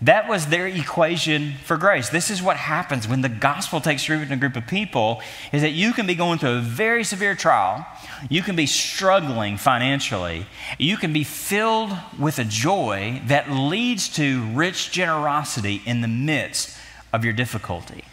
That 0.03 0.29
was 0.29 0.49
their 0.49 0.67
equation 0.67 1.55
for 1.65 1.79
grace. 1.79 2.11
This 2.11 2.31
is 2.31 2.43
what 2.43 2.59
happens 2.59 3.09
when 3.09 3.23
the 3.23 3.31
gospel 3.31 3.81
takes 3.81 4.09
root 4.11 4.23
in 4.23 4.33
a 4.33 4.37
group 4.37 4.55
of 4.55 4.67
people 4.67 5.23
is 5.53 5.63
that 5.63 5.73
you 5.73 5.95
can 5.95 6.07
be 6.07 6.15
going 6.15 6.39
through 6.39 6.59
a 6.59 6.61
very 6.61 7.03
severe 7.03 7.35
trial, 7.35 7.87
you 8.29 8.43
can 8.43 8.57
be 8.57 8.67
struggling 8.67 9.57
financially, 9.57 10.47
you 10.79 10.99
can 10.99 11.15
be 11.15 11.25
filled 11.25 11.97
with 12.19 12.39
a 12.39 12.45
joy 12.45 13.23
that 13.27 13.51
leads 13.51 14.09
to 14.11 14.45
rich 14.53 14.93
generosity 14.93 15.81
in 15.87 16.03
the 16.03 16.09
midst 16.09 16.77
of 17.15 17.25
your 17.25 17.33
difficulty. 17.33 18.05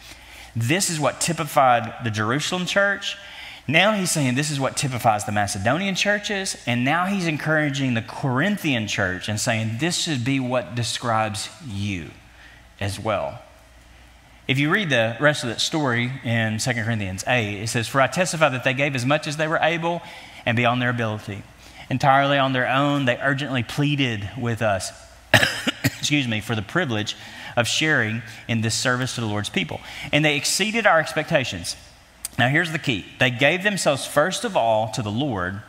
This 0.56 0.90
is 0.90 1.00
what 1.00 1.20
typified 1.20 2.04
the 2.04 2.12
Jerusalem 2.12 2.66
church 2.66 3.18
now 3.68 3.94
he's 3.94 4.12
saying 4.12 4.36
this 4.36 4.52
is 4.52 4.60
what 4.60 4.76
typifies 4.76 5.24
the 5.24 5.32
Macedonian 5.32 5.96
churches, 5.96 6.58
and 6.68 6.84
now 6.84 7.06
he's 7.06 7.28
encouraging 7.28 7.94
the 7.94 8.02
Corinthian 8.02 8.88
church 8.88 9.30
and 9.30 9.40
saying 9.40 9.78
this 9.80 9.96
should 9.98 10.26
be 10.26 10.40
what 10.40 10.76
describes 10.76 11.50
you 11.66 12.12
as 12.82 13.00
well. 13.00 13.42
If 14.46 14.60
you 14.60 14.70
read 14.70 14.90
the 14.90 15.16
rest 15.22 15.44
of 15.44 15.50
that 15.50 15.62
story 15.62 16.12
in 16.26 16.58
2 16.58 16.74
Corinthians 16.74 17.24
8, 17.26 17.62
it 17.62 17.70
says, 17.70 17.88
For 17.88 18.02
I 18.02 18.08
testify 18.08 18.50
that 18.50 18.66
they 18.66 18.74
gave 18.74 18.96
as 18.96 19.06
much 19.06 19.28
as 19.28 19.38
they 19.38 19.48
were 19.48 19.60
able 19.62 20.02
and 20.46 20.58
beyond 20.58 20.82
their 20.82 20.90
ability. 20.90 21.44
Entirely 21.90 22.38
on 22.38 22.52
their 22.52 22.68
own, 22.68 23.06
they 23.06 23.18
urgently 23.22 23.64
pleaded 23.64 24.30
with 24.38 24.62
us, 24.62 24.92
excuse 25.86 26.28
me, 26.28 26.42
for 26.42 26.56
the 26.56 26.62
privilege 26.62 27.16
of 27.56 27.68
sharing 27.68 28.22
in 28.48 28.62
this 28.62 28.76
service 28.76 29.16
to 29.16 29.22
the 29.22 29.28
Lord's 29.28 29.50
people. 29.50 29.82
And 30.12 30.24
they 30.24 30.38
exceeded 30.38 30.86
our 30.86 31.00
expectations. 31.00 31.76
Now, 32.38 32.50
here's 32.50 32.72
the 32.72 32.80
key 32.80 33.06
they 33.20 33.30
gave 33.30 33.64
themselves 33.64 34.06
first 34.06 34.44
of 34.44 34.58
all 34.58 34.90
to 34.92 35.02
the 35.02 35.12
Lord, 35.12 35.62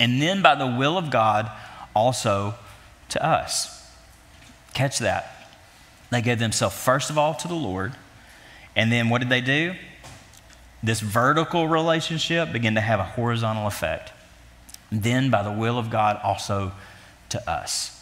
and 0.00 0.20
then 0.20 0.42
by 0.42 0.54
the 0.54 0.66
will 0.66 0.96
of 0.96 1.10
God 1.10 1.50
also 1.94 2.54
to 3.10 3.24
us. 3.24 3.90
Catch 4.74 4.98
that. 5.00 5.32
They 6.10 6.22
gave 6.22 6.38
themselves 6.38 6.76
first 6.76 7.10
of 7.10 7.18
all 7.18 7.34
to 7.34 7.48
the 7.48 7.54
Lord, 7.54 7.92
and 8.74 8.90
then 8.90 9.08
what 9.08 9.18
did 9.18 9.28
they 9.28 9.40
do? 9.40 9.74
This 10.82 11.00
vertical 11.00 11.66
relationship 11.66 12.52
began 12.52 12.74
to 12.74 12.80
have 12.80 13.00
a 13.00 13.04
horizontal 13.04 13.66
effect. 13.66 14.12
Then, 14.92 15.30
by 15.30 15.42
the 15.42 15.50
will 15.50 15.78
of 15.78 15.90
God, 15.90 16.20
also 16.22 16.72
to 17.30 17.50
us. 17.50 17.95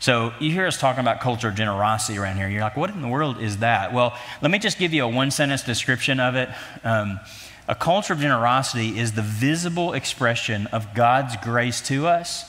So 0.00 0.32
you 0.38 0.52
hear 0.52 0.66
us 0.66 0.78
talking 0.78 1.00
about 1.00 1.20
culture 1.20 1.48
of 1.48 1.56
generosity 1.56 2.18
around 2.18 2.36
here. 2.36 2.48
You're 2.48 2.62
like, 2.62 2.76
what 2.76 2.90
in 2.90 3.02
the 3.02 3.08
world 3.08 3.40
is 3.40 3.58
that? 3.58 3.92
Well, 3.92 4.16
let 4.40 4.50
me 4.50 4.58
just 4.58 4.78
give 4.78 4.92
you 4.92 5.04
a 5.04 5.08
one 5.08 5.30
sentence 5.30 5.62
description 5.62 6.20
of 6.20 6.36
it. 6.36 6.48
Um, 6.84 7.18
a 7.66 7.74
culture 7.74 8.12
of 8.12 8.20
generosity 8.20 8.98
is 8.98 9.12
the 9.12 9.22
visible 9.22 9.92
expression 9.92 10.68
of 10.68 10.94
God's 10.94 11.36
grace 11.36 11.80
to 11.88 12.06
us 12.06 12.48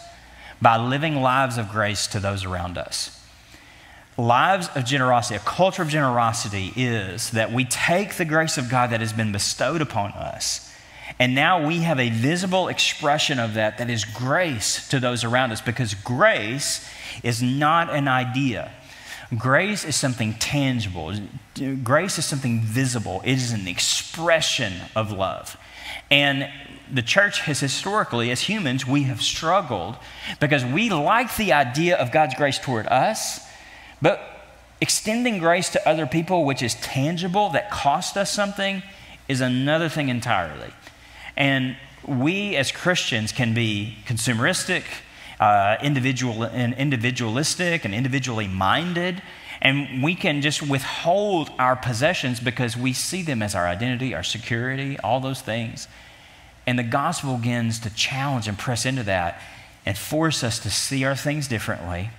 by 0.62 0.78
living 0.78 1.22
lives 1.22 1.58
of 1.58 1.70
grace 1.72 2.08
to 2.08 2.20
those 2.20 2.46
around 2.46 2.78
us. 2.78 3.16
Lives 4.18 4.70
of 4.76 4.86
generosity, 4.86 5.36
a 5.36 5.40
culture 5.40 5.82
of 5.82 5.90
generosity 5.90 6.72
is 6.76 7.32
that 7.32 7.52
we 7.52 7.66
take 7.66 8.16
the 8.16 8.26
grace 8.26 8.58
of 8.58 8.70
God 8.70 8.92
that 8.92 9.00
has 9.00 9.14
been 9.14 9.32
bestowed 9.32 9.82
upon 9.82 10.12
us, 10.12 10.74
and 11.18 11.34
now 11.34 11.66
we 11.66 11.80
have 11.80 12.00
a 12.00 12.10
visible 12.10 12.68
expression 12.68 13.40
of 13.40 13.56
that 13.56 13.78
that 13.78 13.90
is 13.90 14.06
grace 14.06 14.88
to 14.90 15.00
those 15.00 15.24
around 15.24 15.52
us 15.52 15.62
because 15.62 15.94
grace 15.94 16.88
is 17.24 17.42
not 17.42 17.94
an 17.94 18.08
idea. 18.08 18.72
Grace 19.38 19.86
is 19.86 19.96
something 19.96 20.34
tangible. 20.36 21.14
Grace 21.84 22.18
is 22.18 22.26
something 22.26 22.62
visible. 22.62 23.22
It 23.24 23.34
is 23.34 23.52
an 23.52 23.68
expression 23.68 24.74
of 24.96 25.12
love. 25.12 25.56
And 26.10 26.50
the 26.92 27.04
church 27.04 27.42
has 27.42 27.60
historically, 27.60 28.32
as 28.32 28.42
humans, 28.42 28.88
we 28.88 29.04
have 29.04 29.22
struggled 29.22 29.96
because 30.40 30.66
we 30.66 30.90
like 30.90 31.36
the 31.36 31.54
idea 31.54 31.96
of 31.96 32.12
God's 32.12 32.34
grace 32.36 32.58
toward 32.58 32.88
us, 32.88 33.40
but 34.02 34.20
extending 34.82 35.38
grace 35.38 35.70
to 35.70 35.90
other 35.90 36.08
people, 36.08 36.46
which 36.46 36.64
is 36.64 36.74
tangible, 36.76 37.50
that 37.50 37.70
cost 37.70 38.18
us 38.18 38.32
something, 38.32 38.82
is 39.28 39.42
another 39.42 39.90
thing 39.90 40.10
entirely. 40.10 40.72
And 41.38 41.78
we 42.08 42.56
as 42.56 42.72
Christians 42.72 43.32
can 43.32 43.54
be 43.54 43.98
consumeristic, 44.08 44.84
uh, 45.40 45.78
individual 45.82 46.44
and 46.44 46.74
individualistic 46.74 47.86
and 47.86 47.94
individually 47.94 48.48
minded. 48.48 49.22
And 49.62 50.04
we 50.04 50.16
can 50.16 50.42
just 50.42 50.62
withhold 50.62 51.50
our 51.60 51.76
possessions 51.76 52.40
because 52.40 52.78
we 52.78 52.94
see 52.94 53.22
them 53.22 53.42
as 53.42 53.56
our 53.56 53.68
identity, 53.68 54.14
our 54.14 54.24
security, 54.24 54.98
all 55.00 55.20
those 55.20 55.42
things. 55.42 55.88
And 56.66 56.78
the 56.78 56.84
gospel 56.84 57.38
begins 57.38 57.80
to 57.80 57.90
challenge 57.94 58.48
and 58.48 58.58
press 58.58 58.86
into 58.86 59.04
that 59.04 59.42
and 59.86 59.98
force 59.98 60.44
us 60.44 60.60
to 60.60 60.70
see 60.70 61.04
our 61.04 61.16
things 61.16 61.48
differently 61.48 62.10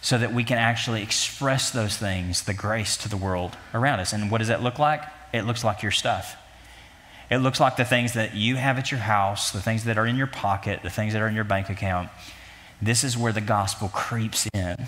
so 0.00 0.16
that 0.18 0.32
we 0.32 0.44
can 0.44 0.58
actually 0.58 1.02
express 1.02 1.70
those 1.70 1.96
things, 1.96 2.42
the 2.42 2.54
grace 2.54 2.96
to 2.98 3.08
the 3.08 3.16
world 3.16 3.56
around 3.74 4.00
us. 4.00 4.12
And 4.12 4.30
what 4.30 4.38
does 4.38 4.48
that 4.48 4.62
look 4.62 4.78
like? 4.78 5.02
It 5.32 5.42
looks 5.42 5.64
like 5.64 5.82
your 5.82 5.92
stuff. 5.92 6.36
It 7.28 7.38
looks 7.38 7.58
like 7.58 7.76
the 7.76 7.84
things 7.84 8.12
that 8.12 8.34
you 8.34 8.56
have 8.56 8.78
at 8.78 8.90
your 8.90 9.00
house, 9.00 9.50
the 9.50 9.60
things 9.60 9.84
that 9.84 9.98
are 9.98 10.06
in 10.06 10.16
your 10.16 10.28
pocket, 10.28 10.80
the 10.82 10.90
things 10.90 11.12
that 11.12 11.20
are 11.22 11.28
in 11.28 11.34
your 11.34 11.44
bank 11.44 11.70
account. 11.70 12.08
This 12.80 13.04
is 13.04 13.16
where 13.16 13.32
the 13.32 13.40
gospel 13.40 13.88
creeps 13.88 14.48
in 14.52 14.86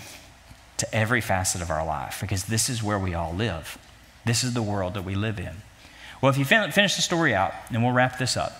to 0.77 0.95
every 0.95 1.21
facet 1.21 1.61
of 1.61 1.69
our 1.69 1.85
life 1.85 2.19
because 2.21 2.45
this 2.45 2.69
is 2.69 2.83
where 2.83 2.99
we 2.99 3.13
all 3.13 3.33
live. 3.33 3.77
This 4.25 4.43
is 4.43 4.53
the 4.53 4.61
world 4.61 4.93
that 4.93 5.03
we 5.03 5.15
live 5.15 5.39
in. 5.39 5.55
Well, 6.21 6.29
if 6.29 6.37
you 6.37 6.45
fin- 6.45 6.71
finish 6.71 6.95
the 6.95 7.01
story 7.01 7.33
out, 7.33 7.53
and 7.71 7.83
we'll 7.83 7.93
wrap 7.93 8.17
this 8.19 8.35
up. 8.35 8.53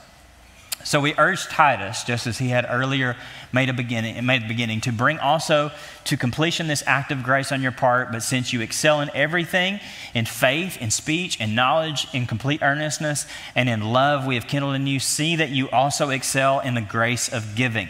So 0.83 1.01
we 1.01 1.13
urge 1.17 1.45
Titus, 1.47 2.05
just 2.05 2.25
as 2.25 2.37
he 2.37 2.49
had 2.49 2.65
earlier 2.69 3.17
made 3.51 3.67
a 3.67 3.73
beginning, 3.73 4.25
made 4.25 4.43
a 4.43 4.47
beginning, 4.47 4.79
to 4.81 4.93
bring 4.93 5.19
also 5.19 5.71
to 6.05 6.15
completion 6.15 6.67
this 6.67 6.83
act 6.87 7.11
of 7.11 7.21
grace 7.21 7.51
on 7.51 7.61
your 7.61 7.73
part. 7.73 8.13
But 8.13 8.23
since 8.23 8.53
you 8.53 8.61
excel 8.61 9.01
in 9.01 9.11
everything, 9.13 9.81
in 10.13 10.25
faith, 10.25 10.81
in 10.81 10.89
speech, 10.89 11.39
in 11.41 11.53
knowledge, 11.53 12.07
in 12.13 12.25
complete 12.25 12.61
earnestness, 12.61 13.25
and 13.55 13.67
in 13.67 13.91
love, 13.91 14.25
we 14.25 14.35
have 14.35 14.47
kindled 14.47 14.75
in 14.75 14.87
you. 14.87 14.99
See 14.99 15.35
that 15.35 15.49
you 15.49 15.69
also 15.69 16.11
excel 16.11 16.61
in 16.61 16.75
the 16.75 16.81
grace 16.81 17.27
of 17.27 17.55
giving. 17.55 17.89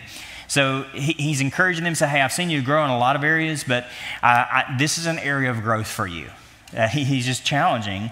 So 0.50 0.84
he, 0.93 1.14
he's 1.14 1.39
encouraging 1.39 1.86
them 1.86 1.93
to 1.93 1.97
say, 1.97 2.08
"Hey, 2.08 2.22
I've 2.22 2.34
seen 2.34 2.50
you 2.50 2.62
grow 2.62 2.84
in 2.84 2.89
a 2.89 2.97
lot 2.97 3.16
of 3.16 3.24
areas, 3.24 3.64
but 3.64 3.88
I, 4.22 4.76
this 4.78 4.97
is 4.97 5.06
an 5.06 5.20
area 5.20 5.50
of 5.50 5.62
growth 5.62 5.88
for 5.88 6.06
you." 6.06 6.30
Uh, 6.76 6.88
he, 6.88 7.06
he's 7.06 7.26
just 7.26 7.45
challenging 7.45 8.12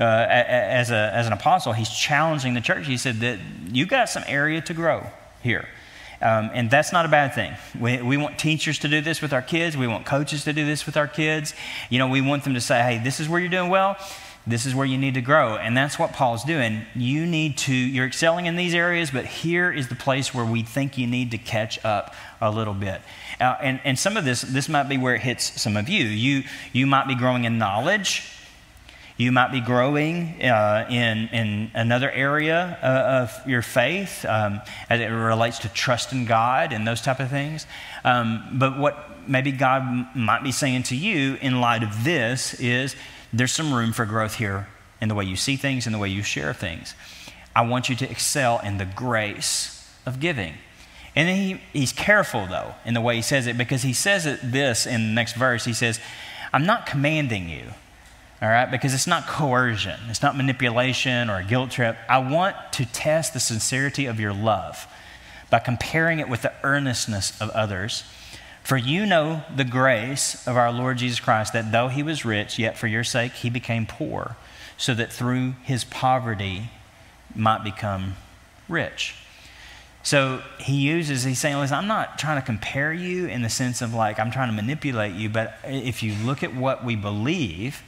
uh, 0.00 0.26
as, 0.28 0.90
a, 0.90 1.10
as 1.14 1.26
an 1.26 1.32
apostle, 1.32 1.72
he's 1.72 1.90
challenging 1.90 2.54
the 2.54 2.60
church. 2.60 2.86
He 2.86 2.96
said 2.96 3.16
that 3.20 3.38
you 3.70 3.86
got 3.86 4.08
some 4.08 4.24
area 4.26 4.60
to 4.62 4.74
grow 4.74 5.06
here. 5.42 5.68
Um, 6.20 6.50
and 6.54 6.70
that's 6.70 6.92
not 6.92 7.04
a 7.04 7.08
bad 7.08 7.34
thing. 7.34 7.52
We, 7.78 8.00
we 8.00 8.16
want 8.16 8.38
teachers 8.38 8.78
to 8.80 8.88
do 8.88 9.00
this 9.00 9.20
with 9.20 9.32
our 9.32 9.42
kids. 9.42 9.76
We 9.76 9.88
want 9.88 10.06
coaches 10.06 10.44
to 10.44 10.52
do 10.52 10.64
this 10.64 10.86
with 10.86 10.96
our 10.96 11.08
kids. 11.08 11.52
You 11.90 11.98
know, 11.98 12.08
we 12.08 12.20
want 12.20 12.44
them 12.44 12.54
to 12.54 12.60
say, 12.60 12.80
hey, 12.80 13.00
this 13.02 13.18
is 13.18 13.28
where 13.28 13.40
you're 13.40 13.50
doing 13.50 13.70
well. 13.70 13.96
This 14.46 14.66
is 14.66 14.74
where 14.74 14.86
you 14.86 14.98
need 14.98 15.14
to 15.14 15.20
grow. 15.20 15.56
And 15.56 15.76
that's 15.76 15.98
what 15.98 16.12
Paul's 16.12 16.42
doing. 16.42 16.82
You 16.94 17.26
need 17.26 17.58
to, 17.58 17.74
you're 17.74 18.06
excelling 18.06 18.46
in 18.46 18.56
these 18.56 18.74
areas, 18.74 19.10
but 19.10 19.24
here 19.24 19.70
is 19.70 19.88
the 19.88 19.94
place 19.94 20.34
where 20.34 20.44
we 20.44 20.62
think 20.62 20.98
you 20.98 21.06
need 21.06 21.30
to 21.30 21.38
catch 21.38 21.84
up 21.84 22.14
a 22.40 22.50
little 22.50 22.74
bit. 22.74 23.00
Uh, 23.40 23.56
and, 23.62 23.80
and 23.84 23.98
some 23.98 24.16
of 24.16 24.24
this, 24.24 24.42
this 24.42 24.68
might 24.68 24.88
be 24.88 24.98
where 24.98 25.14
it 25.14 25.20
hits 25.20 25.60
some 25.60 25.76
of 25.76 25.88
you. 25.88 26.04
You, 26.04 26.42
you 26.72 26.86
might 26.86 27.06
be 27.06 27.14
growing 27.14 27.44
in 27.44 27.58
knowledge 27.58 28.28
you 29.16 29.30
might 29.30 29.52
be 29.52 29.60
growing 29.60 30.42
uh, 30.42 30.86
in, 30.90 31.28
in 31.28 31.70
another 31.74 32.10
area 32.10 32.78
uh, 32.82 33.22
of 33.22 33.48
your 33.48 33.62
faith 33.62 34.24
um, 34.24 34.60
as 34.88 35.00
it 35.00 35.06
relates 35.06 35.60
to 35.60 35.68
trust 35.68 36.12
in 36.12 36.24
God 36.24 36.72
and 36.72 36.86
those 36.86 37.02
type 37.02 37.20
of 37.20 37.28
things. 37.30 37.66
Um, 38.04 38.42
but 38.54 38.78
what 38.78 39.28
maybe 39.28 39.52
God 39.52 40.16
might 40.16 40.42
be 40.42 40.50
saying 40.50 40.84
to 40.84 40.96
you 40.96 41.36
in 41.40 41.60
light 41.60 41.82
of 41.82 42.04
this 42.04 42.54
is 42.54 42.96
there's 43.32 43.52
some 43.52 43.72
room 43.72 43.92
for 43.92 44.04
growth 44.04 44.34
here 44.34 44.68
in 45.00 45.08
the 45.08 45.14
way 45.14 45.24
you 45.24 45.36
see 45.36 45.56
things 45.56 45.86
and 45.86 45.94
the 45.94 45.98
way 45.98 46.08
you 46.08 46.22
share 46.22 46.52
things. 46.52 46.94
I 47.54 47.62
want 47.62 47.88
you 47.88 47.96
to 47.96 48.10
excel 48.10 48.60
in 48.60 48.78
the 48.78 48.84
grace 48.84 49.90
of 50.06 50.20
giving. 50.20 50.54
And 51.14 51.28
he, 51.28 51.60
he's 51.72 51.92
careful, 51.92 52.46
though, 52.46 52.74
in 52.84 52.94
the 52.94 53.00
way 53.00 53.16
he 53.16 53.22
says 53.22 53.46
it, 53.46 53.58
because 53.58 53.82
he 53.82 53.92
says 53.92 54.24
it 54.24 54.40
this 54.42 54.86
in 54.86 55.08
the 55.08 55.14
next 55.14 55.34
verse. 55.34 55.64
He 55.64 55.74
says, 55.74 56.00
I'm 56.52 56.64
not 56.64 56.86
commanding 56.86 57.48
you 57.48 57.72
all 58.42 58.48
right? 58.48 58.68
Because 58.68 58.92
it's 58.92 59.06
not 59.06 59.28
coercion, 59.28 59.98
it's 60.08 60.20
not 60.20 60.36
manipulation 60.36 61.30
or 61.30 61.38
a 61.38 61.44
guilt 61.44 61.70
trip. 61.70 61.96
I 62.08 62.18
want 62.18 62.56
to 62.72 62.84
test 62.84 63.34
the 63.34 63.40
sincerity 63.40 64.06
of 64.06 64.18
your 64.18 64.34
love 64.34 64.88
by 65.48 65.60
comparing 65.60 66.18
it 66.18 66.28
with 66.28 66.42
the 66.42 66.52
earnestness 66.64 67.40
of 67.40 67.50
others. 67.50 68.02
For 68.62 68.76
you 68.76 69.06
know 69.06 69.42
the 69.54 69.64
grace 69.64 70.46
of 70.46 70.56
our 70.56 70.72
Lord 70.72 70.98
Jesus 70.98 71.20
Christ, 71.20 71.52
that 71.52 71.72
though 71.72 71.88
he 71.88 72.02
was 72.02 72.24
rich, 72.24 72.58
yet 72.58 72.78
for 72.78 72.86
your 72.86 73.04
sake 73.04 73.32
he 73.32 73.50
became 73.50 73.86
poor, 73.86 74.36
so 74.76 74.94
that 74.94 75.12
through 75.12 75.54
his 75.62 75.84
poverty 75.84 76.70
might 77.34 77.64
become 77.64 78.14
rich. 78.68 79.14
So 80.04 80.42
he 80.58 80.74
uses, 80.74 81.22
he's 81.22 81.38
saying, 81.38 81.56
listen, 81.58 81.76
I'm 81.76 81.86
not 81.86 82.18
trying 82.18 82.40
to 82.40 82.44
compare 82.44 82.92
you 82.92 83.26
in 83.26 83.42
the 83.42 83.48
sense 83.48 83.82
of 83.82 83.94
like 83.94 84.18
I'm 84.18 84.30
trying 84.30 84.48
to 84.48 84.54
manipulate 84.54 85.14
you, 85.14 85.28
but 85.28 85.54
if 85.64 86.02
you 86.02 86.14
look 86.24 86.42
at 86.42 86.54
what 86.54 86.84
we 86.84 86.96
believe, 86.96 87.82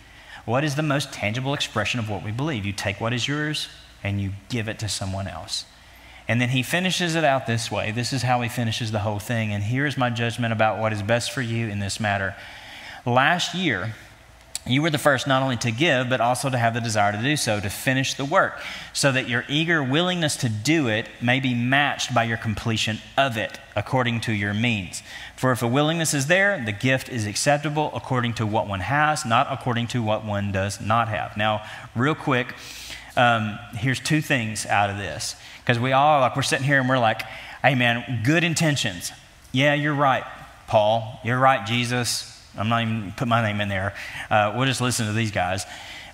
what 0.45 0.62
is 0.62 0.77
the 0.77 0.83
most 0.83 1.12
tangible 1.12 1.55
expression 1.55 1.99
of 1.99 2.09
what 2.09 2.22
we 2.22 2.31
believe? 2.31 2.64
You 2.64 2.72
take 2.72 3.01
what 3.01 3.12
is 3.12 3.27
yours 3.27 3.68
and 4.03 4.20
you 4.20 4.33
give 4.49 4.68
it 4.68 4.79
to 4.81 4.89
someone 4.89 5.27
else. 5.27 5.64
And 6.27 6.41
then 6.41 6.51
he 6.51 6.62
finishes 6.62 7.14
it 7.14 7.25
out 7.25 7.47
this 7.47 7.70
way. 7.70 7.91
This 7.91 8.12
is 8.12 8.22
how 8.22 8.41
he 8.41 8.49
finishes 8.49 8.93
the 8.93 9.01
whole 9.01 9.18
thing. 9.18 9.53
And 9.53 9.64
here's 9.64 9.97
my 9.97 10.11
judgment 10.11 10.53
about 10.53 10.79
what 10.79 10.93
is 10.93 11.03
best 11.03 11.33
for 11.33 11.43
you 11.43 11.68
in 11.68 11.81
this 11.81 12.01
matter. 12.01 12.35
Last 13.05 13.55
year, 13.55 13.95
you 14.66 14.81
were 14.81 14.89
the 14.89 14.97
first 14.97 15.27
not 15.27 15.43
only 15.43 15.59
to 15.59 15.70
give, 15.70 16.09
but 16.09 16.22
also 16.22 16.49
to 16.49 16.57
have 16.57 16.72
the 16.72 16.81
desire 16.81 17.12
to 17.12 17.18
do 17.18 17.37
so, 17.37 17.61
to 17.61 17.68
finish 17.68 18.14
the 18.14 18.25
work, 18.25 18.59
so 18.95 19.12
that 19.12 19.29
your 19.29 19.45
eager 19.47 19.83
willingness 19.83 20.37
to 20.37 20.49
do 20.49 20.89
it 20.89 21.07
may 21.20 21.39
be 21.39 21.55
matched 21.55 22.14
by 22.14 22.25
your 22.25 22.39
completion 22.39 22.99
of 23.18 23.37
it, 23.37 23.61
according 23.77 24.22
to 24.22 24.33
your 24.33 24.55
means. 24.55 25.03
For 25.37 25.53
if 25.53 25.62
a 25.62 25.68
willingness 25.68 26.14
is 26.14 26.29
there, 26.29 26.62
the 26.64 26.72
gift 26.72 27.11
is 27.11 27.27
acceptable 27.27 27.91
according 27.93 28.33
to 28.35 28.47
what 28.47 28.66
one 28.66 28.81
has, 28.81 29.27
not 29.27 29.49
according 29.51 29.89
to 29.89 30.03
what 30.03 30.25
one 30.25 30.51
does 30.51 30.81
not 30.81 31.09
have. 31.09 31.37
Now, 31.37 31.62
real 31.95 32.14
quick, 32.14 32.55
um, 33.17 33.59
here's 33.73 34.01
two 34.01 34.21
things 34.21 34.67
out 34.67 34.91
of 34.91 34.97
this. 34.97 35.37
Because 35.61 35.79
we 35.79 35.93
all, 35.93 36.21
like, 36.21 36.37
we're 36.37 36.43
sitting 36.43 36.67
here 36.67 36.81
and 36.81 36.89
we're 36.89 36.99
like, 36.99 37.23
hey, 37.62 37.75
man, 37.75 38.21
good 38.25 38.45
intentions. 38.45 39.12
Yeah, 39.53 39.75
you're 39.75 39.95
right, 39.95 40.25
Paul. 40.67 41.21
You're 41.25 41.39
right, 41.39 41.67
Jesus. 41.67 42.31
I'm 42.57 42.69
not 42.69 42.83
even 42.83 43.12
put 43.17 43.29
my 43.29 43.43
name 43.43 43.61
in 43.61 43.69
there. 43.69 43.95
Uh, 44.31 44.53
we'll 44.57 44.67
just 44.67 44.81
listen 44.81 45.07
to 45.07 45.12
these 45.12 45.31
guys. 45.31 45.65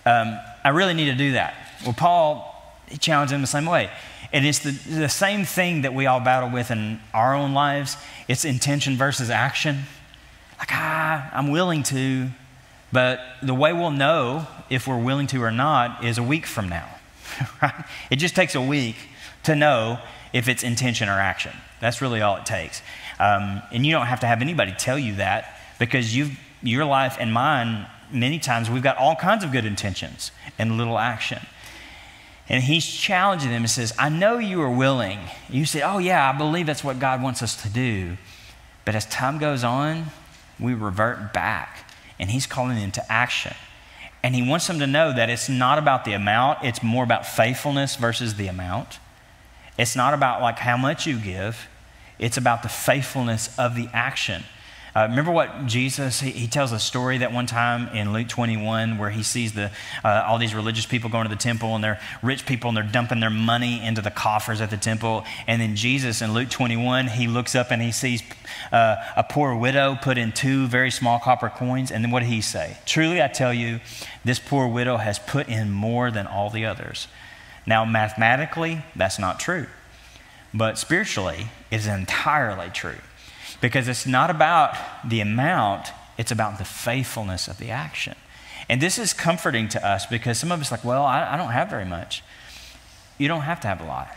Um, 0.07 0.39
I 0.65 0.71
really 0.71 0.95
need 0.95 1.07
to 1.07 1.15
do 1.17 1.33
that. 1.33 1.55
Well, 1.85 1.95
Paul, 1.95 2.55
he 2.89 2.99
challenged 2.99 3.33
them 3.33 3.41
the 3.41 3.47
same 3.47 3.67
way. 3.67 3.91
And 4.33 4.47
it's 4.47 4.61
the, 4.61 4.71
the 4.71 5.09
same 5.09 5.45
thing 5.45 5.83
that 5.83 5.93
we 5.93 6.07
all 6.07 6.21
battle 6.21 6.51
with 6.51 6.71
in 6.71 7.01
our 7.13 7.35
own 7.35 7.53
lives. 7.53 7.97
It's 8.29 8.45
intention 8.45 8.97
versus 8.97 9.31
action. 9.31 9.81
Like, 10.59 10.73
ah, 10.73 11.31
I'm 11.33 11.51
willing 11.51 11.83
to, 11.85 12.29
but 12.93 13.21
the 13.43 13.55
way 13.55 13.73
we'll 13.73 13.91
know 13.91 14.47
if 14.69 14.87
we're 14.87 15.03
willing 15.03 15.27
to 15.29 15.43
or 15.43 15.51
not 15.51 16.05
is 16.05 16.19
a 16.19 16.23
week 16.23 16.47
from 16.47 16.69
now. 16.69 16.90
Right? 17.63 17.85
It 18.11 18.17
just 18.17 18.35
takes 18.35 18.55
a 18.55 18.61
week 18.61 18.97
to 19.45 19.55
know 19.55 19.99
if 20.33 20.49
it's 20.49 20.63
intention 20.63 21.09
or 21.09 21.19
action. 21.19 21.53
That's 21.81 22.01
really 22.01 22.21
all 22.21 22.37
it 22.37 22.47
takes. 22.47 22.83
Um, 23.19 23.63
and 23.73 23.85
you 23.85 23.93
don't 23.93 24.07
have 24.07 24.21
to 24.21 24.27
have 24.27 24.41
anybody 24.41 24.73
tell 24.73 24.99
you 24.99 25.17
that 25.17 25.61
because 25.79 26.15
you've, 26.15 26.39
your 26.63 26.85
life 26.85 27.17
and 27.19 27.33
mine, 27.33 27.87
many 28.13 28.39
times 28.39 28.71
we've 28.71 28.83
got 28.83 28.97
all 28.97 29.17
kinds 29.17 29.45
of 29.45 29.53
good 29.53 29.65
intentions 29.65 30.31
and 30.59 30.77
little 30.77 30.99
action. 30.99 31.41
And 32.49 32.65
he's 32.65 32.85
challenging 32.85 33.51
them 33.51 33.63
and 33.63 33.71
says, 33.71 33.93
I 33.99 34.09
know 34.09 34.39
you 34.39 34.61
are 34.63 34.71
willing. 34.71 35.21
You 35.49 35.65
say, 35.65 35.83
Oh, 35.83 35.99
yeah, 35.99 36.29
I 36.29 36.37
believe 36.37 36.67
that's 36.67 36.83
what 36.83 36.99
God 36.99 37.23
wants 37.23 37.43
us 37.43 37.61
to 37.63 37.69
do. 37.69 38.17
But 38.85 38.95
as 38.95 39.07
time 39.07 39.39
goes 39.39 39.63
on, 39.63 40.07
we 40.59 40.75
revert 40.75 41.33
back. 41.33 41.89
And 42.19 42.31
he's 42.31 42.47
calling 42.47 42.77
them 42.77 42.91
to 42.93 43.13
action. 43.13 43.55
And 44.23 44.35
he 44.35 44.43
wants 44.43 44.67
them 44.67 44.79
to 44.81 44.87
know 44.87 45.13
that 45.13 45.31
it's 45.31 45.49
not 45.49 45.79
about 45.79 46.05
the 46.05 46.13
amount, 46.13 46.59
it's 46.63 46.83
more 46.83 47.05
about 47.05 47.27
faithfulness 47.27 47.97
versus 47.97 48.35
the 48.35 48.49
amount. 48.49 48.99
It's 49.79 49.97
not 49.97 50.13
about 50.13 50.43
like 50.43 50.59
how 50.59 50.77
much 50.77 51.07
you 51.07 51.19
give, 51.19 51.69
it's 52.19 52.37
about 52.37 52.63
the 52.63 52.69
faithfulness 52.69 53.59
of 53.59 53.75
the 53.75 53.89
action. 53.95 54.45
Uh, 54.95 55.07
remember 55.09 55.31
what 55.31 55.67
Jesus, 55.67 56.21
he, 56.21 56.31
he, 56.33 56.49
tells 56.49 56.73
a 56.73 56.79
story 56.79 57.19
that 57.19 57.33
one 57.33 57.47
time 57.47 57.95
in 57.95 58.13
Luke 58.13 58.29
21 58.29 58.99
where 58.99 59.11
he 59.11 59.23
sees 59.23 59.53
the, 59.53 59.71
uh, 60.05 60.25
all 60.27 60.37
these 60.39 60.55
religious 60.55 60.85
people 60.85 61.09
going 61.09 61.25
to 61.25 61.35
the 61.35 61.41
temple 61.41 61.75
and 61.77 61.85
they're 61.85 62.01
rich 62.23 62.45
people 62.45 62.69
and 62.69 62.77
they're 62.77 62.85
dumping 62.85 63.21
their 63.21 63.31
money 63.31 63.85
into 63.85 64.03
the 64.03 64.11
coffers 64.11 64.61
at 64.61 64.71
the 64.71 64.77
temple. 64.77 65.25
And 65.47 65.63
then 65.63 65.77
Jesus 65.77 66.23
in 66.23 66.35
Luke 66.35 66.51
21, 66.51 67.07
he 67.09 67.29
looks 67.29 67.55
up 67.55 67.71
and 67.71 67.81
he 67.81 67.93
sees 67.93 68.23
uh, 68.73 68.97
a 69.17 69.23
poor 69.23 69.55
widow 69.55 69.97
put 70.01 70.19
in 70.19 70.33
two 70.33 70.67
very 70.67 70.91
small 70.91 71.21
copper 71.21 71.49
coins. 71.49 71.93
And 71.93 72.03
then 72.03 72.11
what 72.11 72.21
did 72.21 72.29
he 72.29 72.41
say? 72.41 72.79
Truly, 72.85 73.23
I 73.23 73.29
tell 73.29 73.55
you, 73.55 73.79
this 74.25 74.41
poor 74.41 74.67
widow 74.67 74.97
has 74.97 75.19
put 75.21 75.49
in 75.49 75.71
more 75.71 76.11
than 76.11 76.27
all 76.27 76.51
the 76.51 76.65
others. 76.65 77.07
Now, 77.65 77.85
mathematically, 77.85 78.83
that's 78.97 79.19
not 79.19 79.39
true. 79.39 79.67
But 80.53 80.79
spiritually, 80.79 81.47
it 81.71 81.77
is 81.77 81.87
entirely 81.87 82.71
true 82.71 82.99
because 83.61 83.89
it's 83.89 84.07
not 84.07 84.31
about 84.31 84.77
the 85.05 85.21
amount, 85.21 85.89
it's 86.19 86.31
about 86.31 86.59
the 86.59 86.65
faithfulness 86.65 87.49
of 87.49 87.59
the 87.59 87.71
action. 87.71 88.15
And 88.69 88.81
this 88.81 88.99
is 88.99 89.13
comforting 89.13 89.69
to 89.71 89.87
us 89.87 90.07
because 90.07 90.39
some 90.39 90.53
of 90.53 90.61
us 90.61 90.71
like, 90.71 90.85
well, 90.85 91.05
I, 91.05 91.35
I 91.35 91.37
don't 91.37 91.51
have 91.51 91.71
very 91.71 91.85
much. 91.85 92.23
You 93.19 93.29
don't 93.29 93.43
have 93.43 93.61
to 93.61 93.69
have 93.69 93.81
a 93.81 93.85
lot. 93.85 94.17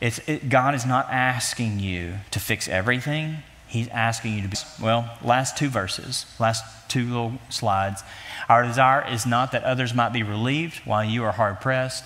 It, 0.00 0.48
God 0.48 0.74
is 0.74 0.86
not 0.86 1.08
asking 1.10 1.78
you 1.78 2.14
to 2.30 2.40
fix 2.40 2.68
everything. 2.68 3.42
He's 3.68 3.88
asking 3.88 4.34
you 4.34 4.42
to 4.42 4.48
be, 4.48 4.56
well, 4.82 5.16
last 5.22 5.56
two 5.56 5.68
verses, 5.68 6.26
last 6.38 6.64
two 6.88 7.06
little 7.06 7.34
slides. 7.50 8.02
Our 8.48 8.64
desire 8.64 9.06
is 9.06 9.26
not 9.26 9.52
that 9.52 9.62
others 9.62 9.94
might 9.94 10.12
be 10.12 10.22
relieved 10.22 10.78
while 10.86 11.04
you 11.04 11.22
are 11.22 11.32
hard 11.32 11.60
pressed, 11.60 12.04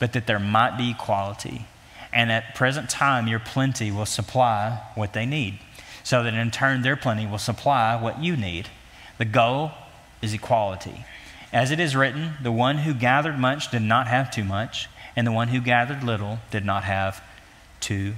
but 0.00 0.14
that 0.14 0.26
there 0.26 0.40
might 0.40 0.76
be 0.76 0.90
equality. 0.90 1.66
And 2.12 2.32
at 2.32 2.54
present 2.54 2.88
time, 2.88 3.28
your 3.28 3.38
plenty 3.38 3.90
will 3.90 4.06
supply 4.06 4.80
what 4.94 5.12
they 5.12 5.26
need, 5.26 5.58
so 6.06 6.22
that 6.22 6.34
in 6.34 6.52
turn, 6.52 6.82
their 6.82 6.94
plenty 6.94 7.26
will 7.26 7.36
supply 7.36 8.00
what 8.00 8.22
you 8.22 8.36
need. 8.36 8.68
The 9.18 9.24
goal 9.24 9.72
is 10.22 10.32
equality. 10.32 11.04
As 11.52 11.72
it 11.72 11.80
is 11.80 11.96
written, 11.96 12.34
the 12.40 12.52
one 12.52 12.78
who 12.78 12.94
gathered 12.94 13.40
much 13.40 13.72
did 13.72 13.82
not 13.82 14.06
have 14.06 14.30
too 14.30 14.44
much, 14.44 14.88
and 15.16 15.26
the 15.26 15.32
one 15.32 15.48
who 15.48 15.60
gathered 15.60 16.04
little 16.04 16.38
did 16.52 16.64
not 16.64 16.84
have 16.84 17.24
too 17.80 18.14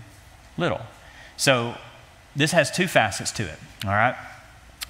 little. 0.59 0.82
So 1.39 1.76
this 2.36 2.53
has 2.53 2.70
two 2.70 2.89
facets 2.89 3.32
to 3.32 3.45
it, 3.45 3.59
all 3.86 3.93
right? 3.93 4.16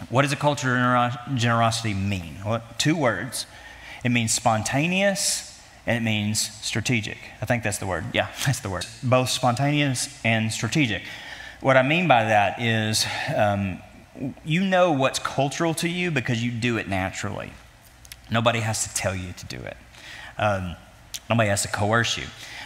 What 0.08 0.22
does 0.22 0.32
a 0.32 0.36
culture 0.36 0.76
of 0.76 1.16
generosity 1.36 1.94
mean? 1.94 2.38
Well, 2.44 2.64
two 2.78 2.96
words. 2.96 3.46
It 4.02 4.08
means 4.08 4.34
spontaneous 4.34 5.56
and 5.86 5.98
it 5.98 6.02
means 6.02 6.50
strategic. 6.64 7.18
I 7.40 7.46
think 7.46 7.62
that's 7.62 7.78
the 7.78 7.86
word. 7.86 8.06
Yeah, 8.12 8.26
that's 8.44 8.58
the 8.58 8.70
word. 8.70 8.86
Both 9.04 9.28
spontaneous 9.28 10.20
and 10.24 10.50
strategic. 10.50 11.02
What 11.60 11.76
I 11.76 11.82
mean 11.82 12.06
by 12.06 12.24
that 12.24 12.60
is 12.60 13.04
um, 13.34 13.80
you 14.44 14.64
know 14.64 14.92
what's 14.92 15.18
cultural 15.18 15.74
to 15.74 15.88
you 15.88 16.10
because 16.12 16.42
you 16.42 16.52
do 16.52 16.76
it 16.76 16.88
naturally. 16.88 17.52
Nobody 18.30 18.60
has 18.60 18.84
to 18.84 18.94
tell 18.94 19.14
you 19.14 19.32
to 19.32 19.46
do 19.46 19.56
it, 19.56 19.76
um, 20.38 20.76
nobody 21.28 21.48
has 21.48 21.62
to 21.62 21.68
coerce 21.68 22.16
you. 22.16 22.24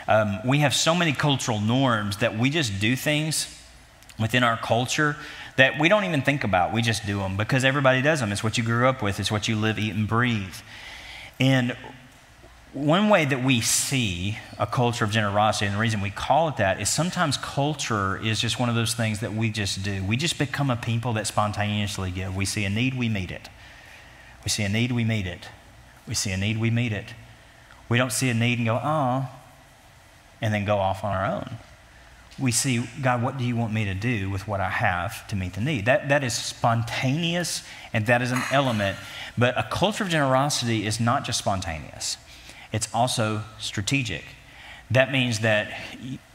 Um, 0.09 0.41
we 0.45 0.59
have 0.59 0.75
so 0.75 0.95
many 0.95 1.13
cultural 1.13 1.61
norms 1.61 2.19
that 2.19 2.37
we 2.37 2.51
just 2.51 2.81
do 2.81 2.97
things 2.97 3.59
within 4.19 4.43
our 4.43 4.57
culture 4.57 5.17
that 5.57 5.79
we 5.79 5.89
don't 5.89 6.05
even 6.05 6.23
think 6.23 6.45
about. 6.45 6.73
We 6.73 6.83
just 6.83 7.07
do 7.07 7.19
them 7.19 7.37
because 7.37 7.65
everybody 7.65 8.03
does 8.03 8.21
them. 8.21 8.33
It's 8.33 8.43
what 8.43 8.59
you 8.59 8.65
grew 8.65 8.89
up 8.89 9.03
with, 9.03 9.21
it's 9.21 9.31
what 9.31 9.49
you 9.49 9.57
live, 9.57 9.79
eat, 9.79 9.95
and 9.95 10.09
breathe. 10.09 10.57
And 11.39 11.77
one 12.73 13.09
way 13.09 13.25
that 13.25 13.45
we 13.45 13.61
see 13.61 14.39
a 14.59 14.67
culture 14.67 15.05
of 15.05 15.11
generosity, 15.11 15.67
and 15.67 15.75
the 15.75 15.81
reason 15.81 16.01
we 16.01 16.11
call 16.11 16.49
it 16.49 16.57
that, 16.57 16.81
is 16.81 16.89
sometimes 16.89 17.37
culture 17.37 18.17
is 18.23 18.41
just 18.41 18.59
one 18.59 18.69
of 18.69 18.75
those 18.75 18.95
things 18.95 19.21
that 19.21 19.35
we 19.35 19.51
just 19.51 19.83
do. 19.83 20.03
We 20.05 20.17
just 20.17 20.39
become 20.39 20.71
a 20.71 20.77
people 20.77 21.13
that 21.15 21.27
spontaneously 21.27 22.11
give. 22.11 22.35
We 22.35 22.45
see 22.45 22.65
a 22.65 22.71
need, 22.71 22.95
we 22.95 23.09
meet 23.09 23.31
it. 23.31 23.49
We 24.45 24.49
see 24.49 24.63
a 24.63 24.69
need, 24.69 24.93
we 24.93 25.05
meet 25.05 25.27
it. 25.27 25.49
We 26.09 26.15
see 26.15 26.33
a 26.33 26.37
need, 26.37 26.59
we 26.59 26.71
meet 26.71 26.93
it. 26.93 27.15
We 27.89 27.99
don't 27.99 28.13
see 28.13 28.31
a 28.31 28.35
need 28.35 28.59
and 28.59 28.67
go, 28.67 28.81
oh, 28.83 29.29
and 30.41 30.53
then 30.53 30.65
go 30.65 30.79
off 30.79 31.05
on 31.05 31.15
our 31.15 31.27
own 31.27 31.59
we 32.39 32.51
see, 32.51 32.85
God, 33.01 33.23
what 33.23 33.39
do 33.39 33.45
you 33.45 33.57
want 33.57 33.73
me 33.73 33.85
to 33.85 33.95
do 33.95 34.31
with 34.31 34.49
what 34.49 34.61
I 34.61 34.71
have 34.71 35.27
to 35.29 35.37
meet 35.37 35.55
the 35.55 35.61
need? 35.61 35.87
That, 35.87 36.09
that 36.09 36.25
is 36.25 36.35
spontaneous 36.35 37.63
and 37.93 38.07
that 38.07 38.23
is 38.23 38.33
an 38.33 38.43
element. 38.51 38.97
But 39.37 39.57
a 39.59 39.63
culture 39.71 40.05
of 40.05 40.11
generosity 40.11 40.87
is 40.87 40.99
not 40.99 41.25
just 41.25 41.39
spontaneous, 41.39 42.17
it's 42.73 42.89
also 42.93 43.43
strategic. 43.59 44.25
That 44.91 45.13
means 45.13 45.41
that 45.41 45.73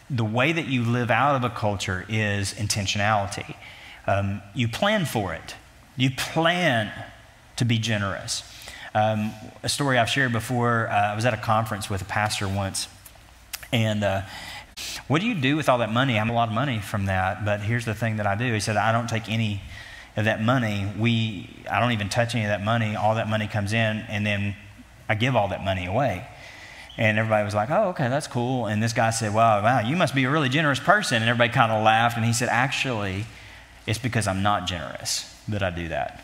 the 0.09 0.23
way 0.23 0.51
that 0.51 0.67
you 0.67 0.83
live 0.83 1.11
out 1.11 1.35
of 1.35 1.43
a 1.43 1.49
culture 1.49 2.05
is 2.07 2.53
intentionality. 2.53 3.55
Um, 4.05 4.41
you 4.55 4.67
plan 4.67 5.05
for 5.05 5.33
it, 5.33 5.55
you 5.95 6.11
plan 6.11 6.91
to 7.57 7.65
be 7.65 7.77
generous. 7.77 8.43
Um, 8.95 9.31
a 9.63 9.69
story 9.69 9.97
I've 9.97 10.09
shared 10.09 10.31
before 10.31 10.87
uh, 10.87 11.11
I 11.11 11.15
was 11.15 11.25
at 11.25 11.33
a 11.33 11.37
conference 11.37 11.89
with 11.89 12.01
a 12.01 12.05
pastor 12.05 12.47
once, 12.47 12.87
and 13.71 14.03
uh, 14.03 14.21
what 15.07 15.21
do 15.21 15.27
you 15.27 15.35
do 15.35 15.55
with 15.55 15.69
all 15.69 15.79
that 15.79 15.91
money? 15.91 16.15
I 16.15 16.19
have 16.19 16.29
a 16.29 16.33
lot 16.33 16.47
of 16.47 16.55
money 16.55 16.79
from 16.79 17.05
that, 17.05 17.43
but 17.45 17.61
here's 17.61 17.85
the 17.85 17.93
thing 17.93 18.17
that 18.17 18.27
I 18.27 18.35
do. 18.35 18.53
He 18.53 18.59
said, 18.59 18.77
I 18.77 18.91
don't 18.91 19.07
take 19.07 19.29
any 19.29 19.61
of 20.15 20.25
that 20.25 20.41
money. 20.41 20.91
We, 20.97 21.49
I 21.69 21.79
don't 21.79 21.91
even 21.91 22.09
touch 22.09 22.33
any 22.33 22.45
of 22.45 22.49
that 22.49 22.63
money. 22.63 22.95
All 22.95 23.15
that 23.15 23.29
money 23.29 23.47
comes 23.47 23.73
in, 23.73 23.99
and 24.09 24.25
then 24.25 24.55
I 25.09 25.15
give 25.15 25.35
all 25.35 25.47
that 25.49 25.63
money 25.63 25.85
away. 25.85 26.27
And 26.97 27.19
everybody 27.19 27.45
was 27.45 27.53
like, 27.53 27.69
oh, 27.69 27.89
okay, 27.89 28.09
that's 28.09 28.27
cool. 28.27 28.65
And 28.65 28.81
this 28.81 28.93
guy 28.93 29.11
said, 29.11 29.33
wow, 29.33 29.61
wow, 29.61 29.81
you 29.81 29.95
must 29.95 30.15
be 30.15 30.23
a 30.23 30.29
really 30.29 30.49
generous 30.49 30.79
person. 30.79 31.21
And 31.21 31.29
everybody 31.29 31.53
kind 31.53 31.71
of 31.71 31.83
laughed. 31.83 32.17
And 32.17 32.25
he 32.25 32.33
said, 32.33 32.49
actually, 32.49 33.25
it's 33.85 33.99
because 33.99 34.27
I'm 34.27 34.41
not 34.41 34.65
generous 34.65 35.35
that 35.47 35.61
I 35.61 35.69
do 35.69 35.89
that. 35.89 36.23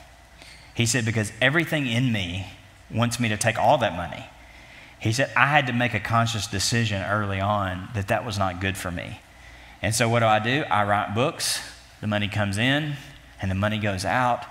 He 0.73 0.87
said, 0.87 1.05
because 1.05 1.31
everything 1.39 1.85
in 1.85 2.11
me 2.11 2.47
wants 2.91 3.19
me 3.19 3.29
to 3.29 3.37
take 3.37 3.59
all 3.59 3.77
that 3.77 3.95
money 3.95 4.25
he 5.03 5.11
said, 5.11 5.29
I 5.35 5.47
had 5.47 5.67
to 5.67 5.73
make 5.73 5.93
a 5.93 5.99
conscious 5.99 6.47
decision 6.47 7.03
early 7.03 7.41
on 7.41 7.89
that 7.93 8.07
that 8.07 8.25
was 8.25 8.39
not 8.39 8.61
good 8.61 8.77
for 8.77 8.89
me. 8.89 9.19
And 9.81 9.93
so 9.93 10.07
what 10.07 10.19
do 10.19 10.25
I 10.27 10.39
do? 10.39 10.63
I 10.71 10.85
write 10.85 11.13
books, 11.13 11.59
the 11.99 12.07
money 12.07 12.29
comes 12.29 12.57
in, 12.57 12.93
and 13.41 13.51
the 13.51 13.55
money 13.55 13.79
goes 13.79 14.05
out, 14.05 14.45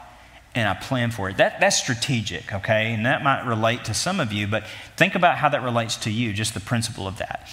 and 0.55 0.68
I 0.68 0.74
plan 0.74 1.11
for 1.11 1.30
it. 1.30 1.38
That, 1.38 1.61
that's 1.61 1.78
strategic, 1.78 2.53
okay? 2.53 2.92
And 2.92 3.07
that 3.07 3.22
might 3.22 3.46
relate 3.46 3.84
to 3.86 3.94
some 3.94 4.20
of 4.20 4.32
you, 4.32 4.46
but 4.46 4.64
think 4.96 5.14
about 5.14 5.38
how 5.38 5.48
that 5.48 5.62
relates 5.62 5.96
to 5.98 6.11
you, 6.11 6.32
just 6.32 6.55
the 6.55 6.61
principle 6.61 7.07
of 7.07 7.18
that. 7.18 7.48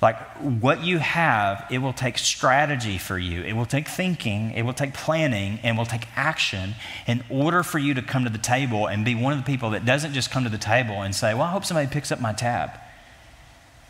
Like 0.00 0.16
what 0.38 0.84
you 0.84 0.98
have, 0.98 1.66
it 1.70 1.78
will 1.78 1.92
take 1.92 2.18
strategy 2.18 2.98
for 2.98 3.18
you. 3.18 3.42
It 3.42 3.54
will 3.54 3.66
take 3.66 3.88
thinking, 3.88 4.52
it 4.52 4.62
will 4.62 4.72
take 4.72 4.94
planning, 4.94 5.58
and 5.64 5.76
will 5.76 5.86
take 5.86 6.06
action 6.14 6.76
in 7.06 7.24
order 7.28 7.64
for 7.64 7.78
you 7.78 7.94
to 7.94 8.02
come 8.02 8.22
to 8.22 8.30
the 8.30 8.38
table 8.38 8.86
and 8.86 9.04
be 9.04 9.16
one 9.16 9.32
of 9.32 9.40
the 9.40 9.44
people 9.44 9.70
that 9.70 9.84
doesn't 9.84 10.12
just 10.12 10.30
come 10.30 10.44
to 10.44 10.50
the 10.50 10.56
table 10.56 11.02
and 11.02 11.14
say, 11.14 11.34
Well, 11.34 11.42
I 11.42 11.50
hope 11.50 11.64
somebody 11.64 11.88
picks 11.88 12.12
up 12.12 12.20
my 12.20 12.32
tab. 12.32 12.70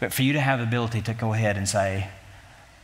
But 0.00 0.12
for 0.14 0.22
you 0.22 0.32
to 0.32 0.40
have 0.40 0.60
the 0.60 0.64
ability 0.64 1.02
to 1.02 1.14
go 1.14 1.34
ahead 1.34 1.58
and 1.58 1.68
say, 1.68 2.08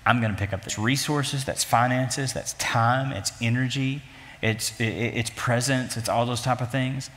I'm 0.04 0.20
going 0.20 0.32
to 0.32 0.38
pick 0.38 0.52
up 0.52 0.64
this 0.64 0.78
resources, 0.78 1.44
that's 1.46 1.64
finances, 1.64 2.34
that's 2.34 2.52
time, 2.54 3.12
it's 3.12 3.32
energy, 3.40 4.02
it's, 4.44 4.78
it's 4.78 5.30
presence, 5.30 5.96
it's 5.96 6.08
all 6.08 6.26
those 6.26 6.42
type 6.42 6.60
of 6.60 6.70
things. 6.70 7.08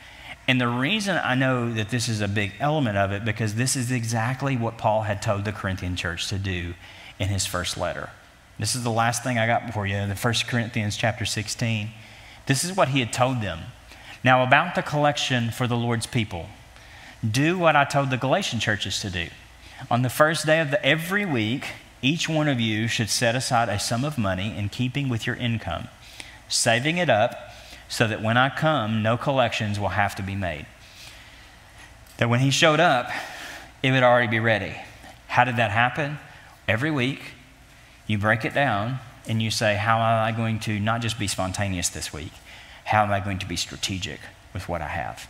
And 0.47 0.61
the 0.61 0.67
reason 0.69 1.19
I 1.21 1.35
know 1.35 1.73
that 1.73 1.89
this 1.89 2.07
is 2.07 2.21
a 2.21 2.27
big 2.27 2.53
element 2.61 2.95
of 2.95 3.11
it, 3.11 3.25
because 3.25 3.55
this 3.55 3.75
is 3.75 3.91
exactly 3.91 4.55
what 4.55 4.77
Paul 4.77 5.01
had 5.01 5.21
told 5.21 5.43
the 5.43 5.51
Corinthian 5.51 5.97
church 5.97 6.29
to 6.29 6.37
do 6.37 6.73
in 7.19 7.27
his 7.27 7.45
first 7.45 7.77
letter. 7.77 8.11
This 8.57 8.75
is 8.75 8.83
the 8.83 8.91
last 8.91 9.25
thing 9.25 9.37
I 9.37 9.45
got 9.45 9.73
for 9.73 9.85
you, 9.85 9.97
in 9.97 10.07
the 10.07 10.15
1 10.15 10.33
Corinthians 10.47 10.95
chapter 10.95 11.25
16. 11.25 11.89
This 12.45 12.63
is 12.63 12.73
what 12.77 12.87
he 12.89 13.01
had 13.01 13.11
told 13.11 13.41
them. 13.41 13.59
Now, 14.23 14.41
about 14.41 14.75
the 14.75 14.81
collection 14.81 15.51
for 15.51 15.67
the 15.67 15.75
Lord's 15.75 16.07
people, 16.07 16.47
do 17.29 17.57
what 17.57 17.75
I 17.75 17.83
told 17.83 18.09
the 18.09 18.17
Galatian 18.17 18.61
churches 18.61 19.01
to 19.01 19.09
do. 19.09 19.27
On 19.91 20.01
the 20.01 20.09
first 20.09 20.45
day 20.45 20.61
of 20.61 20.71
the, 20.71 20.83
every 20.83 21.25
week, 21.25 21.65
each 22.01 22.29
one 22.29 22.47
of 22.47 22.61
you 22.61 22.87
should 22.87 23.09
set 23.09 23.35
aside 23.35 23.67
a 23.67 23.79
sum 23.79 24.05
of 24.05 24.17
money 24.17 24.57
in 24.57 24.69
keeping 24.69 25.09
with 25.09 25.27
your 25.27 25.35
income, 25.35 25.89
saving 26.49 26.97
it 26.97 27.09
up 27.09 27.51
so 27.89 28.07
that 28.07 28.21
when 28.21 28.37
I 28.37 28.49
come, 28.49 29.01
no 29.01 29.17
collections 29.17 29.79
will 29.79 29.89
have 29.89 30.15
to 30.15 30.23
be 30.23 30.35
made. 30.35 30.65
That 32.17 32.29
when 32.29 32.39
he 32.39 32.51
showed 32.51 32.79
up, 32.79 33.09
it 33.83 33.91
would 33.91 34.03
already 34.03 34.27
be 34.27 34.39
ready. 34.39 34.75
How 35.27 35.43
did 35.43 35.57
that 35.57 35.71
happen? 35.71 36.17
Every 36.67 36.91
week, 36.91 37.21
you 38.07 38.17
break 38.17 38.43
it 38.43 38.53
down 38.53 38.99
and 39.27 39.41
you 39.41 39.51
say, 39.51 39.75
How 39.75 39.97
am 39.97 40.23
I 40.23 40.35
going 40.35 40.59
to 40.61 40.79
not 40.79 41.01
just 41.01 41.19
be 41.19 41.27
spontaneous 41.27 41.89
this 41.89 42.11
week? 42.11 42.31
How 42.85 43.03
am 43.03 43.11
I 43.11 43.19
going 43.19 43.39
to 43.39 43.45
be 43.45 43.55
strategic 43.55 44.19
with 44.53 44.67
what 44.67 44.81
I 44.81 44.87
have? 44.87 45.29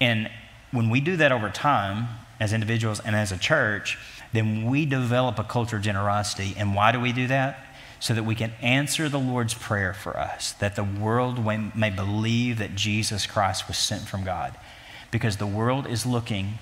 And 0.00 0.30
when 0.72 0.90
we 0.90 1.00
do 1.00 1.16
that 1.16 1.32
over 1.32 1.48
time, 1.50 2.08
as 2.40 2.52
individuals 2.52 3.00
and 3.00 3.16
as 3.16 3.32
a 3.32 3.38
church, 3.38 3.98
then 4.32 4.66
we 4.66 4.84
develop 4.84 5.38
a 5.38 5.44
culture 5.44 5.76
of 5.76 5.82
generosity. 5.82 6.54
And 6.56 6.74
why 6.74 6.92
do 6.92 7.00
we 7.00 7.12
do 7.12 7.26
that? 7.28 7.58
So 8.00 8.14
that 8.14 8.24
we 8.24 8.34
can 8.34 8.52
answer 8.62 9.08
the 9.08 9.18
Lord's 9.18 9.54
prayer 9.54 9.92
for 9.92 10.16
us, 10.16 10.52
that 10.52 10.76
the 10.76 10.84
world 10.84 11.44
may 11.44 11.90
believe 11.90 12.58
that 12.58 12.74
Jesus 12.74 13.26
Christ 13.26 13.66
was 13.66 13.76
sent 13.76 14.02
from 14.02 14.24
God. 14.24 14.54
Because 15.10 15.38
the 15.38 15.46
world 15.46 15.86
is 15.86 16.06
looking, 16.06 16.58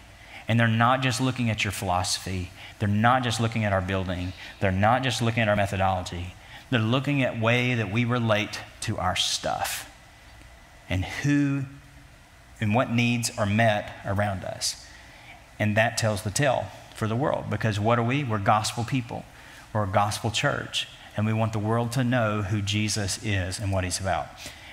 and 0.48 0.58
they're 0.58 0.68
not 0.68 1.02
just 1.02 1.20
looking 1.20 1.50
at 1.50 1.64
your 1.64 1.72
philosophy, 1.72 2.50
they're 2.78 2.88
not 2.88 3.22
just 3.22 3.40
looking 3.40 3.64
at 3.64 3.72
our 3.72 3.80
building, 3.80 4.32
they're 4.60 4.72
not 4.72 5.02
just 5.02 5.20
looking 5.20 5.42
at 5.42 5.48
our 5.48 5.56
methodology, 5.56 6.34
they're 6.70 6.80
looking 6.80 7.22
at 7.22 7.40
way 7.40 7.74
that 7.74 7.92
we 7.92 8.04
relate 8.04 8.60
to 8.82 8.96
our 8.98 9.16
stuff 9.16 9.90
and 10.88 11.04
who 11.04 11.64
and 12.60 12.74
what 12.74 12.90
needs 12.90 13.36
are 13.36 13.46
met 13.46 13.92
around 14.06 14.42
us. 14.44 14.86
And 15.58 15.76
that 15.76 15.98
tells 15.98 16.22
the 16.22 16.30
tale 16.30 16.66
for 16.94 17.06
the 17.06 17.16
world 17.16 17.50
because 17.50 17.78
what 17.78 17.98
are 17.98 18.02
we? 18.02 18.24
We're 18.24 18.38
gospel 18.38 18.84
people. 18.84 19.24
We're 19.72 19.84
a 19.84 19.88
gospel 19.88 20.30
church 20.30 20.88
and 21.16 21.26
we 21.26 21.32
want 21.32 21.52
the 21.52 21.58
world 21.58 21.92
to 21.92 22.04
know 22.04 22.42
who 22.42 22.60
Jesus 22.60 23.22
is 23.24 23.58
and 23.58 23.72
what 23.72 23.84
he's 23.84 24.00
about. 24.00 24.26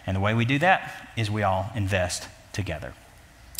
And 0.05 0.15
the 0.15 0.21
way 0.21 0.33
we 0.33 0.45
do 0.45 0.59
that 0.59 1.09
is 1.15 1.31
we 1.31 1.43
all 1.43 1.71
invest 1.75 2.27
together. 2.51 2.93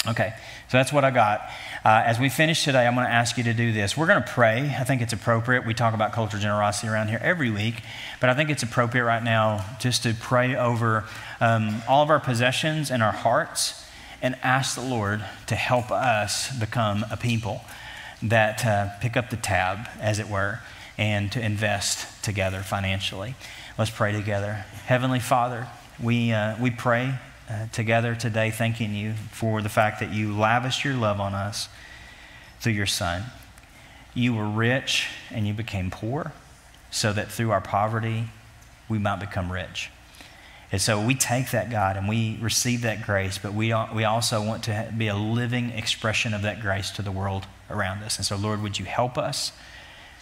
Okay, 0.06 0.34
so 0.68 0.78
that's 0.78 0.92
what 0.92 1.06
I 1.06 1.12
got. 1.12 1.40
Uh, 1.86 2.04
as 2.06 2.20
we 2.20 2.28
finish 2.28 2.66
today, 2.66 2.86
I'm 2.86 2.94
going 2.94 3.08
to 3.08 3.12
ask 3.12 3.38
you 3.38 3.44
to 3.46 3.54
do 3.54 3.72
this. 3.72 3.96
We're 3.96 4.08
going 4.08 4.22
to 4.22 4.30
pray. 4.30 4.76
I 4.78 4.84
think 4.84 5.02
it's 5.02 5.14
appropriate. 5.14 5.66
We 5.66 5.74
talk 5.74 5.94
about 5.94 6.12
cultural 6.12 6.42
generosity 6.42 6.90
around 6.90 7.08
here 7.08 7.20
every 7.22 7.50
week, 7.50 7.76
but 8.20 8.30
I 8.30 8.34
think 8.34 8.50
it's 8.50 8.64
appropriate 8.64 9.06
right 9.06 9.24
now 9.24 9.64
just 9.80 10.04
to 10.04 10.14
pray 10.14 10.58
over 10.58 11.06
um, 11.40 11.82
all 11.88 12.04
of 12.04 12.10
our 12.10 12.20
possessions 12.20 12.92
and 12.92 13.02
our 13.02 13.14
hearts 13.14 13.86
and 14.22 14.36
ask 14.44 14.76
the 14.76 14.82
Lord 14.82 15.24
to 15.48 15.56
help 15.56 15.90
us 15.90 16.52
become 16.60 17.06
a 17.10 17.16
people 17.16 17.62
that 18.22 18.66
uh, 18.66 18.90
pick 19.00 19.16
up 19.16 19.30
the 19.30 19.38
tab, 19.38 19.88
as 20.02 20.20
it 20.20 20.30
were, 20.30 20.60
and 20.98 21.32
to 21.32 21.44
invest 21.44 22.24
together 22.24 22.62
financially. 22.62 23.36
Let's 23.78 23.92
pray 23.92 24.12
together. 24.12 24.66
Heavenly 24.86 25.20
Father, 25.20 25.68
we, 26.02 26.32
uh, 26.32 26.56
we 26.62 26.70
pray 26.70 27.16
uh, 27.50 27.68
together 27.72 28.16
today, 28.16 28.52
thanking 28.52 28.94
you 28.94 29.14
for 29.32 29.62
the 29.62 29.70
fact 29.70 30.00
that 30.00 30.12
you 30.12 30.38
lavished 30.38 30.84
your 30.86 30.94
love 30.94 31.20
on 31.20 31.34
us 31.34 31.70
through 32.60 32.74
your 32.74 32.86
Son. 32.86 33.24
You 34.14 34.34
were 34.34 34.48
rich 34.48 35.08
and 35.32 35.48
you 35.48 35.54
became 35.54 35.90
poor 35.90 36.34
so 36.92 37.12
that 37.14 37.32
through 37.32 37.52
our 37.52 37.62
poverty 37.62 38.26
we 38.88 39.00
might 39.00 39.20
become 39.20 39.52
rich. 39.52 39.90
And 40.72 40.82
so 40.82 41.04
we 41.04 41.14
take 41.14 41.52
that, 41.52 41.70
God, 41.70 41.98
and 41.98 42.08
we 42.08 42.38
receive 42.42 42.82
that 42.82 43.04
grace, 43.04 43.38
but 43.38 43.54
we, 43.54 43.74
we 43.94 44.04
also 44.04 44.44
want 44.44 44.64
to 44.64 44.92
be 44.98 45.08
a 45.08 45.16
living 45.16 45.70
expression 45.70 46.34
of 46.34 46.42
that 46.42 46.62
grace 46.62 46.90
to 46.92 47.04
the 47.04 47.12
world 47.12 47.46
around 47.70 48.02
us. 48.02 48.18
And 48.18 48.26
so, 48.26 48.36
Lord, 48.36 48.62
would 48.62 48.80
you 48.80 48.86
help 48.86 49.18
us 49.18 49.52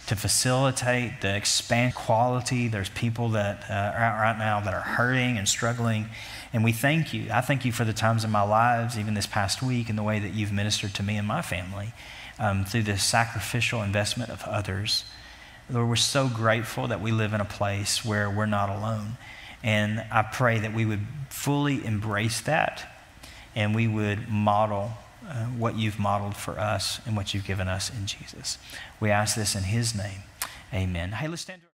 to 0.06 0.16
facilitate 0.16 1.20
the 1.20 1.36
expand 1.36 1.94
quality? 1.94 2.68
There's 2.68 2.90
people 2.90 3.30
that 3.30 3.64
uh, 3.70 3.72
are 3.72 4.04
out 4.04 4.20
right 4.20 4.38
now 4.38 4.60
that 4.60 4.74
are 4.74 4.80
hurting 4.80 5.38
and 5.38 5.48
struggling. 5.48 6.08
And 6.52 6.64
we 6.64 6.72
thank 6.72 7.14
you. 7.14 7.28
I 7.32 7.40
thank 7.40 7.64
you 7.64 7.72
for 7.72 7.84
the 7.84 7.92
times 7.92 8.24
in 8.24 8.30
my 8.30 8.42
lives, 8.42 8.98
even 8.98 9.14
this 9.14 9.26
past 9.26 9.62
week, 9.62 9.88
and 9.88 9.98
the 9.98 10.02
way 10.02 10.18
that 10.18 10.34
you've 10.34 10.52
ministered 10.52 10.94
to 10.94 11.02
me 11.02 11.16
and 11.16 11.26
my 11.26 11.42
family 11.42 11.92
um, 12.38 12.64
through 12.64 12.82
this 12.82 13.04
sacrificial 13.04 13.82
investment 13.82 14.30
of 14.30 14.42
others. 14.44 15.04
Lord, 15.70 15.88
we're 15.88 15.96
so 15.96 16.28
grateful 16.28 16.88
that 16.88 17.00
we 17.00 17.12
live 17.12 17.32
in 17.32 17.40
a 17.40 17.46
place 17.46 18.04
where 18.04 18.28
we're 18.28 18.46
not 18.46 18.68
alone. 18.68 19.16
And 19.62 20.04
I 20.10 20.22
pray 20.22 20.58
that 20.58 20.74
we 20.74 20.84
would 20.84 21.06
fully 21.30 21.84
embrace 21.84 22.40
that 22.42 22.88
and 23.54 23.74
we 23.74 23.86
would 23.86 24.28
model 24.28 24.92
uh, 25.28 25.46
what 25.46 25.76
you've 25.76 25.98
modeled 25.98 26.36
for 26.36 26.58
us 26.58 27.00
and 27.06 27.16
what 27.16 27.34
you've 27.34 27.46
given 27.46 27.68
us 27.68 27.90
in 27.90 28.06
Jesus. 28.06 28.58
We 29.00 29.10
ask 29.10 29.36
this 29.36 29.54
in 29.54 29.64
his 29.64 29.94
name. 29.94 30.22
Amen. 30.72 31.12
Hey, 31.12 31.28
let's 31.28 31.42
stand. 31.42 31.62